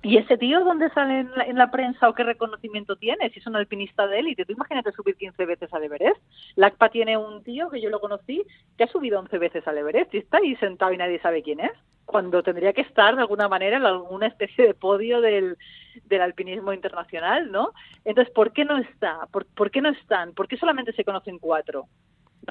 ¿Y 0.02 0.16
ese 0.16 0.38
tío 0.38 0.64
dónde 0.64 0.88
sale 0.90 1.20
en 1.20 1.30
la, 1.36 1.44
en 1.44 1.58
la, 1.58 1.70
prensa 1.70 2.08
o 2.08 2.14
qué 2.14 2.24
reconocimiento 2.24 2.96
tiene? 2.96 3.28
Si 3.30 3.38
es 3.38 3.46
un 3.46 3.56
alpinista 3.56 4.06
de 4.06 4.20
élite, 4.20 4.46
tú 4.46 4.54
imagínate 4.54 4.92
subir 4.92 5.14
15 5.16 5.44
veces 5.44 5.72
al 5.74 5.84
Everest. 5.84 6.20
LACPA 6.56 6.88
tiene 6.88 7.18
un 7.18 7.42
tío 7.42 7.68
que 7.68 7.82
yo 7.82 7.90
lo 7.90 8.00
conocí 8.00 8.42
que 8.78 8.84
ha 8.84 8.86
subido 8.86 9.20
11 9.20 9.36
veces 9.36 9.68
al 9.68 9.76
Everest 9.76 10.14
y 10.14 10.18
está 10.18 10.38
ahí 10.38 10.56
sentado 10.56 10.92
y 10.92 10.96
nadie 10.96 11.20
sabe 11.20 11.42
quién 11.42 11.60
es, 11.60 11.72
cuando 12.06 12.42
tendría 12.42 12.72
que 12.72 12.80
estar 12.80 13.14
de 13.14 13.20
alguna 13.20 13.48
manera 13.48 13.76
en 13.76 13.84
alguna 13.84 14.26
especie 14.26 14.66
de 14.66 14.74
podio 14.74 15.20
del, 15.20 15.58
del 16.06 16.22
alpinismo 16.22 16.72
internacional, 16.72 17.52
¿no? 17.52 17.72
Entonces, 18.04 18.32
¿por 18.34 18.52
qué 18.52 18.64
no 18.64 18.78
está? 18.78 19.28
¿Por, 19.30 19.44
¿Por, 19.46 19.70
qué 19.70 19.82
no 19.82 19.90
están? 19.90 20.32
¿Por 20.32 20.48
qué 20.48 20.56
solamente 20.56 20.94
se 20.94 21.04
conocen 21.04 21.38
cuatro? 21.38 21.86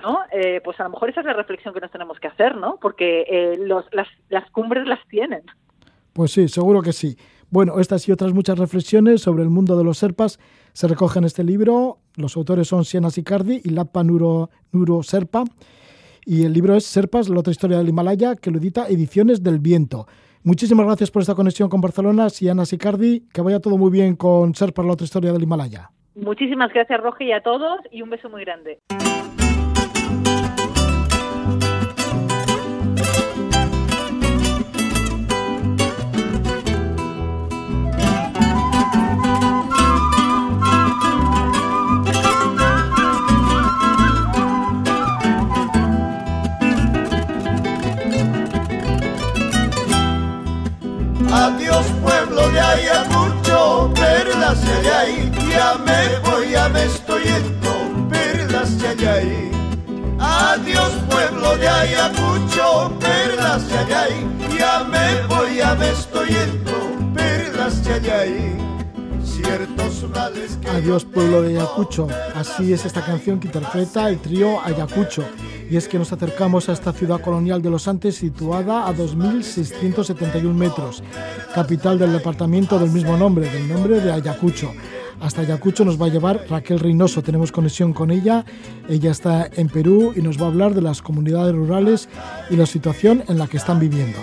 ¿No? 0.02 0.20
Eh, 0.32 0.62
pues 0.64 0.80
a 0.80 0.84
lo 0.84 0.91
mejor 0.91 1.10
esa 1.10 1.22
es 1.22 1.26
la 1.26 1.34
reflexión 1.34 1.74
que 1.74 1.82
nos 1.82 1.91
tenemos 1.91 2.20
que 2.20 2.28
hacer, 2.28 2.56
¿no? 2.56 2.78
Porque 2.80 3.26
eh, 3.28 3.58
los, 3.58 3.86
las, 3.91 4.08
las 4.30 4.50
cumbres 4.52 4.88
las 4.88 5.06
tienen. 5.08 5.41
Pues 6.14 6.32
sí, 6.32 6.47
seguro 6.47 6.82
que 6.82 6.93
sí. 6.93 7.18
Bueno, 7.52 7.80
estas 7.80 8.08
y 8.08 8.12
otras 8.12 8.34
muchas 8.34 8.60
reflexiones 8.60 9.22
sobre 9.22 9.41
el 9.41 9.50
mundo 9.50 9.76
de 9.76 9.84
los 9.84 9.97
serpas 9.97 10.39
se 10.74 10.88
recogen 10.88 11.24
en 11.24 11.28
este 11.28 11.43
libro. 11.43 11.97
Los 12.16 12.38
autores 12.38 12.68
son 12.68 12.86
Siena 12.86 13.10
Sicardi 13.10 13.62
y 13.64 13.70
Lappa 13.72 14.04
Nuro, 14.04 14.52
Nuro 14.72 15.02
Serpa. 15.02 15.45
Y 16.26 16.45
el 16.45 16.54
libro 16.54 16.76
es 16.76 16.86
Serpas, 16.86 17.28
la 17.28 17.39
otra 17.39 17.50
historia 17.50 17.80
del 17.80 17.89
Himalaya, 17.89 18.36
que 18.36 18.52
lo 18.52 18.60
edita 18.60 18.88
Ediciones 18.88 19.41
del 19.41 19.58
Viento. 19.58 20.06
Muchísimas 20.43 20.86
gracias 20.86 21.10
por 21.10 21.24
esta 21.24 21.34
conexión 21.34 21.70
con 21.70 21.82
Barcelona, 21.82 22.30
Siena 22.30 22.66
Sicardi. 22.66 23.28
Que 23.34 23.41
vaya 23.41 23.60
todo 23.60 23.78
muy 23.78 23.89
bien 23.89 24.16
con 24.16 24.54
Serpas, 24.54 24.86
la 24.86 24.93
otra 24.93 25.06
historia 25.06 25.34
del 25.34 25.41
Himalaya. 25.41 25.89
Muchísimas 26.14 26.72
gracias, 26.72 27.02
Roge, 27.02 27.26
y 27.26 27.32
a 27.32 27.41
todos, 27.41 27.80
y 27.91 28.04
un 28.04 28.12
beso 28.12 28.30
muy 28.30 28.43
grande. 28.43 28.80
De 52.52 52.60
Ayacucho, 52.60 53.91
perlas 53.93 54.62
de 54.62 54.74
Ayay, 54.74 55.32
ya 55.50 55.76
me 55.86 56.30
voy, 56.30 56.52
ya 56.52 56.70
me 56.70 56.84
estoy 56.86 57.24
yendo, 57.24 58.10
perlas 58.10 58.78
de 58.80 58.88
Ayay. 58.88 59.52
Adiós 60.20 60.91
pueblo 61.10 61.58
de 61.58 61.68
Ayacucho, 61.68 62.91
perlas 63.00 63.68
de 63.70 63.78
Ayay, 63.78 64.28
ya 64.58 64.84
me 64.84 65.22
voy, 65.28 65.58
ya 65.58 65.76
me 65.76 65.89
estoy 65.89 66.30
yendo, 66.30 66.78
perlas 67.14 67.84
de 67.84 67.93
Ayay. 67.93 68.78
Ciertos 69.50 70.08
males 70.12 70.60
que 70.62 70.70
Adiós 70.70 71.06
pueblo 71.06 71.41
de 71.41 71.58
Ayacucho, 71.58 72.08
así 72.36 72.72
es 72.72 72.86
esta 72.86 73.04
canción 73.04 73.39
que 73.39 73.47
interpreta 73.47 74.08
el 74.08 74.20
trío 74.20 74.62
Ayacucho. 74.64 75.24
Y 75.72 75.76
es 75.76 75.88
que 75.88 75.97
nos 75.97 76.14
acercamos 76.14 76.70
a 76.70 76.74
esta 76.74 76.93
ciudad 76.93 77.20
colonial 77.20 77.60
de 77.60 77.72
los 77.72 77.88
Andes 77.88 78.18
situada 78.18 78.88
a 78.88 78.93
2.671 78.93 80.54
metros, 80.54 81.02
capital 81.56 81.97
del 81.97 82.14
departamento 82.14 82.78
del 82.78 82.91
mismo 82.91 83.18
nombre, 83.18 83.50
del 83.50 83.68
nombre 83.68 84.00
de 84.00 84.12
Ayacucho. 84.12 84.72
Hasta 85.20 85.41
Ayacucho 85.41 85.84
nos 85.84 86.00
va 86.00 86.06
a 86.06 86.10
llevar 86.10 86.45
Raquel 86.47 86.80
Reynoso, 86.80 87.24
tenemos 87.24 87.52
conexión 87.52 87.91
con 87.91 88.12
ella. 88.12 88.45
Ella 88.88 89.10
está 89.10 89.50
en 89.52 89.68
Perú 89.68 90.14
y 90.16 90.22
nos 90.22 90.39
va 90.39 90.45
a 90.45 90.50
hablar 90.50 90.76
de 90.76 90.84
las 90.84 91.02
comunidades 91.02 91.56
rurales 91.56 92.08
y 92.52 92.56
la 92.56 92.68
situación 92.68 93.24
en 93.28 93.39
la 93.39 93.47
que 93.47 93.58
están 93.58 93.80
viviendo. 93.80 94.20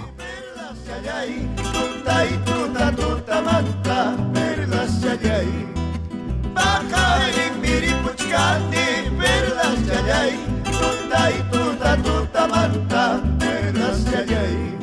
Tuta 10.64 11.30
y 11.30 11.42
tuta, 11.50 11.96
tuta 11.96 12.46
manta, 12.46 13.20
perlas 13.38 14.04
de 14.04 14.16
allí. 14.18 14.76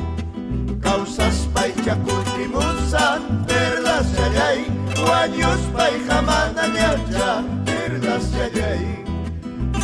Causas 0.80 1.48
pay 1.54 1.72
chacuti 1.84 2.48
musa, 2.48 3.20
perlas 3.46 4.12
de 4.12 4.22
allí. 4.24 4.66
Guaños 5.00 5.60
pay 5.76 6.04
jamana 6.06 6.66
ñacha, 6.68 7.44
perlas 7.64 8.30
de 8.32 8.42
allí. 8.42 9.04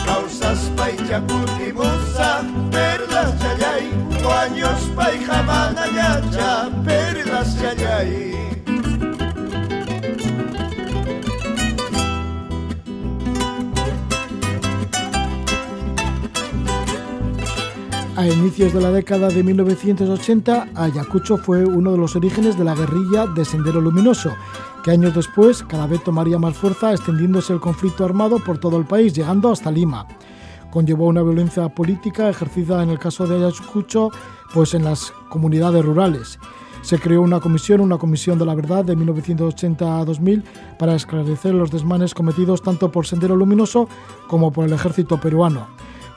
Causas 0.04 0.70
pay 0.76 0.96
chacuti 1.08 1.72
musa, 1.72 2.42
perlas 2.70 3.38
de 3.40 3.48
allí. 3.48 3.90
Guaños 4.22 4.80
pay 4.96 5.24
jamana 5.24 5.86
ñacha, 5.86 6.68
perlas 6.84 7.60
de 7.60 8.59
A 18.20 18.28
inicios 18.28 18.74
de 18.74 18.82
la 18.82 18.90
década 18.90 19.28
de 19.28 19.42
1980, 19.42 20.68
Ayacucho 20.74 21.38
fue 21.38 21.64
uno 21.64 21.92
de 21.92 21.96
los 21.96 22.16
orígenes 22.16 22.58
de 22.58 22.64
la 22.64 22.74
guerrilla 22.74 23.26
de 23.26 23.46
Sendero 23.46 23.80
Luminoso, 23.80 24.32
que 24.84 24.90
años 24.90 25.14
después 25.14 25.62
cada 25.62 25.86
vez 25.86 26.04
tomaría 26.04 26.38
más 26.38 26.54
fuerza, 26.54 26.92
extendiéndose 26.92 27.54
el 27.54 27.60
conflicto 27.60 28.04
armado 28.04 28.38
por 28.38 28.58
todo 28.58 28.76
el 28.76 28.84
país, 28.84 29.14
llegando 29.14 29.50
hasta 29.50 29.70
Lima. 29.70 30.06
Conllevó 30.70 31.06
una 31.06 31.22
violencia 31.22 31.66
política 31.70 32.28
ejercida 32.28 32.82
en 32.82 32.90
el 32.90 32.98
caso 32.98 33.26
de 33.26 33.36
Ayacucho, 33.36 34.10
pues 34.52 34.74
en 34.74 34.84
las 34.84 35.14
comunidades 35.30 35.82
rurales. 35.82 36.38
Se 36.82 36.98
creó 36.98 37.22
una 37.22 37.40
comisión, 37.40 37.80
una 37.80 37.96
comisión 37.96 38.38
de 38.38 38.44
la 38.44 38.54
verdad 38.54 38.84
de 38.84 38.96
1980 38.96 39.98
a 39.98 40.04
2000, 40.04 40.44
para 40.78 40.94
esclarecer 40.94 41.54
los 41.54 41.70
desmanes 41.70 42.12
cometidos 42.12 42.60
tanto 42.60 42.92
por 42.92 43.06
Sendero 43.06 43.34
Luminoso 43.34 43.88
como 44.26 44.52
por 44.52 44.66
el 44.66 44.74
ejército 44.74 45.18
peruano. 45.18 45.68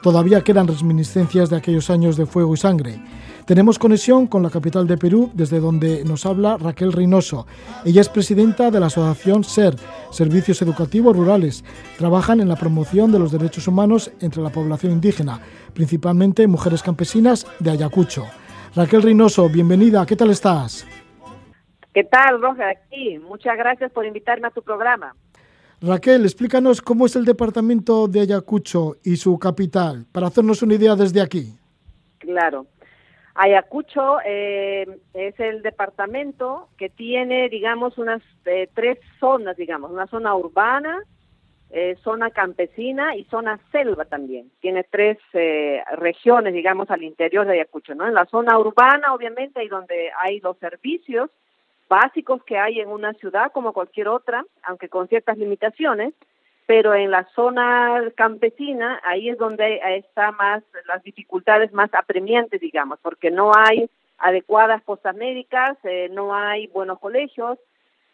Todavía 0.03 0.43
quedan 0.43 0.67
reminiscencias 0.67 1.49
de 1.49 1.55
aquellos 1.55 1.89
años 1.89 2.17
de 2.17 2.27
fuego 2.27 2.53
y 2.53 2.57
sangre. 2.57 2.99
Tenemos 3.47 3.79
conexión 3.79 4.27
con 4.27 4.43
la 4.43 4.49
capital 4.49 4.85
de 4.85 4.97
Perú, 4.97 5.31
desde 5.33 5.59
donde 5.59 6.05
nos 6.05 6.25
habla 6.25 6.57
Raquel 6.57 6.93
Reynoso. 6.93 7.47
Ella 7.83 8.01
es 8.01 8.09
presidenta 8.09 8.69
de 8.69 8.79
la 8.79 8.85
asociación 8.85 9.43
SER, 9.43 9.75
Servicios 10.11 10.61
Educativos 10.61 11.15
Rurales. 11.15 11.65
Trabajan 11.97 12.39
en 12.39 12.49
la 12.49 12.55
promoción 12.55 13.11
de 13.11 13.19
los 13.19 13.31
derechos 13.31 13.67
humanos 13.67 14.11
entre 14.21 14.41
la 14.41 14.49
población 14.49 14.93
indígena, 14.93 15.39
principalmente 15.73 16.47
mujeres 16.47 16.83
campesinas 16.83 17.47
de 17.59 17.71
Ayacucho. 17.71 18.25
Raquel 18.75 19.01
Reynoso, 19.01 19.49
bienvenida, 19.49 20.05
¿qué 20.05 20.15
tal 20.15 20.29
estás? 20.29 20.85
¿Qué 21.93 22.03
tal, 22.03 22.41
Roger? 22.41 22.77
Muchas 23.27 23.57
gracias 23.57 23.91
por 23.91 24.05
invitarme 24.05 24.47
a 24.47 24.51
tu 24.51 24.61
programa. 24.61 25.15
Raquel, 25.85 26.23
explícanos 26.23 26.81
cómo 26.81 27.05
es 27.05 27.17
el 27.17 27.25
departamento 27.25 28.07
de 28.07 28.21
Ayacucho 28.21 28.95
y 29.03 29.17
su 29.17 29.37
capital, 29.37 30.05
para 30.13 30.27
hacernos 30.27 30.61
una 30.61 30.75
idea 30.75 30.95
desde 30.95 31.19
aquí. 31.19 31.57
Claro. 32.19 32.67
Ayacucho 33.35 34.19
eh, 34.25 34.87
es 35.13 35.37
el 35.41 35.61
departamento 35.61 36.69
que 36.77 36.87
tiene, 36.87 37.49
digamos, 37.49 37.97
unas 37.97 38.21
eh, 38.45 38.69
tres 38.73 38.97
zonas, 39.19 39.57
digamos, 39.57 39.91
una 39.91 40.07
zona 40.07 40.33
urbana, 40.33 41.01
eh, 41.69 41.97
zona 42.01 42.29
campesina 42.29 43.17
y 43.17 43.25
zona 43.25 43.59
selva 43.73 44.05
también. 44.05 44.51
Tiene 44.61 44.85
tres 44.89 45.17
eh, 45.33 45.81
regiones, 45.97 46.53
digamos, 46.53 46.89
al 46.91 47.03
interior 47.03 47.45
de 47.45 47.55
Ayacucho, 47.55 47.93
¿no? 47.93 48.07
En 48.07 48.13
la 48.13 48.25
zona 48.27 48.57
urbana, 48.57 49.13
obviamente, 49.13 49.59
ahí 49.59 49.67
donde 49.67 50.11
hay 50.17 50.39
los 50.39 50.57
servicios 50.59 51.29
básicos 51.89 52.43
que 52.43 52.57
hay 52.57 52.79
en 52.79 52.89
una 52.89 53.13
ciudad 53.13 53.51
como 53.51 53.73
cualquier 53.73 54.07
otra, 54.07 54.45
aunque 54.63 54.89
con 54.89 55.07
ciertas 55.07 55.37
limitaciones, 55.37 56.13
pero 56.65 56.93
en 56.93 57.11
la 57.11 57.27
zona 57.35 58.01
campesina 58.15 58.99
ahí 59.03 59.29
es 59.29 59.37
donde 59.37 59.79
está 59.97 60.31
más 60.31 60.63
las 60.87 61.03
dificultades 61.03 61.73
más 61.73 61.93
apremiantes, 61.93 62.61
digamos, 62.61 62.99
porque 63.01 63.31
no 63.31 63.51
hay 63.55 63.89
adecuadas 64.17 64.81
postas 64.83 65.15
médicas, 65.15 65.77
eh, 65.83 66.09
no 66.11 66.33
hay 66.33 66.67
buenos 66.67 66.99
colegios 66.99 67.59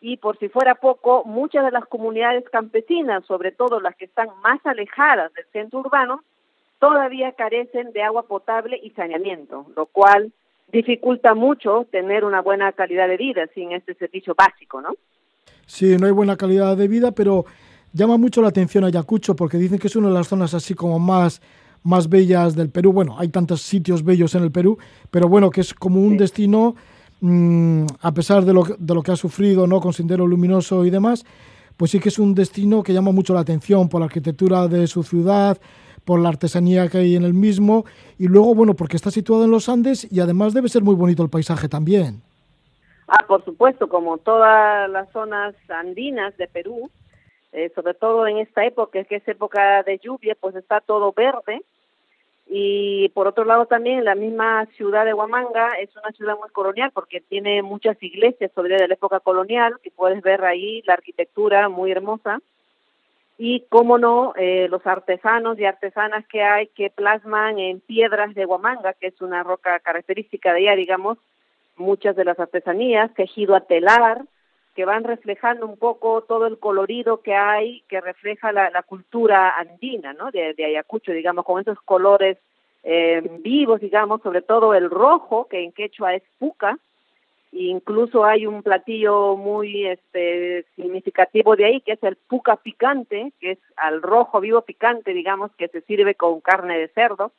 y 0.01 0.17
por 0.17 0.37
si 0.39 0.49
fuera 0.49 0.75
poco, 0.75 1.23
muchas 1.25 1.65
de 1.65 1.71
las 1.71 1.85
comunidades 1.85 2.49
campesinas, 2.49 3.25
sobre 3.25 3.51
todo 3.51 3.79
las 3.79 3.95
que 3.95 4.05
están 4.05 4.29
más 4.41 4.59
alejadas 4.65 5.33
del 5.33 5.45
centro 5.51 5.79
urbano, 5.79 6.23
todavía 6.79 7.33
carecen 7.33 7.91
de 7.91 8.03
agua 8.03 8.23
potable 8.23 8.79
y 8.81 8.91
saneamiento, 8.91 9.65
lo 9.75 9.85
cual 9.87 10.31
dificulta 10.71 11.33
mucho 11.33 11.87
tener 11.91 12.23
una 12.23 12.41
buena 12.41 12.71
calidad 12.71 13.07
de 13.07 13.17
vida 13.17 13.47
sin 13.53 13.71
este 13.71 13.93
servicio 13.95 14.35
básico, 14.35 14.81
¿no? 14.81 14.89
Sí, 15.65 15.97
no 15.97 16.07
hay 16.07 16.11
buena 16.11 16.35
calidad 16.35 16.75
de 16.77 16.87
vida, 16.87 17.11
pero 17.11 17.45
llama 17.93 18.17
mucho 18.17 18.41
la 18.41 18.49
atención 18.49 18.83
Ayacucho 18.83 19.35
porque 19.35 19.57
dicen 19.57 19.79
que 19.79 19.87
es 19.87 19.95
una 19.95 20.07
de 20.07 20.13
las 20.13 20.27
zonas 20.27 20.53
así 20.53 20.73
como 20.73 20.99
más, 20.99 21.41
más 21.83 22.09
bellas 22.09 22.55
del 22.55 22.69
Perú. 22.69 22.93
Bueno, 22.93 23.15
hay 23.19 23.29
tantos 23.29 23.61
sitios 23.61 24.03
bellos 24.03 24.35
en 24.35 24.43
el 24.43 24.51
Perú, 24.51 24.77
pero 25.11 25.27
bueno, 25.27 25.49
que 25.49 25.61
es 25.61 25.73
como 25.73 26.01
un 26.01 26.17
destino, 26.17 26.75
mmm, 27.21 27.85
a 28.01 28.13
pesar 28.13 28.45
de 28.45 28.53
lo, 28.53 28.63
de 28.63 28.93
lo 28.93 29.03
que 29.03 29.11
ha 29.11 29.15
sufrido, 29.15 29.67
¿no? 29.67 29.79
Con 29.79 29.93
Sendero 29.93 30.25
Luminoso 30.25 30.85
y 30.85 30.89
demás, 30.89 31.25
pues 31.77 31.91
sí 31.91 31.99
que 31.99 32.09
es 32.09 32.19
un 32.19 32.35
destino 32.35 32.83
que 32.83 32.93
llama 32.93 33.11
mucho 33.11 33.33
la 33.33 33.39
atención 33.41 33.89
por 33.89 34.01
la 34.01 34.05
arquitectura 34.07 34.67
de 34.67 34.87
su 34.87 35.03
ciudad, 35.03 35.57
por 36.09 36.19
la 36.19 36.29
artesanía 36.29 36.89
que 36.89 36.97
hay 36.97 37.15
en 37.15 37.23
el 37.23 37.35
mismo 37.35 37.85
y 38.17 38.27
luego, 38.27 38.55
bueno, 38.55 38.73
porque 38.73 38.97
está 38.97 39.11
situado 39.11 39.43
en 39.43 39.51
los 39.51 39.69
Andes 39.69 40.11
y 40.11 40.21
además 40.21 40.55
debe 40.55 40.67
ser 40.67 40.81
muy 40.81 40.95
bonito 40.95 41.21
el 41.21 41.29
paisaje 41.29 41.69
también. 41.69 42.23
Ah, 43.07 43.23
por 43.27 43.45
supuesto, 43.45 43.87
como 43.87 44.17
todas 44.17 44.89
las 44.89 45.07
zonas 45.11 45.53
andinas 45.69 46.35
de 46.37 46.47
Perú, 46.47 46.89
eh, 47.51 47.71
sobre 47.75 47.93
todo 47.93 48.25
en 48.25 48.39
esta 48.39 48.65
época, 48.65 49.03
que 49.03 49.17
es 49.17 49.27
época 49.27 49.83
de 49.83 49.99
lluvia, 49.99 50.35
pues 50.41 50.55
está 50.55 50.81
todo 50.81 51.13
verde. 51.13 51.61
Y 52.47 53.09
por 53.09 53.27
otro 53.27 53.45
lado 53.45 53.67
también 53.67 54.03
la 54.03 54.15
misma 54.15 54.65
ciudad 54.77 55.05
de 55.05 55.13
Huamanga 55.13 55.73
es 55.79 55.95
una 55.95 56.11
ciudad 56.13 56.39
muy 56.39 56.49
colonial 56.49 56.89
porque 56.91 57.21
tiene 57.21 57.61
muchas 57.61 58.01
iglesias 58.01 58.49
sobre 58.55 58.77
de 58.77 58.87
la 58.87 58.95
época 58.95 59.19
colonial, 59.19 59.75
que 59.83 59.91
puedes 59.91 60.23
ver 60.23 60.43
ahí 60.43 60.81
la 60.87 60.95
arquitectura 60.95 61.69
muy 61.69 61.91
hermosa 61.91 62.41
y 63.41 63.61
cómo 63.69 63.97
no 63.97 64.33
eh, 64.35 64.67
los 64.69 64.85
artesanos 64.85 65.57
y 65.57 65.63
artesanas 65.63 66.27
que 66.27 66.43
hay 66.43 66.67
que 66.67 66.89
plasman 66.89 67.57
en 67.57 67.79
piedras 67.79 68.35
de 68.35 68.45
Huamanga, 68.45 68.91
que 68.91 69.07
es 69.07 69.21
una 69.21 69.43
roca 69.43 69.79
característica 69.79 70.51
de 70.51 70.63
ella, 70.63 70.75
digamos, 70.75 71.17
muchas 71.77 72.17
de 72.17 72.25
las 72.25 72.37
artesanías, 72.37 73.13
tejido 73.13 73.55
a 73.55 73.61
telar, 73.61 74.25
que 74.75 74.83
van 74.83 75.05
reflejando 75.05 75.65
un 75.67 75.77
poco 75.77 76.21
todo 76.23 76.47
el 76.47 76.59
colorido 76.59 77.21
que 77.21 77.33
hay, 77.33 77.81
que 77.87 78.01
refleja 78.01 78.51
la, 78.51 78.71
la 78.71 78.83
cultura 78.83 79.57
andina, 79.57 80.11
¿no? 80.11 80.31
De, 80.31 80.53
de, 80.53 80.65
Ayacucho, 80.65 81.13
digamos, 81.13 81.45
con 81.45 81.61
esos 81.61 81.79
colores 81.83 82.37
eh, 82.83 83.21
vivos, 83.39 83.79
digamos, 83.79 84.21
sobre 84.21 84.41
todo 84.41 84.73
el 84.73 84.89
rojo, 84.89 85.47
que 85.47 85.63
en 85.63 85.71
quechua 85.71 86.13
es 86.13 86.23
puca, 86.39 86.77
Incluso 87.51 88.25
hay 88.25 88.45
un 88.45 88.61
platillo 88.61 89.35
muy 89.35 89.87
este, 89.87 90.65
significativo 90.75 91.55
de 91.55 91.65
ahí, 91.65 91.81
que 91.81 91.93
es 91.93 92.03
el 92.03 92.15
puca 92.15 92.57
picante, 92.57 93.33
que 93.39 93.53
es 93.53 93.59
al 93.75 94.01
rojo 94.01 94.39
vivo 94.39 94.61
picante, 94.61 95.13
digamos, 95.13 95.51
que 95.57 95.67
se 95.67 95.81
sirve 95.81 96.13
con 96.15 96.41
carne 96.41 96.77
de 96.77 96.89
cerdo. 96.89 97.31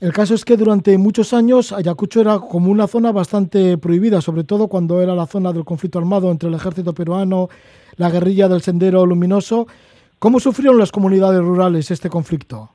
El 0.00 0.12
caso 0.12 0.34
es 0.34 0.44
que 0.44 0.56
durante 0.56 0.96
muchos 0.96 1.34
años 1.34 1.72
Ayacucho 1.72 2.20
era 2.20 2.38
como 2.38 2.70
una 2.70 2.86
zona 2.86 3.10
bastante 3.10 3.76
prohibida, 3.78 4.20
sobre 4.20 4.44
todo 4.44 4.68
cuando 4.68 5.02
era 5.02 5.14
la 5.14 5.26
zona 5.26 5.52
del 5.52 5.64
conflicto 5.64 5.98
armado 5.98 6.30
entre 6.30 6.48
el 6.48 6.54
ejército 6.54 6.94
peruano, 6.94 7.48
la 7.96 8.10
guerrilla 8.10 8.48
del 8.48 8.62
Sendero 8.62 9.04
Luminoso. 9.04 9.66
¿Cómo 10.20 10.38
sufrieron 10.38 10.78
las 10.78 10.92
comunidades 10.92 11.40
rurales 11.40 11.90
este 11.90 12.08
conflicto? 12.08 12.70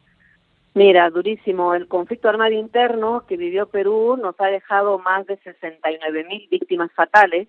Mira, 0.76 1.10
durísimo. 1.12 1.76
El 1.76 1.88
conflicto 1.88 2.30
armado 2.30 2.54
interno 2.54 3.26
que 3.28 3.38
vivió 3.38 3.68
Perú 3.68 4.18
nos 4.18 4.36
ha 4.40 4.48
dejado 4.48 4.98
más 4.98 5.26
de 5.28 5.38
69 5.38 6.26
mil 6.26 6.48
víctimas 6.50 6.92
fatales 6.94 7.48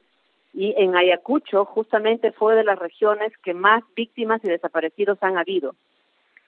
y 0.53 0.75
en 0.77 0.95
Ayacucho 0.95 1.65
justamente 1.65 2.33
fue 2.33 2.55
de 2.55 2.65
las 2.65 2.79
regiones 2.79 3.33
que 3.43 3.55
más 3.55 3.83
víctimas 3.97 4.41
y 4.45 4.49
desaparecidos 4.49 5.19
han 5.23 5.39
habido. 5.39 5.75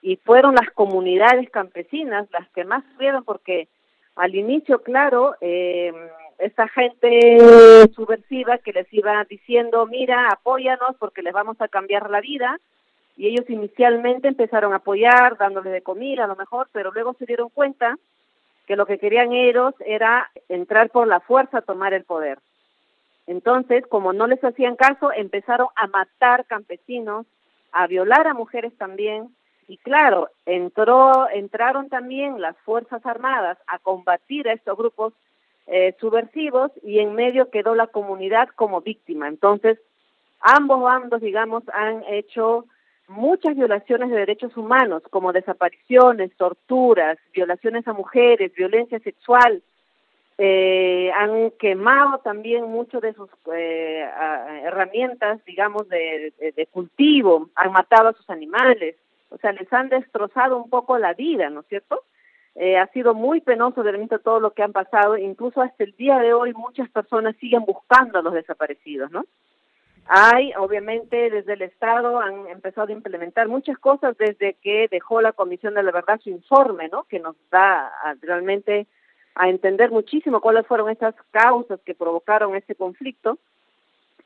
Y 0.01 0.17
fueron 0.17 0.53
las 0.55 0.69
comunidades 0.71 1.49
campesinas 1.49 2.27
las 2.31 2.47
que 2.49 2.63
más 2.63 2.83
sufrieron 2.91 3.23
porque 3.23 3.67
al 4.15 4.35
inicio, 4.35 4.83
claro, 4.83 5.35
eh, 5.41 5.91
esta 6.37 6.67
gente 6.67 7.39
subversiva 7.95 8.59
que 8.59 8.71
les 8.71 8.91
iba 8.93 9.23
diciendo, 9.25 9.85
mira, 9.87 10.29
apóyanos 10.29 10.95
porque 10.99 11.23
les 11.23 11.33
vamos 11.33 11.59
a 11.59 11.67
cambiar 11.67 12.09
la 12.09 12.21
vida, 12.21 12.59
y 13.17 13.27
ellos 13.27 13.49
inicialmente 13.49 14.27
empezaron 14.27 14.73
a 14.73 14.77
apoyar, 14.77 15.37
dándoles 15.37 15.73
de 15.73 15.81
comida 15.81 16.23
a 16.23 16.27
lo 16.27 16.35
mejor, 16.35 16.69
pero 16.71 16.91
luego 16.91 17.15
se 17.15 17.25
dieron 17.25 17.49
cuenta 17.49 17.97
que 18.67 18.75
lo 18.75 18.85
que 18.85 18.99
querían 18.99 19.33
ellos 19.33 19.73
era 19.85 20.29
entrar 20.49 20.91
por 20.91 21.07
la 21.07 21.19
fuerza 21.19 21.59
a 21.59 21.61
tomar 21.63 21.93
el 21.93 22.03
poder. 22.03 22.37
Entonces, 23.25 23.85
como 23.87 24.13
no 24.13 24.27
les 24.27 24.43
hacían 24.43 24.75
caso, 24.75 25.11
empezaron 25.11 25.67
a 25.75 25.87
matar 25.87 26.45
campesinos, 26.45 27.25
a 27.71 27.87
violar 27.87 28.27
a 28.27 28.33
mujeres 28.33 28.77
también, 28.77 29.35
y 29.67 29.77
claro, 29.77 30.29
entró, 30.45 31.27
entraron 31.29 31.89
también 31.89 32.39
las 32.39 32.55
Fuerzas 32.59 33.05
Armadas 33.05 33.57
a 33.67 33.79
combatir 33.79 34.47
a 34.47 34.53
estos 34.53 34.77
grupos 34.77 35.13
eh, 35.65 35.93
subversivos 35.99 36.71
y 36.83 36.99
en 36.99 37.15
medio 37.15 37.49
quedó 37.49 37.75
la 37.75 37.87
comunidad 37.87 38.47
como 38.55 38.79
víctima. 38.79 39.27
Entonces, 39.27 39.77
ambos 40.39 40.81
bandos, 40.81 41.19
digamos, 41.19 41.63
han 41.73 42.03
hecho 42.07 42.65
muchas 43.07 43.55
violaciones 43.55 44.09
de 44.09 44.17
derechos 44.17 44.55
humanos, 44.57 45.03
como 45.09 45.33
desapariciones, 45.33 46.35
torturas, 46.37 47.17
violaciones 47.33 47.87
a 47.87 47.93
mujeres, 47.93 48.53
violencia 48.53 48.99
sexual. 48.99 49.61
Eh, 50.37 51.11
han 51.15 51.51
quemado 51.51 52.19
también 52.19 52.65
muchas 52.65 53.01
de 53.01 53.13
sus 53.13 53.29
eh, 53.55 54.07
herramientas, 54.63 55.43
digamos, 55.45 55.89
de, 55.89 56.67
cultivo, 56.71 57.49
han 57.55 57.71
matado 57.71 58.09
a 58.09 58.13
sus 58.13 58.29
animales, 58.29 58.95
o 59.29 59.37
sea, 59.37 59.51
les 59.51 59.71
han 59.73 59.89
destrozado 59.89 60.57
un 60.57 60.69
poco 60.69 60.97
la 60.99 61.13
vida, 61.13 61.49
¿no 61.49 61.61
es 61.61 61.67
cierto? 61.67 62.03
Eh, 62.53 62.77
ha 62.77 62.87
sido 62.87 63.13
muy 63.13 63.41
penoso 63.41 63.83
realmente 63.83 64.19
todo 64.19 64.39
lo 64.39 64.51
que 64.51 64.63
han 64.63 64.73
pasado, 64.73 65.17
incluso 65.17 65.61
hasta 65.61 65.83
el 65.83 65.95
día 65.95 66.19
de 66.19 66.33
hoy 66.33 66.53
muchas 66.53 66.89
personas 66.89 67.35
siguen 67.37 67.65
buscando 67.65 68.19
a 68.19 68.21
los 68.21 68.33
desaparecidos, 68.33 69.11
¿no? 69.11 69.25
Hay, 70.09 70.53
obviamente, 70.57 71.29
desde 71.29 71.53
el 71.53 71.61
Estado 71.63 72.19
han 72.19 72.47
empezado 72.47 72.87
a 72.87 72.91
implementar 72.93 73.47
muchas 73.47 73.77
cosas 73.77 74.17
desde 74.17 74.53
que 74.61 74.87
dejó 74.89 75.21
la 75.21 75.33
Comisión 75.33 75.73
de 75.73 75.83
la 75.83 75.91
Verdad 75.91 76.19
su 76.23 76.29
informe, 76.29 76.87
¿no? 76.89 77.03
Que 77.03 77.19
nos 77.19 77.35
da 77.51 77.91
realmente 78.21 78.87
a 79.35 79.49
entender 79.49 79.91
muchísimo 79.91 80.41
cuáles 80.41 80.65
fueron 80.65 80.89
esas 80.89 81.13
causas 81.31 81.79
que 81.85 81.93
provocaron 81.93 82.55
este 82.55 82.75
conflicto 82.75 83.37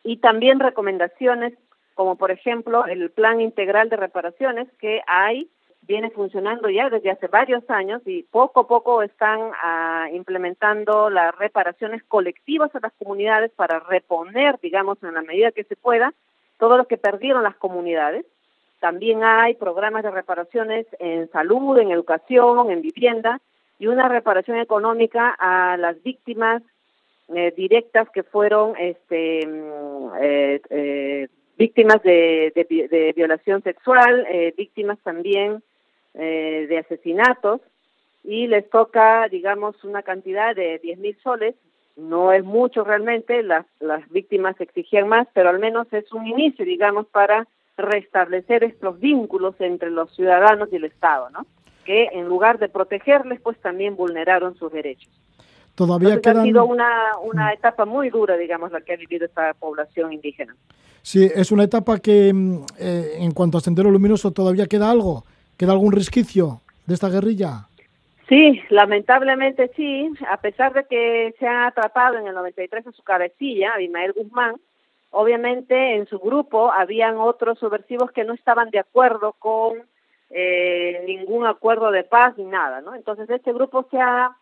y 0.03 0.17
también 0.17 0.59
recomendaciones 0.59 1.53
como 1.95 2.15
por 2.15 2.31
ejemplo 2.31 2.85
el 2.85 3.11
plan 3.11 3.41
integral 3.41 3.89
de 3.89 3.97
reparaciones 3.97 4.67
que 4.79 5.01
hay 5.05 5.49
viene 5.81 6.09
funcionando 6.11 6.69
ya 6.69 6.89
desde 6.89 7.11
hace 7.11 7.27
varios 7.27 7.67
años 7.69 8.01
y 8.05 8.23
poco 8.23 8.61
a 8.61 8.67
poco 8.67 9.01
están 9.01 9.39
uh, 9.41 10.15
implementando 10.15 11.09
las 11.09 11.35
reparaciones 11.37 12.03
colectivas 12.03 12.73
a 12.75 12.79
las 12.79 12.93
comunidades 12.93 13.51
para 13.51 13.79
reponer, 13.79 14.59
digamos, 14.61 15.01
en 15.03 15.13
la 15.13 15.21
medida 15.21 15.51
que 15.51 15.63
se 15.63 15.75
pueda, 15.75 16.13
todo 16.59 16.77
lo 16.77 16.85
que 16.85 16.97
perdieron 16.97 17.43
las 17.43 17.55
comunidades. 17.55 18.25
también 18.79 19.23
hay 19.23 19.53
programas 19.55 20.03
de 20.03 20.11
reparaciones 20.11 20.87
en 20.99 21.29
salud, 21.31 21.77
en 21.77 21.91
educación, 21.91 22.71
en 22.71 22.81
vivienda 22.81 23.39
y 23.77 23.87
una 23.87 24.07
reparación 24.07 24.57
económica 24.57 25.35
a 25.37 25.77
las 25.77 26.01
víctimas 26.03 26.63
eh, 27.33 27.53
directas 27.55 28.09
que 28.09 28.23
fueron 28.23 28.75
este, 28.77 29.45
mm, 29.47 30.09
eh, 30.19 30.61
eh, 30.69 31.27
víctimas 31.57 32.01
de, 32.03 32.51
de, 32.55 32.87
de, 32.87 33.13
violación 33.13 33.61
sexual, 33.61 34.25
eh, 34.29 34.53
víctimas 34.57 34.97
también 35.03 35.61
eh, 36.13 36.65
de 36.67 36.77
asesinatos 36.79 37.61
y 38.23 38.47
les 38.47 38.69
toca, 38.69 39.27
digamos, 39.29 39.83
una 39.83 40.03
cantidad 40.03 40.55
de 40.55 40.79
10 40.79 40.99
mil 40.99 41.17
soles. 41.23 41.55
No 41.95 42.31
es 42.31 42.43
mucho 42.43 42.83
realmente, 42.83 43.43
las, 43.43 43.65
las 43.79 44.07
víctimas 44.09 44.59
exigían 44.59 45.07
más, 45.07 45.27
pero 45.33 45.49
al 45.49 45.59
menos 45.59 45.91
es 45.91 46.11
un 46.13 46.25
inicio, 46.27 46.65
digamos, 46.65 47.07
para 47.07 47.47
restablecer 47.77 48.63
estos 48.63 48.99
vínculos 48.99 49.55
entre 49.59 49.89
los 49.89 50.13
ciudadanos 50.15 50.69
y 50.71 50.77
el 50.77 50.85
Estado, 50.85 51.29
¿no? 51.31 51.45
Que 51.85 52.09
en 52.13 52.27
lugar 52.27 52.59
de 52.59 52.69
protegerles, 52.69 53.41
pues 53.41 53.59
también 53.59 53.95
vulneraron 53.95 54.55
sus 54.55 54.71
derechos. 54.71 55.09
Todavía 55.75 56.13
Entonces, 56.13 56.31
quedan... 56.31 56.43
ha 56.43 56.45
sido 56.45 56.65
una, 56.65 57.17
una 57.23 57.53
etapa 57.53 57.85
muy 57.85 58.09
dura, 58.09 58.37
digamos, 58.37 58.71
la 58.71 58.81
que 58.81 58.93
ha 58.93 58.97
vivido 58.97 59.25
esta 59.25 59.53
población 59.55 60.13
indígena. 60.13 60.55
Sí, 61.01 61.29
es 61.33 61.51
una 61.51 61.63
etapa 61.63 61.99
que 61.99 62.31
mm, 62.33 62.65
eh, 62.77 63.13
en 63.17 63.31
cuanto 63.31 63.57
a 63.57 63.61
Sendero 63.61 63.89
Luminoso 63.89 64.31
todavía 64.31 64.67
queda 64.67 64.91
algo, 64.91 65.25
queda 65.61 65.73
algún 65.73 65.91
resquicio 65.91 66.59
de 66.87 66.95
esta 66.95 67.07
guerrilla. 67.07 67.67
Sí, 68.27 68.59
lamentablemente 68.69 69.69
sí, 69.75 70.09
a 70.27 70.37
pesar 70.37 70.73
de 70.73 70.85
que 70.85 71.35
se 71.37 71.45
ha 71.45 71.67
atrapado 71.67 72.17
en 72.17 72.25
el 72.25 72.33
93 72.33 72.87
a 72.87 72.91
su 72.91 73.03
cabecilla, 73.03 73.73
Abimael 73.75 74.13
Guzmán, 74.13 74.55
obviamente 75.11 75.97
en 75.97 76.07
su 76.07 76.17
grupo 76.17 76.71
habían 76.71 77.17
otros 77.17 77.59
subversivos 77.59 78.11
que 78.11 78.23
no 78.23 78.33
estaban 78.33 78.71
de 78.71 78.79
acuerdo 78.79 79.33
con 79.37 79.73
eh, 80.31 81.03
ningún 81.05 81.45
acuerdo 81.45 81.91
de 81.91 82.05
paz 82.05 82.35
ni 82.39 82.45
nada, 82.45 82.81
¿no? 82.81 82.95
Entonces 82.95 83.29
este 83.29 83.53
grupo 83.53 83.85
se 83.91 84.01
ha 84.01 84.35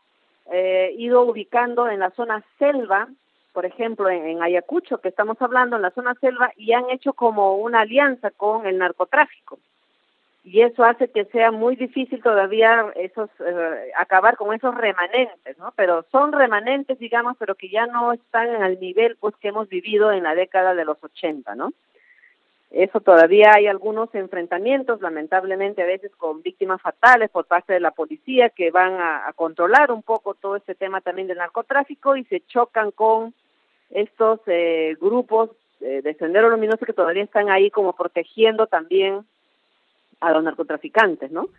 eh, 0.53 0.95
ido 0.97 1.23
ubicando 1.23 1.89
en 1.89 1.99
la 1.99 2.11
zona 2.11 2.41
selva, 2.59 3.09
por 3.51 3.65
ejemplo 3.65 4.09
en, 4.09 4.25
en 4.25 4.41
Ayacucho, 4.41 4.99
que 4.99 5.09
estamos 5.09 5.35
hablando, 5.41 5.75
en 5.75 5.81
la 5.81 5.91
zona 5.91 6.15
selva, 6.21 6.53
y 6.55 6.71
han 6.71 6.89
hecho 6.91 7.11
como 7.11 7.57
una 7.57 7.81
alianza 7.81 8.31
con 8.31 8.65
el 8.65 8.77
narcotráfico 8.77 9.59
y 10.43 10.61
eso 10.61 10.83
hace 10.83 11.09
que 11.09 11.25
sea 11.25 11.51
muy 11.51 11.75
difícil 11.75 12.21
todavía 12.23 12.91
esos 12.95 13.29
eh, 13.39 13.91
acabar 13.97 14.37
con 14.37 14.53
esos 14.53 14.73
remanentes, 14.73 15.57
¿no? 15.57 15.73
Pero 15.75 16.05
son 16.11 16.31
remanentes, 16.31 16.97
digamos, 16.97 17.35
pero 17.37 17.55
que 17.55 17.69
ya 17.69 17.87
no 17.87 18.13
están 18.13 18.63
al 18.63 18.79
nivel 18.79 19.17
pues 19.19 19.35
que 19.35 19.49
hemos 19.49 19.67
vivido 19.67 20.11
en 20.11 20.23
la 20.23 20.35
década 20.35 20.75
de 20.75 20.85
los 20.85 20.97
80, 21.03 21.55
¿no? 21.55 21.73
Eso 22.71 23.01
todavía 23.01 23.51
hay 23.55 23.65
algunos 23.65 24.13
enfrentamientos, 24.13 25.01
lamentablemente 25.01 25.81
a 25.81 25.87
veces 25.87 26.11
con 26.15 26.43
víctimas 26.43 26.79
fatales 26.81 27.31
por 27.31 27.45
parte 27.45 27.73
de 27.73 27.79
la 27.79 27.91
policía 27.91 28.49
que 28.49 28.69
van 28.69 28.93
a, 28.93 29.33
controlar 29.35 29.91
un 29.91 30.03
poco 30.03 30.35
todo 30.35 30.55
este 30.55 30.75
tema 30.75 31.01
también 31.01 31.27
del 31.27 31.39
narcotráfico 31.39 32.15
y 32.15 32.23
se 32.25 32.41
chocan 32.41 32.91
con 32.91 33.33
estos 33.89 34.39
eh, 34.45 34.95
grupos 35.01 35.49
eh, 35.81 36.01
de 36.03 36.13
Sendero 36.13 36.49
Luminoso 36.49 36.85
que 36.85 36.93
todavía 36.93 37.23
están 37.23 37.49
ahí 37.49 37.71
como 37.71 37.93
protegiendo 37.93 38.67
también 38.67 39.25
a 40.19 40.31
los 40.31 40.43
narcotraficantes, 40.43 41.31
¿no? 41.31 41.49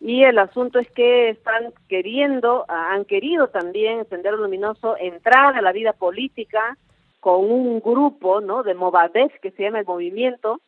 Y 0.00 0.24
el 0.24 0.38
asunto 0.38 0.78
es 0.78 0.90
que 0.90 1.30
están 1.30 1.72
queriendo, 1.88 2.64
han 2.68 3.04
querido 3.04 3.48
también 3.48 4.06
Sendero 4.08 4.36
Luminoso 4.36 4.96
entrar 4.98 5.56
a 5.56 5.62
la 5.62 5.72
vida 5.72 5.92
política 5.92 6.76
con 7.20 7.50
un 7.50 7.80
grupo, 7.80 8.40
¿no? 8.40 8.62
De 8.62 8.74
Movadez 8.74 9.32
que 9.40 9.50
se 9.52 9.62
llama 9.62 9.80
el 9.80 9.86
movimiento, 9.86 10.60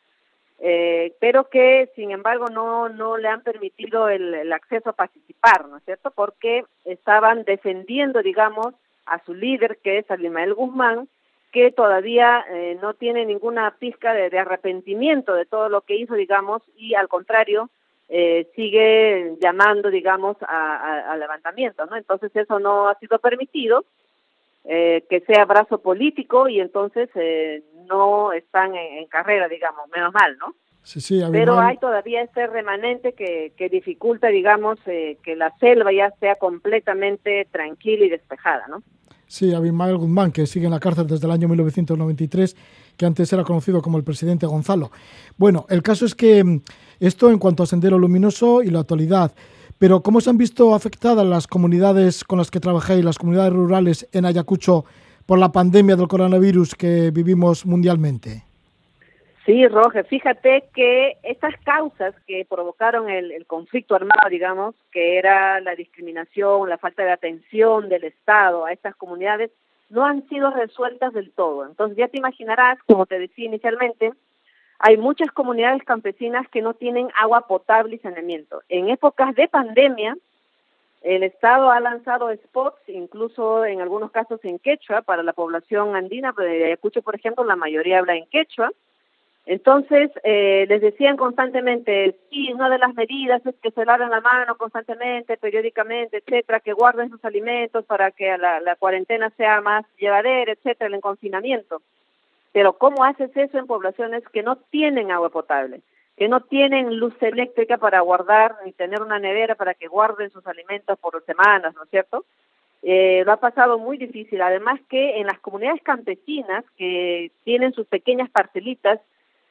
eh, 0.59 1.13
pero 1.21 1.51
que 1.51 1.91
sin 1.95 2.13
embargo 2.13 2.47
no 2.47 2.89
no 2.89 3.19
le 3.19 3.29
han 3.29 3.43
permitido 3.43 4.09
el, 4.09 4.33
el 4.33 4.53
acceso 4.55 4.91
a 4.91 4.95
participar, 4.95 5.69
¿no 5.69 5.77
es 5.77 5.85
cierto? 5.85 6.11
Porque 6.13 6.65
estaban 6.87 7.45
defendiendo, 7.45 8.23
digamos, 8.23 8.75
a 9.05 9.23
su 9.25 9.35
líder 9.35 9.79
que 9.83 9.99
es 9.99 10.11
Abimael 10.11 10.55
Guzmán, 10.55 11.09
que 11.57 11.73
todavía 11.73 12.45
eh, 12.51 12.77
no 12.83 12.93
tiene 12.93 13.25
ninguna 13.25 13.75
pizca 13.79 14.13
de, 14.13 14.29
de, 14.29 14.39
arrepentimiento 14.39 15.33
de 15.33 15.47
todo 15.47 15.71
lo 15.71 15.81
que 15.81 15.97
hizo, 15.97 16.13
digamos, 16.13 16.61
y 16.77 16.95
al 16.95 17.09
contrario, 17.09 17.71
eh, 18.11 18.47
sigue 18.55 19.39
llamando, 19.41 19.89
digamos, 19.89 20.37
a, 20.43 21.17
levantamiento, 21.19 21.87
¿no? 21.87 21.97
Entonces 21.97 22.31
eso 22.37 22.59
no 22.59 22.91
ha 22.91 22.99
sido 22.99 23.19
permitido, 23.21 23.87
eh, 24.67 25.05
que 25.09 25.21
sea 25.21 25.47
brazo 25.47 25.79
político 25.79 26.47
y 26.47 26.61
entonces 26.61 27.09
eh, 27.15 27.63
no 27.87 28.35
están 28.35 28.75
en, 28.75 28.99
en, 28.99 29.07
carrera, 29.07 29.49
digamos, 29.49 29.89
menos 29.89 30.13
mal, 30.13 30.37
¿no? 30.37 30.55
Sí, 30.83 31.01
sí, 31.01 31.23
Pero 31.33 31.59
hay 31.59 31.79
todavía 31.79 32.21
este 32.21 32.47
remanente 32.49 33.15
que, 33.15 33.55
que 33.57 33.71
dificulta, 33.71 34.29
digamos, 34.29 34.79
eh, 34.85 35.17
que 35.25 35.37
la 35.37 35.51
selva 35.59 35.91
ya 35.91 36.11
sea 36.21 36.35
completamente 36.35 37.49
tranquila 37.51 38.05
y 38.05 38.11
despejada, 38.11 38.67
¿no? 38.69 38.83
Sí, 39.29 39.53
Abimael 39.53 39.97
Guzmán, 39.97 40.31
que 40.31 40.47
sigue 40.47 40.67
en 40.67 40.73
la 40.73 40.79
cárcel 40.79 41.07
desde 41.07 41.27
el 41.27 41.33
año 41.33 41.49
1993, 41.49 42.57
que 42.97 43.07
antes 43.07 43.33
era 43.33 43.43
conocido 43.43 43.83
como 43.83 43.99
el 43.99 44.05
presidente 44.05 44.47
Gonzalo. 44.47 44.93
Bueno, 45.37 45.67
el 45.69 45.83
caso 45.83 46.07
es 46.07 46.15
que 46.15 46.45
mm, 46.45 46.61
esto 47.01 47.31
en 47.31 47.39
cuanto 47.39 47.65
a 47.65 47.67
Sendero 47.67 47.99
Luminoso 47.99 48.63
y 48.63 48.71
la 48.71 48.81
actualidad, 48.81 49.35
pero 49.79 50.01
¿cómo 50.03 50.21
se 50.21 50.31
han 50.31 50.39
visto 50.39 50.75
afectadas 50.75 51.27
las 51.27 51.49
comunidades 51.49 52.23
con 52.23 52.39
las 52.39 52.51
que 52.51 52.61
trabajáis, 52.61 53.05
las 53.05 53.19
comunidades 53.19 53.53
rurales 53.53 54.07
en 54.13 54.27
Ayacucho, 54.27 54.85
por 55.27 55.39
la 55.41 55.51
pandemia 55.51 55.97
del 55.97 56.07
coronavirus 56.07 56.77
que 56.77 57.11
vivimos 57.11 57.67
mundialmente? 57.67 58.45
Sí, 59.47 59.65
Roger, 59.69 60.05
fíjate 60.05 60.65
que 60.75 61.19
estas 61.23 61.55
causas 61.61 62.17
que 62.27 62.45
provocaron 62.45 63.09
el, 63.09 63.47
conflicto 63.47 63.95
armado, 63.95 64.29
digamos, 64.29 64.75
que 64.91 65.19
era 65.19 65.61
la 65.61 65.77
discriminación, 65.77 66.69
la 66.69 66.79
falta 66.79 67.05
de 67.05 67.13
atención 67.13 67.89
del 67.89 68.03
Estado 68.03 68.67
a 68.67 68.73
estas 68.73 68.97
comunidades, 68.97 69.53
no 69.89 70.05
han 70.05 70.29
sido 70.29 70.51
resueltas 70.51 71.13
del 71.13 71.31
todo. 71.31 71.65
Entonces 71.65 71.97
ya 71.97 72.09
te 72.09 72.19
imaginarás, 72.19 72.83
como 72.89 73.07
te 73.07 73.21
decía 73.21 73.45
inicialmente, 73.45 74.13
hay 74.81 74.97
muchas 74.97 75.31
comunidades 75.31 75.85
campesinas 75.85 76.49
que 76.49 76.61
no 76.61 76.75
tienen 76.75 77.09
agua 77.17 77.47
potable 77.47 77.95
y 77.95 77.99
saneamiento. 78.01 78.63
En 78.69 78.89
épocas 78.89 79.33
de 79.37 79.47
pandemia, 79.47 80.17
el 81.03 81.23
Estado 81.23 81.71
ha 81.71 81.79
lanzado 81.79 82.35
spots, 82.35 82.81
incluso 82.89 83.65
en 83.65 83.81
algunos 83.81 84.11
casos 84.11 84.41
en 84.43 84.59
quechua, 84.59 85.03
para 85.03 85.23
la 85.23 85.35
población 85.35 85.95
andina, 85.95 86.33
pero 86.33 86.49
de 86.49 86.65
Ayacucho, 86.65 87.01
por 87.03 87.15
ejemplo, 87.15 87.45
la 87.45 87.55
mayoría 87.55 88.01
habla 88.01 88.17
en 88.17 88.27
quechua, 88.27 88.73
entonces, 89.47 90.11
eh, 90.25 90.67
les 90.69 90.81
decían 90.81 91.17
constantemente, 91.17 92.17
sí, 92.31 92.53
una 92.53 92.69
de 92.69 92.79
las 92.79 92.93
medidas 92.95 93.47
es 93.47 93.55
que 93.63 93.71
se 93.71 93.85
laven 93.85 94.11
la 94.11 94.21
mano 94.21 94.57
constantemente, 94.57 95.37
periódicamente, 95.37 96.17
etcétera, 96.17 96.59
que 96.59 96.73
guarden 96.73 97.11
sus 97.11 97.25
alimentos 97.25 97.85
para 97.85 98.11
que 98.11 98.37
la, 98.37 98.75
cuarentena 98.77 99.31
sea 99.37 99.61
más 99.61 99.87
llevadera, 99.99 100.51
etcétera, 100.51 100.93
el 100.93 101.01
confinamiento. 101.01 101.81
Pero 102.51 102.73
¿cómo 102.73 103.05
haces 103.05 103.31
eso 103.37 103.57
en 103.57 103.69
poblaciones 103.69 104.25
que 104.31 104.43
no 104.43 104.57
tienen 104.57 105.13
agua 105.13 105.31
potable, 105.31 105.81
que 106.17 106.27
no 106.27 106.41
tienen 106.41 106.99
luz 106.99 107.15
eléctrica 107.21 107.79
para 107.79 108.01
guardar 108.01 108.57
ni 108.65 108.73
tener 108.73 109.01
una 109.01 109.21
nevera 109.21 109.55
para 109.55 109.75
que 109.75 109.87
guarden 109.87 110.31
sus 110.31 110.45
alimentos 110.49 110.99
por 110.99 111.25
semanas, 111.25 111.73
¿no 111.77 111.85
es 111.85 111.91
cierto? 111.91 112.25
Eh, 112.83 113.23
lo 113.25 113.31
ha 113.31 113.37
pasado 113.37 113.79
muy 113.79 113.97
difícil. 113.97 114.43
Además 114.43 114.81
que 114.89 115.21
en 115.21 115.29
las 115.29 115.39
comunidades 115.39 115.83
campesinas 115.85 116.65
que 116.77 117.31
tienen 117.45 117.73
sus 117.75 117.87
pequeñas 117.87 118.29
parcelitas, 118.31 118.99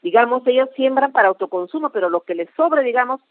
digamos, 0.05 0.45
ellos 0.45 0.69
siembran 0.75 1.11
para 1.11 1.29
autoconsumo, 1.29 1.89
pero 1.89 2.11
lo 2.11 2.19
que 2.21 2.35
les 2.35 2.47
sobra, 2.51 2.83
digamos, 2.83 3.21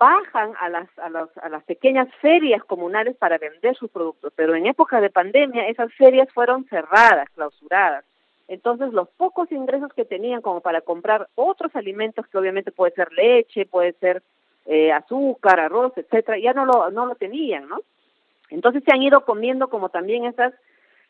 bajan 0.00 0.52
a 0.60 0.68
las, 0.68 0.88
a, 0.98 1.08
las, 1.08 1.28
a 1.38 1.48
las 1.48 1.62
pequeñas 1.62 2.08
ferias 2.20 2.64
comunales 2.64 3.16
para 3.16 3.38
vender 3.38 3.76
sus 3.76 3.88
productos. 3.88 4.32
Pero 4.34 4.56
en 4.56 4.66
época 4.66 5.00
de 5.00 5.10
pandemia 5.10 5.68
esas 5.68 5.94
ferias 5.94 6.28
fueron 6.34 6.64
cerradas, 6.64 7.30
clausuradas. 7.36 8.04
Entonces 8.48 8.92
los 8.92 9.08
pocos 9.10 9.52
ingresos 9.52 9.92
que 9.94 10.04
tenían 10.04 10.42
como 10.42 10.60
para 10.60 10.80
comprar 10.80 11.28
otros 11.36 11.70
alimentos, 11.76 12.26
que 12.26 12.36
obviamente 12.36 12.72
puede 12.72 12.90
ser 12.94 13.12
leche, 13.12 13.64
puede 13.64 13.92
ser 13.92 14.20
eh, 14.66 14.90
azúcar, 14.90 15.60
arroz, 15.60 15.92
etcétera, 15.94 16.36
ya 16.40 16.52
no 16.52 16.66
lo, 16.66 16.90
no 16.90 17.06
lo 17.06 17.14
tenían, 17.14 17.68
¿no? 17.68 17.78
Entonces 18.50 18.82
se 18.82 18.92
han 18.92 19.02
ido 19.02 19.24
comiendo 19.24 19.68
como 19.68 19.88
también 19.88 20.24
esas 20.24 20.52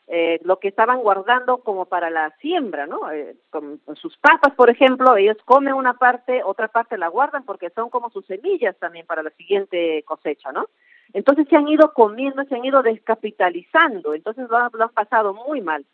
eh, 0.06 0.38
lo 0.44 0.58
que 0.58 0.68
estaban 0.68 1.00
guardando 1.00 1.58
como 1.58 1.86
para 1.86 2.10
la 2.10 2.30
siembra, 2.40 2.86
¿no? 2.86 3.10
Eh, 3.10 3.36
con, 3.50 3.80
sus 3.96 4.16
papas, 4.18 4.54
por 4.54 4.68
ejemplo, 4.68 5.16
ellos 5.16 5.38
comen 5.44 5.74
una 5.74 5.94
parte, 5.94 6.42
otra 6.44 6.68
parte 6.68 6.98
la 6.98 7.08
guardan 7.08 7.44
porque 7.44 7.70
son 7.70 7.88
como 7.88 8.10
sus 8.10 8.26
semillas 8.26 8.76
también 8.78 9.06
para 9.06 9.22
la 9.22 9.30
siguiente 9.30 10.02
cosecha, 10.04 10.52
¿no? 10.52 10.66
Entonces 11.14 11.46
se 11.48 11.56
han 11.56 11.68
ido 11.68 11.92
comiendo, 11.92 12.44
se 12.44 12.54
han 12.54 12.64
ido 12.64 12.82
descapitalizando, 12.82 14.14
entonces 14.14 14.48
lo 14.50 14.58
lo 14.72 14.84
han 14.84 14.90
pasado 14.90 15.32
muy 15.32 15.60
mal. 15.60 15.86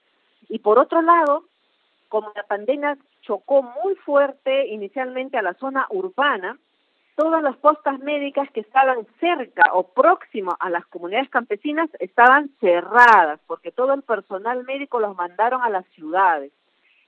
Y 0.48 0.58
por 0.58 0.78
otro 0.78 1.02
lado, 1.02 1.44
como 2.08 2.32
la 2.34 2.42
pandemia 2.42 2.98
chocó 3.22 3.62
muy 3.62 3.94
fuerte 3.94 4.66
inicialmente 4.66 5.38
a 5.38 5.42
la 5.42 5.54
zona 5.54 5.86
urbana, 5.90 6.58
todas 7.20 7.42
las 7.42 7.56
postas 7.58 7.98
médicas 7.98 8.50
que 8.52 8.60
estaban 8.60 9.06
cerca 9.20 9.62
o 9.74 9.82
próximo 9.92 10.56
a 10.58 10.70
las 10.70 10.86
comunidades 10.86 11.28
campesinas 11.28 11.90
estaban 11.98 12.48
cerradas 12.60 13.38
porque 13.46 13.70
todo 13.70 13.92
el 13.92 14.00
personal 14.00 14.64
médico 14.64 15.00
los 15.00 15.14
mandaron 15.14 15.60
a 15.62 15.68
las 15.68 15.84
ciudades. 15.88 16.50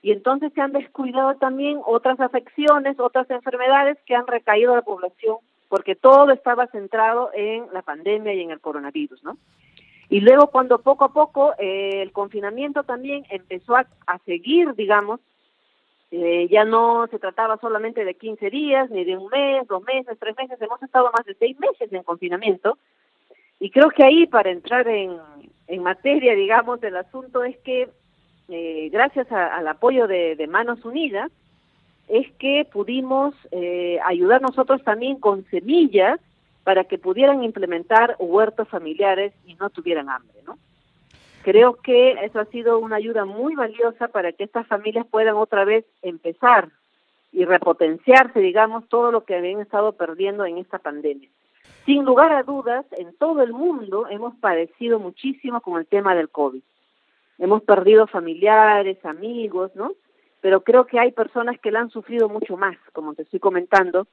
y 0.03 0.11
entonces 0.11 0.51
se 0.53 0.61
han 0.61 0.73
descuidado 0.73 1.35
también 1.37 1.79
otras 1.85 2.19
afecciones, 2.19 2.99
otras 2.99 3.27
enfermedades 3.31 3.97
que 4.05 4.15
han 4.15 4.27
recaído 4.27 4.73
a 4.73 4.75
la 4.75 4.81
población, 4.83 5.37
porque 5.69 5.95
todo 5.95 6.29
estaba 6.31 6.67
centrado 6.67 7.31
en 7.33 7.65
la 7.71 7.81
pandemia 7.81 8.33
y 8.33 8.41
en 8.41 8.51
el 8.51 8.59
coronavirus, 8.59 9.23
¿no? 9.23 9.37
Y 10.09 10.19
luego 10.19 10.47
cuando 10.47 10.79
poco 10.79 11.05
a 11.05 11.13
poco 11.13 11.53
eh, 11.57 12.01
el 12.03 12.11
confinamiento 12.11 12.83
también 12.83 13.25
empezó 13.29 13.77
a, 13.77 13.87
a 14.05 14.19
seguir, 14.25 14.75
digamos, 14.75 15.21
eh, 16.15 16.47
ya 16.47 16.63
no 16.63 17.07
se 17.07 17.17
trataba 17.17 17.57
solamente 17.57 18.05
de 18.05 18.13
15 18.13 18.51
días, 18.51 18.87
ni 18.91 19.03
de 19.03 19.17
un 19.17 19.29
mes, 19.31 19.67
dos 19.67 19.83
meses, 19.83 20.15
tres 20.19 20.35
meses, 20.37 20.61
hemos 20.61 20.81
estado 20.83 21.09
más 21.11 21.25
de 21.25 21.33
seis 21.33 21.59
meses 21.59 21.91
en 21.91 22.03
confinamiento. 22.03 22.77
Y 23.59 23.71
creo 23.71 23.89
que 23.89 24.03
ahí, 24.03 24.27
para 24.27 24.51
entrar 24.51 24.87
en, 24.87 25.17
en 25.65 25.81
materia, 25.81 26.35
digamos, 26.35 26.79
del 26.81 26.97
asunto, 26.97 27.43
es 27.43 27.57
que 27.59 27.89
eh, 28.49 28.89
gracias 28.91 29.31
al 29.31 29.67
apoyo 29.67 30.05
de, 30.05 30.35
de 30.35 30.45
Manos 30.45 30.85
Unidas, 30.85 31.31
es 32.07 32.31
que 32.33 32.67
pudimos 32.71 33.33
eh, 33.49 33.97
ayudar 34.05 34.39
nosotros 34.39 34.83
también 34.83 35.19
con 35.19 35.43
semillas 35.45 36.19
para 36.63 36.83
que 36.83 36.99
pudieran 36.99 37.43
implementar 37.43 38.17
huertos 38.19 38.67
familiares 38.69 39.33
y 39.47 39.55
no 39.55 39.71
tuvieran 39.71 40.09
hambre, 40.09 40.37
¿no? 40.45 40.59
Creo 41.43 41.75
que 41.75 42.11
eso 42.23 42.39
ha 42.39 42.45
sido 42.45 42.79
una 42.79 42.95
ayuda 42.95 43.25
muy 43.25 43.53
valiosa 43.55 44.07
para 44.07 44.31
que 44.31 44.45
estas 44.45 44.65
familias 44.65 45.05
puedan 45.05 45.35
otra 45.35 45.65
vez 45.65 45.85
empezar 46.01 46.69
y 47.33 47.43
repotenciarse, 47.43 48.39
digamos, 48.39 48.87
todo 48.87 49.11
lo 49.11 49.25
que 49.25 49.35
habían 49.35 49.59
estado 49.59 49.91
perdiendo 49.91 50.45
en 50.45 50.57
esta 50.57 50.79
pandemia. 50.79 51.29
Sin 51.85 52.05
lugar 52.05 52.31
a 52.31 52.43
dudas, 52.43 52.85
en 52.97 53.13
todo 53.17 53.43
el 53.43 53.51
mundo 53.51 54.07
hemos 54.09 54.35
padecido 54.35 54.99
muchísimo 54.99 55.59
con 55.59 55.77
el 55.79 55.85
tema 55.85 56.15
del 56.15 56.29
COVID. 56.29 56.61
Hemos 57.39 57.61
perdido 57.63 58.07
familiares, 58.07 59.03
amigos, 59.03 59.75
¿no? 59.75 59.91
Pero 60.39 60.61
creo 60.61 60.85
que 60.85 60.99
hay 60.99 61.11
personas 61.11 61.59
que 61.59 61.71
la 61.71 61.81
han 61.81 61.89
sufrido 61.89 62.29
mucho 62.29 62.55
más, 62.55 62.77
como 62.93 63.15
te 63.15 63.23
estoy 63.23 63.41
comentando, 63.41 64.07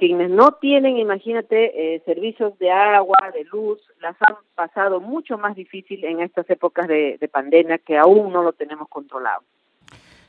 quienes 0.00 0.30
no 0.30 0.52
tienen, 0.52 0.96
imagínate, 0.96 1.94
eh, 1.94 2.02
servicios 2.06 2.58
de 2.58 2.70
agua, 2.70 3.18
de 3.34 3.44
luz, 3.44 3.78
las 4.00 4.16
han 4.20 4.36
pasado 4.54 4.98
mucho 4.98 5.36
más 5.36 5.54
difícil 5.54 6.02
en 6.04 6.20
estas 6.20 6.48
épocas 6.48 6.88
de, 6.88 7.18
de 7.20 7.28
pandemia 7.28 7.76
que 7.76 7.98
aún 7.98 8.32
no 8.32 8.42
lo 8.42 8.54
tenemos 8.54 8.88
controlado. 8.88 9.42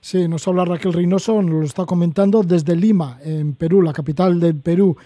Sí, 0.02 0.28
nos 0.28 0.46
habla 0.46 0.66
Raquel 0.66 0.92
Reynoso, 0.92 1.42
nos 1.42 1.54
lo 1.54 1.64
está 1.64 1.86
comentando 1.86 2.44
desde 2.44 2.76
Lima, 2.76 3.20
en 3.24 3.56
Perú, 3.56 3.82
la 3.82 3.94
capital 3.94 4.42
del 4.42 4.60
Perú. 4.60 4.98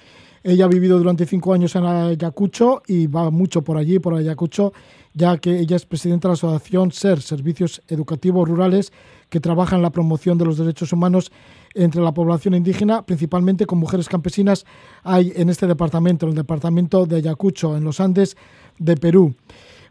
Ella 0.43 0.65
ha 0.65 0.67
vivido 0.67 0.97
durante 0.97 1.27
cinco 1.27 1.53
años 1.53 1.75
en 1.75 1.85
Ayacucho 1.85 2.81
y 2.87 3.05
va 3.05 3.29
mucho 3.29 3.61
por 3.61 3.77
allí, 3.77 3.99
por 3.99 4.15
Ayacucho, 4.15 4.73
ya 5.13 5.37
que 5.37 5.59
ella 5.59 5.75
es 5.75 5.85
presidenta 5.85 6.27
de 6.27 6.31
la 6.31 6.33
asociación 6.33 6.91
SER, 6.91 7.21
Servicios 7.21 7.83
Educativos 7.87 8.49
Rurales, 8.49 8.91
que 9.29 9.39
trabaja 9.39 9.75
en 9.75 9.83
la 9.83 9.91
promoción 9.91 10.37
de 10.37 10.45
los 10.45 10.57
derechos 10.57 10.91
humanos 10.91 11.31
entre 11.75 12.01
la 12.01 12.13
población 12.13 12.55
indígena, 12.55 13.05
principalmente 13.05 13.65
con 13.65 13.77
mujeres 13.77 14.09
campesinas, 14.09 14.65
hay 15.03 15.33
en 15.35 15.49
este 15.49 15.67
departamento, 15.67 16.25
en 16.25 16.31
el 16.31 16.35
departamento 16.35 17.05
de 17.05 17.17
Ayacucho, 17.17 17.77
en 17.77 17.83
los 17.83 17.99
Andes 17.99 18.35
de 18.79 18.97
Perú. 18.97 19.35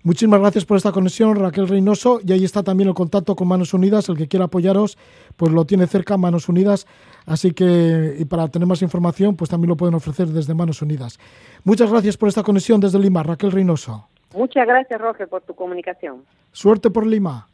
Muchísimas 0.03 0.39
gracias 0.39 0.67
por 0.67 0.77
esta 0.77 0.93
conexión, 0.93 1.37
Raquel 1.37 1.67
Reynoso. 1.67 2.21
Y 2.23 2.33
ahí 2.33 2.45
está 2.45 2.63
también 2.63 2.89
el 2.89 2.95
contacto 2.95 3.35
con 3.35 3.49
Manos 3.49 3.73
Unidas. 3.73 4.07
El 4.11 4.19
que 4.19 4.29
quiera 4.29 4.45
apoyaros, 4.45 4.99
pues 5.39 5.51
lo 5.51 5.65
tiene 5.65 5.87
cerca 5.87 6.19
Manos 6.19 6.47
Unidas. 6.51 6.87
Así 7.25 7.53
que, 7.53 8.15
y 8.19 8.25
para 8.27 8.49
tener 8.49 8.69
más 8.69 8.83
información, 8.83 9.35
pues 9.35 9.49
también 9.49 9.71
lo 9.71 9.77
pueden 9.79 9.95
ofrecer 9.95 10.27
desde 10.29 10.53
Manos 10.53 10.83
Unidas. 10.83 11.19
Muchas 11.65 11.91
gracias 11.91 12.19
por 12.19 12.29
esta 12.29 12.43
conexión 12.43 12.81
desde 12.81 12.99
Lima, 12.99 13.23
Raquel 13.23 13.51
Reynoso. 13.51 14.07
Muchas 14.35 14.67
gracias, 14.67 15.01
Roger, 15.01 15.27
por 15.27 15.41
tu 15.41 15.55
comunicación. 15.55 16.23
Suerte 16.53 16.91
por 16.91 17.07
Lima. 17.07 17.49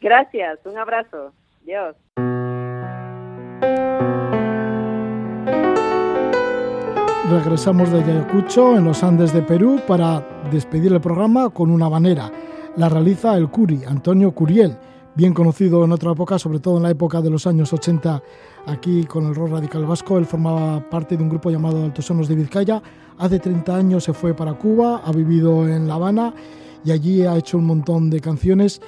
Gracias, 0.00 0.60
un 0.64 0.78
abrazo. 0.78 1.32
Dios. 1.64 1.96
Regresamos 7.28 7.90
de 7.90 8.04
Ayacucho, 8.04 8.76
en 8.76 8.84
los 8.84 9.02
Andes 9.02 9.32
de 9.32 9.42
Perú, 9.42 9.80
para 9.86 10.24
despedir 10.52 10.92
el 10.92 11.00
programa 11.00 11.50
con 11.50 11.72
una 11.72 11.88
banera. 11.88 12.30
La 12.76 12.88
realiza 12.88 13.36
el 13.36 13.48
Curi, 13.48 13.82
Antonio 13.84 14.30
Curiel, 14.30 14.78
bien 15.16 15.34
conocido 15.34 15.84
en 15.84 15.90
otra 15.90 16.12
época, 16.12 16.38
sobre 16.38 16.60
todo 16.60 16.76
en 16.76 16.84
la 16.84 16.90
época 16.90 17.20
de 17.20 17.30
los 17.30 17.46
años 17.48 17.72
80, 17.72 18.22
aquí 18.66 19.04
con 19.06 19.26
el 19.26 19.34
rock 19.34 19.50
radical 19.50 19.84
vasco. 19.86 20.18
Él 20.18 20.26
formaba 20.26 20.88
parte 20.88 21.16
de 21.16 21.22
un 21.24 21.28
grupo 21.28 21.50
llamado 21.50 21.82
Altos 21.82 22.04
Sonos 22.04 22.28
de 22.28 22.36
Vizcaya. 22.36 22.80
Hace 23.18 23.40
30 23.40 23.76
años 23.76 24.04
se 24.04 24.12
fue 24.12 24.32
para 24.32 24.54
Cuba, 24.54 25.02
ha 25.04 25.10
vivido 25.10 25.66
en 25.68 25.88
La 25.88 25.94
Habana 25.94 26.32
y 26.84 26.92
allí 26.92 27.24
ha 27.24 27.36
hecho 27.36 27.58
un 27.58 27.64
montón 27.64 28.08
de 28.08 28.20
canciones 28.20 28.80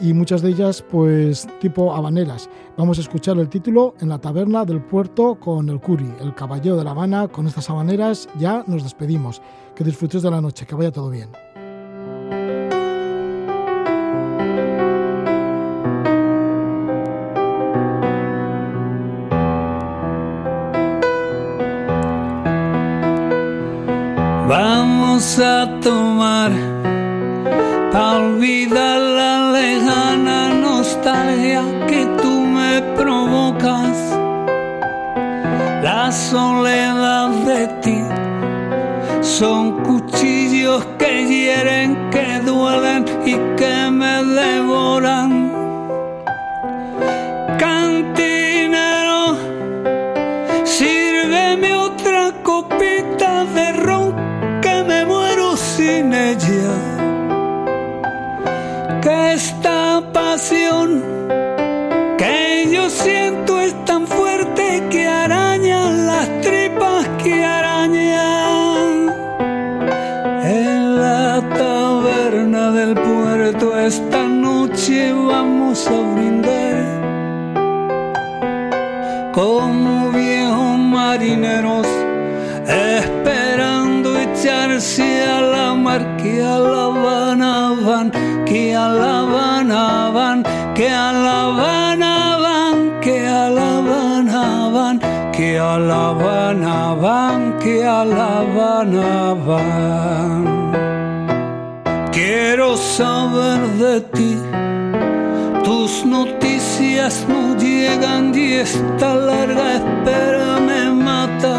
y 0.00 0.12
muchas 0.12 0.42
de 0.42 0.50
ellas 0.50 0.82
pues 0.90 1.46
tipo 1.60 1.94
habaneras. 1.94 2.48
Vamos 2.76 2.98
a 2.98 3.02
escuchar 3.02 3.38
el 3.38 3.48
título 3.48 3.94
en 4.00 4.08
la 4.08 4.18
taberna 4.18 4.64
del 4.64 4.80
puerto 4.80 5.36
con 5.36 5.68
el 5.68 5.80
Curi, 5.80 6.10
el 6.20 6.34
caballero 6.34 6.76
de 6.76 6.84
La 6.84 6.90
Habana, 6.92 7.28
con 7.28 7.46
estas 7.46 7.68
habaneras 7.70 8.28
ya 8.38 8.64
nos 8.66 8.82
despedimos. 8.82 9.42
Que 9.74 9.84
disfrutes 9.84 10.22
de 10.22 10.30
la 10.30 10.40
noche, 10.40 10.66
que 10.66 10.74
vaya 10.74 10.90
todo 10.90 11.10
bien. 11.10 11.30
Vamos 24.48 25.38
a 25.38 25.80
tomar 25.80 26.71
pa' 27.92 28.16
olvidar 28.16 28.98
la 29.20 29.52
lejana 29.52 30.54
nostalgia 30.54 31.62
que 31.86 32.06
tú 32.22 32.40
me 32.56 32.80
provocas. 32.96 33.96
La 35.82 36.10
soledad 36.10 37.28
de 37.50 37.68
ti 37.82 38.00
son 39.20 39.82
cuchillos 39.82 40.86
que 40.98 41.12
hieren, 41.28 42.10
que 42.10 42.40
duelen 42.40 43.04
y 43.26 43.34
que 43.58 43.90
La 98.04 98.40
Habana 98.40 99.34
van. 99.46 100.72
Quiero 102.10 102.76
saber 102.76 103.60
de 103.78 104.00
ti 104.00 104.36
tus 105.64 106.04
noticias 106.04 107.24
no 107.28 107.56
llegan 107.56 108.34
y 108.34 108.54
esta 108.54 109.14
larga 109.14 109.74
espera 109.74 110.58
me 110.58 110.90
mata. 110.90 111.56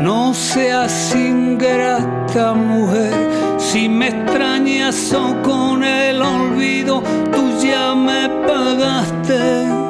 No 0.00 0.34
seas 0.34 1.14
ingrata 1.14 2.54
mujer, 2.54 3.14
si 3.58 3.88
me 3.88 4.08
extrañas 4.08 5.12
o 5.12 5.40
con 5.42 5.84
el 5.84 6.20
olvido 6.20 7.02
tú 7.32 7.42
ya 7.62 7.94
me 7.94 8.28
pagaste. 8.46 9.81